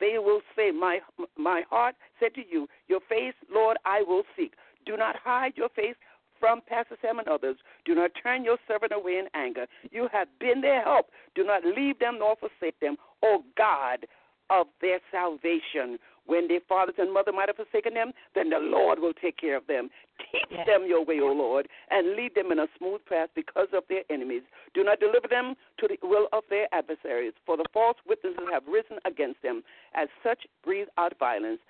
they 0.00 0.18
will 0.18 0.40
say, 0.56 0.72
My 0.72 0.98
my 1.38 1.62
heart 1.70 1.94
said 2.18 2.34
to 2.34 2.42
you, 2.50 2.66
Your 2.88 3.00
face, 3.08 3.34
Lord, 3.52 3.76
I 3.84 4.02
will 4.02 4.24
seek. 4.36 4.54
Do 4.84 4.96
not 4.96 5.14
hide 5.16 5.52
your 5.56 5.68
face 5.68 5.94
from 6.40 6.62
Pastor 6.66 6.96
Sam 7.02 7.18
and 7.18 7.28
others. 7.28 7.56
Do 7.84 7.94
not 7.94 8.10
turn 8.20 8.44
your 8.44 8.56
servant 8.66 8.92
away 8.92 9.18
in 9.18 9.26
anger. 9.34 9.66
You 9.92 10.08
have 10.10 10.26
been 10.40 10.62
their 10.62 10.82
help. 10.82 11.10
Do 11.34 11.44
not 11.44 11.64
leave 11.64 11.98
them 11.98 12.18
nor 12.18 12.34
forsake 12.36 12.80
them, 12.80 12.96
O 13.22 13.44
God 13.56 14.06
of 14.50 14.66
their 14.80 15.00
salvation. 15.10 15.98
When 16.26 16.46
their 16.46 16.60
fathers 16.68 16.94
and 16.98 17.12
mother 17.12 17.32
might 17.32 17.48
have 17.48 17.56
forsaken 17.56 17.94
them, 17.94 18.12
then 18.34 18.50
the 18.50 18.58
Lord 18.58 19.00
will 19.00 19.14
take 19.14 19.36
care 19.36 19.56
of 19.56 19.66
them. 19.66 19.90
Teach 20.30 20.46
yes. 20.50 20.66
them 20.66 20.84
your 20.86 21.04
way, 21.04 21.18
O 21.20 21.32
Lord, 21.32 21.66
and 21.90 22.14
lead 22.14 22.34
them 22.34 22.52
in 22.52 22.60
a 22.60 22.66
smooth 22.78 23.00
path 23.08 23.30
because 23.34 23.68
of 23.72 23.82
their 23.88 24.02
enemies. 24.10 24.42
Do 24.74 24.84
not 24.84 25.00
deliver 25.00 25.26
them 25.28 25.54
to 25.78 25.88
the 25.88 25.96
will 26.06 26.28
of 26.32 26.44
their 26.48 26.68
adversaries, 26.72 27.32
for 27.44 27.56
the 27.56 27.64
false 27.72 27.96
witnesses 28.06 28.38
have 28.52 28.62
risen 28.68 28.98
against 29.04 29.42
them. 29.42 29.62
As 29.94 30.08
such, 30.22 30.46
breathe 30.62 30.88
out 30.98 31.18
violence 31.18 31.60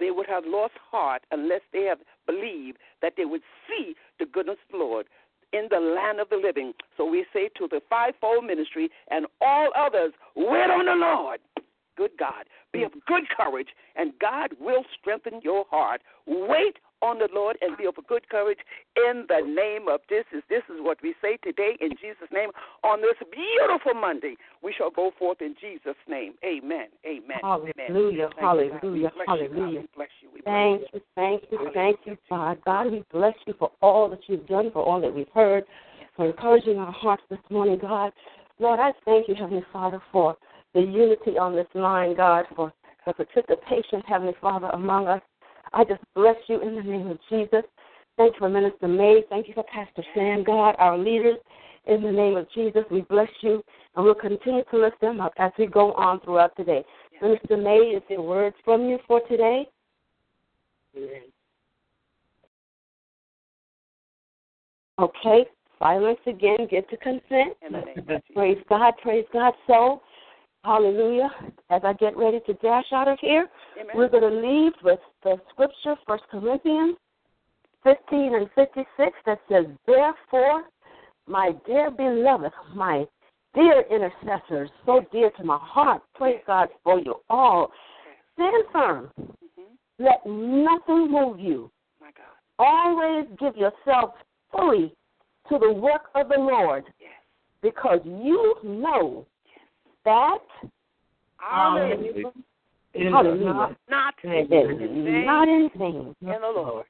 they 0.00 0.10
would 0.10 0.26
have 0.26 0.44
lost 0.44 0.74
heart 0.90 1.22
unless 1.30 1.60
they 1.72 1.84
have 1.84 1.98
believed 2.26 2.78
that 3.00 3.14
they 3.16 3.24
would 3.24 3.42
see 3.68 3.94
the 4.18 4.26
goodness 4.26 4.56
of 4.68 4.72
the 4.72 4.84
Lord 4.84 5.06
in 5.52 5.68
the 5.70 5.78
land 5.78 6.18
of 6.18 6.28
the 6.30 6.36
living. 6.36 6.72
So 6.96 7.04
we 7.04 7.24
say 7.32 7.48
to 7.58 7.68
the 7.68 7.80
fivefold 7.88 8.44
ministry 8.44 8.90
and 9.10 9.26
all 9.40 9.70
others, 9.76 10.12
wait 10.34 10.70
on 10.70 10.86
the 10.86 10.94
Lord. 10.94 11.40
Good 11.96 12.12
God, 12.18 12.44
be 12.72 12.82
of 12.82 12.92
mm. 12.92 13.00
good 13.06 13.24
courage, 13.36 13.68
and 13.96 14.12
God 14.20 14.50
will 14.60 14.84
strengthen 14.98 15.40
your 15.42 15.64
heart. 15.70 16.02
Wait 16.26 16.76
on 17.04 17.18
the 17.18 17.28
Lord 17.32 17.58
and 17.60 17.76
be 17.76 17.84
of 17.84 17.94
good 18.08 18.28
courage 18.30 18.58
in 18.96 19.26
the 19.28 19.40
name 19.44 19.88
of 19.88 20.00
this 20.08 20.24
is 20.34 20.42
this 20.48 20.62
is 20.74 20.80
what 20.80 20.98
we 21.02 21.14
say 21.20 21.36
today 21.44 21.76
in 21.80 21.90
Jesus' 21.90 22.32
name 22.32 22.48
on 22.82 23.02
this 23.02 23.14
beautiful 23.30 23.92
Monday. 23.94 24.36
We 24.62 24.72
shall 24.76 24.90
go 24.90 25.12
forth 25.18 25.42
in 25.42 25.54
Jesus' 25.60 26.00
name. 26.08 26.32
Amen. 26.44 26.86
Amen. 27.04 27.38
Hallelujah. 27.42 28.30
Hallelujah. 28.40 29.12
Hallelujah. 29.26 29.82
Thank 30.44 30.82
you. 30.92 31.00
Thank 31.14 31.42
you. 31.50 31.70
Thank 31.74 31.98
you, 32.06 32.16
God. 32.30 32.58
God, 32.64 32.90
we 32.90 33.04
bless 33.12 33.34
you 33.46 33.54
for 33.58 33.70
all 33.82 34.08
that 34.08 34.20
you've 34.26 34.46
done, 34.46 34.70
for 34.72 34.82
all 34.82 35.00
that 35.02 35.14
we've 35.14 35.28
heard, 35.34 35.64
for 36.16 36.26
encouraging 36.26 36.78
our 36.78 36.92
hearts 36.92 37.22
this 37.28 37.38
morning, 37.50 37.78
God. 37.80 38.12
Lord, 38.58 38.80
I 38.80 38.92
thank 39.04 39.28
you, 39.28 39.34
Heavenly 39.34 39.64
Father, 39.72 40.00
for 40.12 40.36
the 40.74 40.80
unity 40.80 41.38
on 41.38 41.54
this 41.54 41.66
line, 41.74 42.16
God, 42.16 42.46
for 42.54 42.72
the 43.06 43.14
participation, 43.14 44.02
Heavenly 44.06 44.34
Father, 44.40 44.68
among 44.68 45.06
us. 45.06 45.22
I 45.72 45.84
just 45.84 46.02
bless 46.14 46.36
you 46.48 46.60
in 46.60 46.74
the 46.74 46.82
name 46.82 47.08
of 47.08 47.18
Jesus. 47.28 47.62
Thank 48.16 48.34
you 48.34 48.38
for 48.40 48.48
Minister 48.48 48.88
May. 48.88 49.22
Thank 49.28 49.48
you 49.48 49.54
for 49.54 49.64
Pastor 49.64 50.04
Sam, 50.14 50.44
God, 50.44 50.76
our 50.78 50.98
leaders. 50.98 51.38
In 51.86 52.02
the 52.02 52.10
name 52.10 52.36
of 52.36 52.46
Jesus, 52.54 52.82
we 52.90 53.02
bless 53.02 53.28
you, 53.42 53.62
and 53.94 54.04
we'll 54.04 54.14
continue 54.14 54.62
to 54.70 54.78
lift 54.78 55.00
them 55.00 55.20
up 55.20 55.32
as 55.38 55.52
we 55.58 55.66
go 55.66 55.92
on 55.92 56.20
throughout 56.20 56.56
today. 56.56 56.82
day. 56.82 57.18
Minister 57.20 57.56
May, 57.56 57.94
is 57.96 58.02
there 58.08 58.22
words 58.22 58.56
from 58.64 58.88
you 58.88 58.98
for 59.06 59.20
today? 59.28 59.68
Okay, 64.98 65.44
silence 65.78 66.18
again, 66.26 66.68
get 66.70 66.88
to 66.88 66.96
consent. 66.96 67.56
Praise 68.34 68.58
God, 68.68 68.94
praise 69.02 69.26
God. 69.32 69.52
So, 69.66 70.00
Hallelujah. 70.64 71.28
As 71.70 71.82
I 71.84 71.92
get 71.94 72.16
ready 72.16 72.40
to 72.46 72.54
dash 72.54 72.86
out 72.92 73.06
of 73.06 73.18
here, 73.20 73.46
Amen. 73.78 73.92
we're 73.94 74.08
going 74.08 74.22
to 74.22 74.48
leave 74.48 74.72
with 74.82 74.98
the 75.22 75.36
scripture, 75.50 75.94
First 76.06 76.24
Corinthians 76.30 76.96
15 77.82 78.34
and 78.34 78.48
56, 78.54 79.12
that 79.26 79.38
says, 79.48 79.66
Therefore, 79.86 80.64
my 81.26 81.52
dear 81.66 81.90
beloved, 81.90 82.52
my 82.74 83.04
dear 83.54 83.84
intercessors, 83.90 84.70
so 84.86 85.02
dear 85.12 85.30
to 85.36 85.44
my 85.44 85.58
heart, 85.60 86.02
praise 86.14 86.40
God 86.46 86.68
for 86.82 86.98
you 86.98 87.16
all. 87.28 87.70
Stand 88.34 88.64
firm. 88.72 89.10
Mm-hmm. 89.20 90.02
Let 90.04 90.24
nothing 90.24 91.10
move 91.10 91.38
you. 91.38 91.70
Always 92.58 93.26
give 93.38 93.56
yourself 93.56 94.14
fully 94.50 94.94
to 95.48 95.58
the 95.58 95.72
work 95.72 96.02
of 96.14 96.28
the 96.28 96.38
Lord 96.38 96.84
yes. 97.00 97.10
because 97.60 97.98
you 98.04 98.54
know 98.62 99.26
that 100.04 100.38
um, 101.40 101.76
Hallelujah. 101.76 102.32
Hallelujah. 102.94 103.76
Not, 103.90 104.14
in 104.22 104.48
vain. 104.48 105.26
Not 105.26 105.48
in 105.48 105.70
vain. 105.76 106.14
In 106.20 106.28
the 106.28 106.52
Lord. 106.54 106.86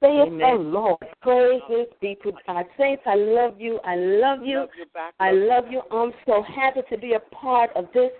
Say 0.00 0.08
it, 0.08 0.30
the 0.30 0.44
oh, 0.44 0.56
Lord. 0.56 0.98
Praises 1.20 1.86
be 2.00 2.16
to 2.24 2.32
God. 2.46 2.64
Saints, 2.78 3.02
I 3.06 3.14
love 3.14 3.60
you. 3.60 3.78
I 3.84 3.94
love 3.94 4.40
you. 4.44 4.60
Love 4.60 4.68
you 4.76 4.86
back, 4.92 5.14
I 5.20 5.30
love 5.30 5.64
you. 5.70 5.82
I'm 5.92 6.12
so 6.26 6.42
happy 6.42 6.80
to 6.90 6.98
be 6.98 7.12
a 7.12 7.20
part 7.34 7.70
of 7.76 7.86
this 7.94 8.10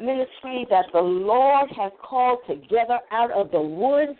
ministry 0.00 0.66
that 0.70 0.86
the 0.92 1.00
Lord 1.00 1.68
has 1.76 1.92
called 2.02 2.38
together 2.48 3.00
out 3.10 3.30
of 3.32 3.50
the 3.50 3.60
woods. 3.60 4.18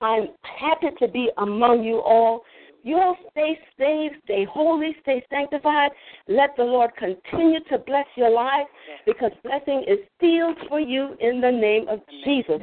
I'm 0.00 0.28
happy 0.42 0.94
to 1.00 1.08
be 1.08 1.30
among 1.38 1.82
you 1.82 2.00
all. 2.00 2.42
You 2.84 2.96
all 2.98 3.16
stay 3.30 3.58
saved, 3.78 4.16
stay 4.24 4.44
holy, 4.44 4.94
stay 5.00 5.24
sanctified. 5.30 5.90
Let 6.28 6.50
the 6.58 6.64
Lord 6.64 6.90
continue 6.96 7.60
to 7.70 7.78
bless 7.78 8.06
your 8.14 8.30
life 8.30 8.66
because 9.06 9.32
blessing 9.42 9.84
is 9.88 9.98
sealed 10.20 10.58
for 10.68 10.78
you 10.78 11.16
in 11.18 11.40
the 11.40 11.50
name 11.50 11.88
of 11.88 12.00
Jesus. 12.24 12.60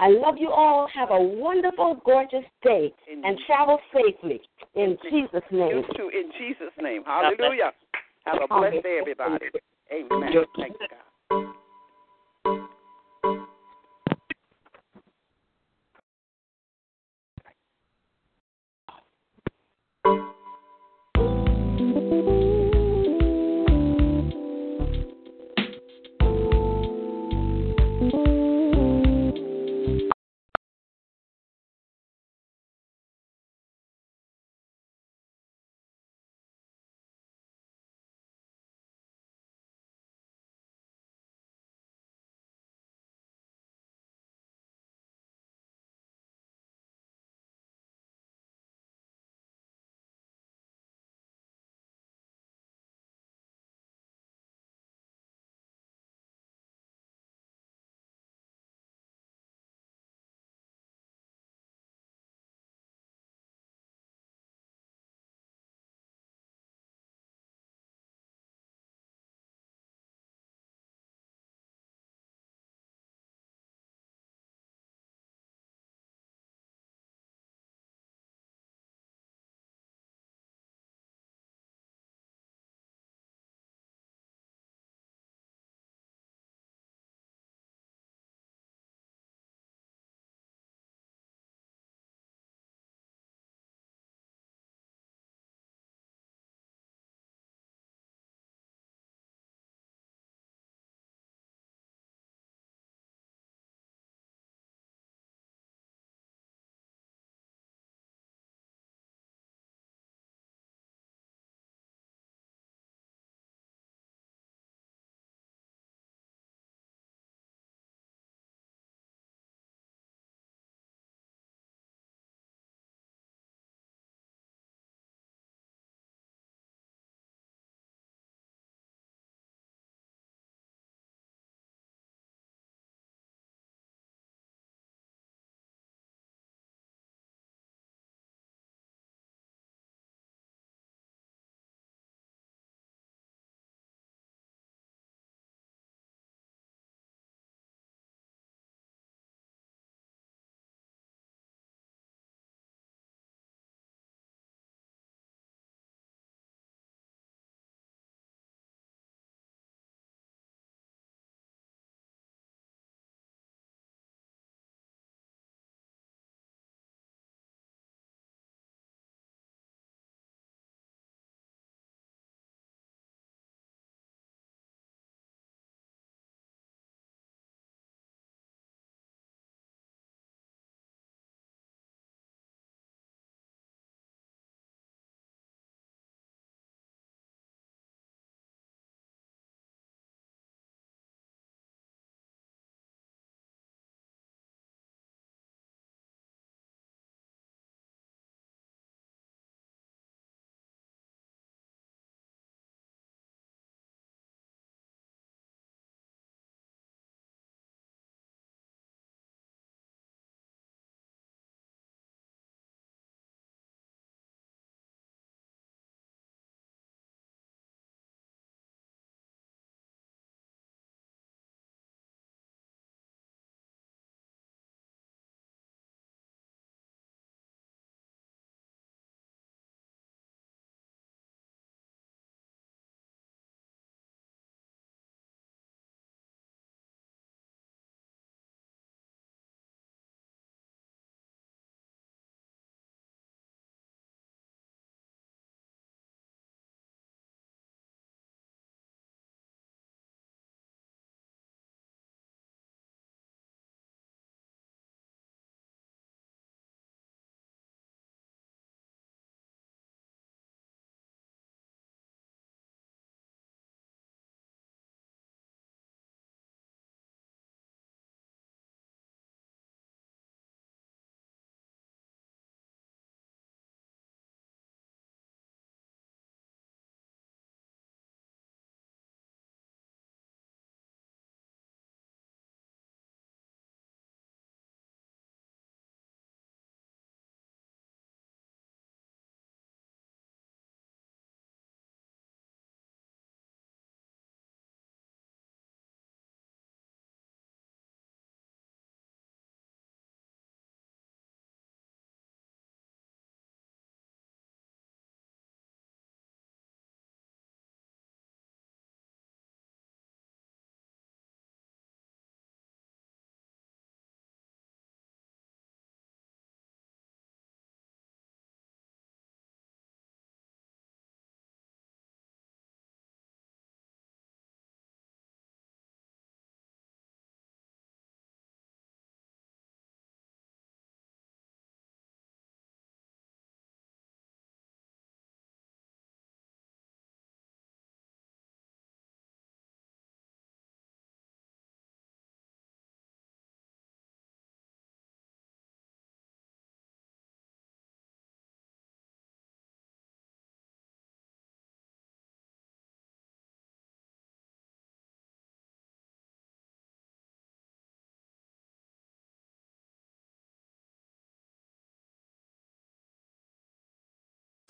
I 0.00 0.08
love 0.08 0.34
you 0.38 0.50
all. 0.50 0.88
Have 0.92 1.10
a 1.10 1.20
wonderful, 1.20 2.02
gorgeous 2.04 2.44
day 2.64 2.92
and 3.08 3.38
travel 3.46 3.78
safely. 3.94 4.40
In 4.74 4.98
Jesus' 5.08 5.42
name. 5.52 5.68
You 5.68 5.84
too, 5.96 6.10
in 6.12 6.32
Jesus' 6.36 6.74
name. 6.80 7.04
Hallelujah. 7.06 7.70
Have 8.26 8.38
a 8.42 8.48
blessed 8.48 8.82
day, 8.82 8.98
everybody. 9.00 9.46
Amen. 9.92 10.32
Thank 10.56 10.74
you, 10.80 10.86